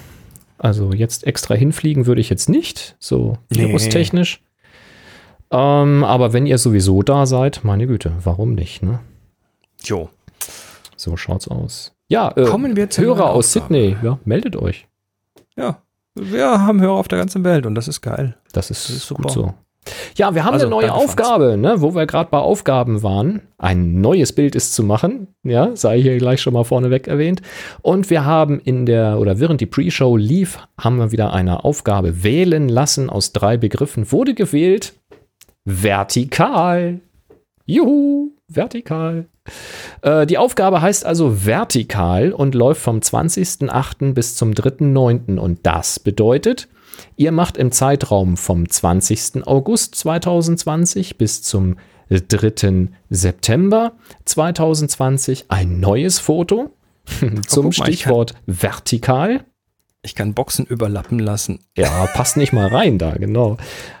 [0.63, 3.65] Also jetzt extra hinfliegen würde ich jetzt nicht, so Nee.
[3.67, 4.43] virustechnisch.
[5.49, 8.99] Ähm, aber wenn ihr sowieso da seid, meine Güte, warum nicht, ne?
[9.83, 10.09] Jo.
[10.95, 11.93] So schaut's aus.
[12.09, 13.51] Ja, äh, Kommen wir zu Hörer aus.
[13.53, 14.87] Sydney, ja, meldet euch.
[15.57, 15.81] Ja.
[16.13, 18.37] Wir haben Hörer auf der ganzen Welt und das ist geil.
[18.53, 19.23] Das ist, Das ist super.
[19.23, 19.53] gut so.
[20.15, 20.93] Ja, wir haben Also, eine neue.
[20.93, 23.41] Aufgabe, ne, wo wir gerade bei Aufgaben waren.
[23.57, 27.41] Ein neues Bild ist zu machen, ja, sei hier gleich schon mal vorneweg erwähnt.
[27.81, 32.23] Und wir haben in der, oder während die Pre-Show lief, haben wir wieder eine Aufgabe
[32.23, 34.11] wählen lassen aus drei Begriffen.
[34.11, 34.93] Wurde gewählt
[35.65, 36.99] vertikal.
[37.65, 39.25] Juhu, vertikal.
[40.01, 44.13] Äh, die Aufgabe heißt also vertikal und läuft vom 20.08.
[44.13, 45.37] bis zum 3.09.
[45.37, 46.67] Und das bedeutet,
[47.21, 49.45] ihr macht im Zeitraum vom 20.
[49.47, 51.77] August 2020 bis zum
[52.09, 52.89] 3.
[53.09, 53.93] September
[54.25, 56.71] 2020 ein neues Foto
[57.05, 59.45] zum guck mal, ich kann- Stichwort vertikal.
[60.03, 61.59] Ich kann Boxen überlappen lassen.
[61.77, 63.57] Ja, passt nicht mal rein da, genau.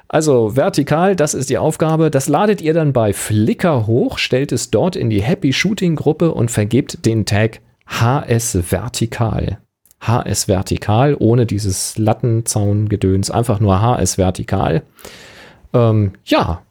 [0.07, 2.09] Also vertikal, das ist die Aufgabe.
[2.09, 6.33] Das ladet ihr dann bei Flickr hoch, stellt es dort in die Happy Shooting Gruppe
[6.33, 9.59] und vergebt den Tag HS Vertikal.
[10.01, 14.81] HS Vertikal, ohne dieses Lattenzaun-Gedöns, einfach nur HS Vertikal.
[15.73, 16.61] Ähm, ja,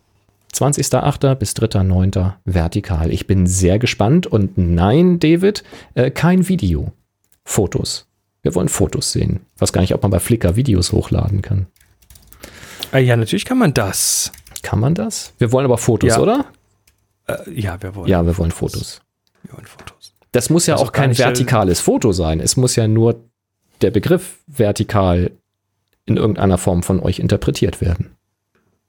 [0.53, 1.35] 20.08.
[1.37, 2.33] bis 3.09.
[2.45, 3.11] vertikal.
[3.13, 5.63] Ich bin sehr gespannt und nein, David,
[5.95, 6.93] äh, kein Video.
[7.45, 8.07] Fotos.
[8.43, 9.41] Wir wollen Fotos sehen.
[9.55, 11.67] Ich weiß gar nicht, ob man bei Flickr Videos hochladen kann.
[12.93, 14.33] Ah, ja, natürlich kann man das.
[14.63, 15.33] Kann man das?
[15.39, 16.19] Wir wollen aber Fotos, Ja.
[16.21, 16.47] oder?
[17.27, 18.09] Äh, ja, wir wollen.
[18.09, 19.01] Ja, wir wollen Fotos.
[19.43, 20.00] Wir wollen Fotos.
[20.33, 22.41] Das muss ja Also auch kein nicht, vertikales Foto sein.
[22.41, 23.25] Es muss ja nur
[23.83, 25.33] der Begriff vertikal
[26.07, 28.17] in irgendeiner Form von euch interpretiert werden.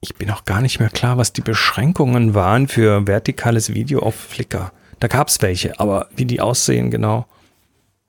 [0.00, 4.14] Ich bin auch gar nicht mehr klar, was die Beschränkungen waren für vertikales Video auf
[4.14, 4.72] Flickr.
[4.98, 7.26] Da gab es welche, aber wie die aussehen, genau.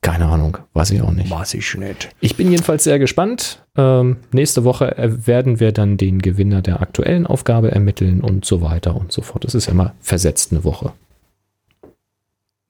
[0.01, 1.30] Keine Ahnung, weiß ich auch nicht.
[1.30, 2.10] Weiß ich nicht.
[2.19, 3.64] Ich bin jedenfalls sehr gespannt.
[3.77, 8.61] Ähm, nächste Woche äh, werden wir dann den Gewinner der aktuellen Aufgabe ermitteln und so
[8.61, 9.45] weiter und so fort.
[9.45, 10.91] Das ist ja immer versetzt eine Woche.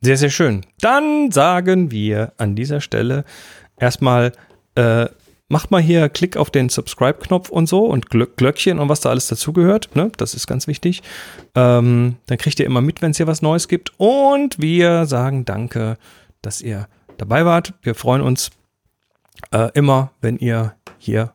[0.03, 0.65] Sehr, sehr schön.
[0.81, 3.23] Dann sagen wir an dieser Stelle
[3.77, 4.33] erstmal,
[4.75, 5.05] äh,
[5.47, 9.11] macht mal hier Klick auf den Subscribe-Knopf und so und Glö Glöckchen und was da
[9.11, 9.95] alles dazugehört.
[9.95, 10.11] Ne?
[10.17, 11.03] Das ist ganz wichtig.
[11.55, 13.93] Ähm, dann kriegt ihr immer mit, wenn es hier was Neues gibt.
[13.97, 15.97] Und wir sagen danke,
[16.41, 17.73] dass ihr dabei wart.
[17.81, 18.51] Wir freuen uns
[19.51, 21.33] äh, immer, wenn ihr hier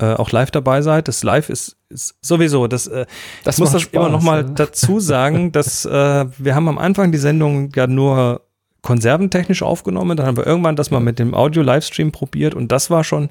[0.00, 1.06] äh, auch live dabei seid.
[1.06, 3.06] Das Live ist sowieso, das, äh,
[3.44, 4.48] Das ich muss das immer Spaß, noch mal ja.
[4.48, 8.42] dazu sagen, dass äh, wir haben am Anfang die Sendung ja nur
[8.82, 13.04] konserventechnisch aufgenommen, dann haben wir irgendwann das mal mit dem Audio-Livestream probiert und das war
[13.04, 13.28] schon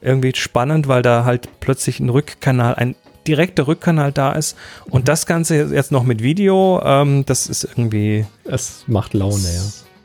[0.00, 2.94] irgendwie spannend, weil da halt plötzlich ein Rückkanal, ein
[3.26, 4.56] direkter Rückkanal da ist
[4.88, 5.04] und Mhm.
[5.06, 9.62] das Ganze jetzt noch mit Video, ähm, das ist irgendwie, Es macht Laune, ja.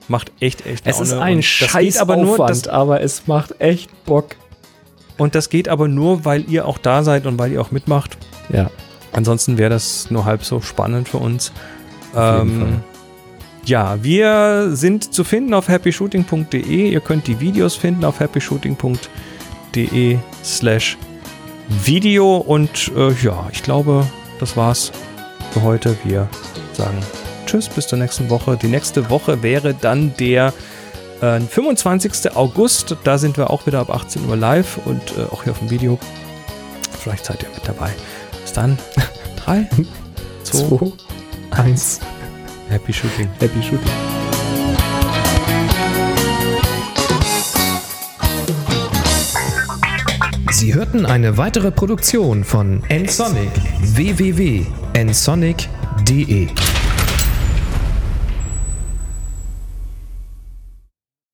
[0.07, 1.21] macht echt, echt Es ist Laune.
[1.23, 4.35] ein Und das scheiß geht aber nur, aber es macht echt Bock.
[5.21, 8.17] Und das geht aber nur, weil ihr auch da seid und weil ihr auch mitmacht.
[8.51, 8.69] Ja,
[9.13, 11.51] Ansonsten wäre das nur halb so spannend für uns.
[12.15, 12.81] Ähm,
[13.63, 16.89] ja, wir sind zu finden auf happyshooting.de.
[16.89, 20.97] Ihr könnt die Videos finden auf happyshooting.de slash
[21.83, 22.37] Video.
[22.37, 24.05] Und äh, ja, ich glaube,
[24.39, 24.91] das war's
[25.51, 25.97] für heute.
[26.03, 26.27] Wir
[26.73, 26.97] sagen
[27.45, 28.57] Tschüss, bis zur nächsten Woche.
[28.57, 30.53] Die nächste Woche wäre dann der
[31.21, 32.35] äh, 25.
[32.35, 32.97] August.
[33.03, 35.69] Da sind wir auch wieder ab 18 Uhr live und äh, auch hier auf dem
[35.69, 35.97] Video.
[36.99, 37.91] Vielleicht seid ihr mit dabei.
[38.41, 38.77] Bis dann.
[39.43, 39.67] Drei,
[40.43, 40.91] zwei, 2,
[41.51, 41.99] 1,
[42.69, 43.27] Happy Shooting.
[43.39, 43.79] Happy Shooting.
[50.51, 53.49] Sie hörten eine weitere Produktion von nsonic
[53.81, 56.49] www.nsonic.de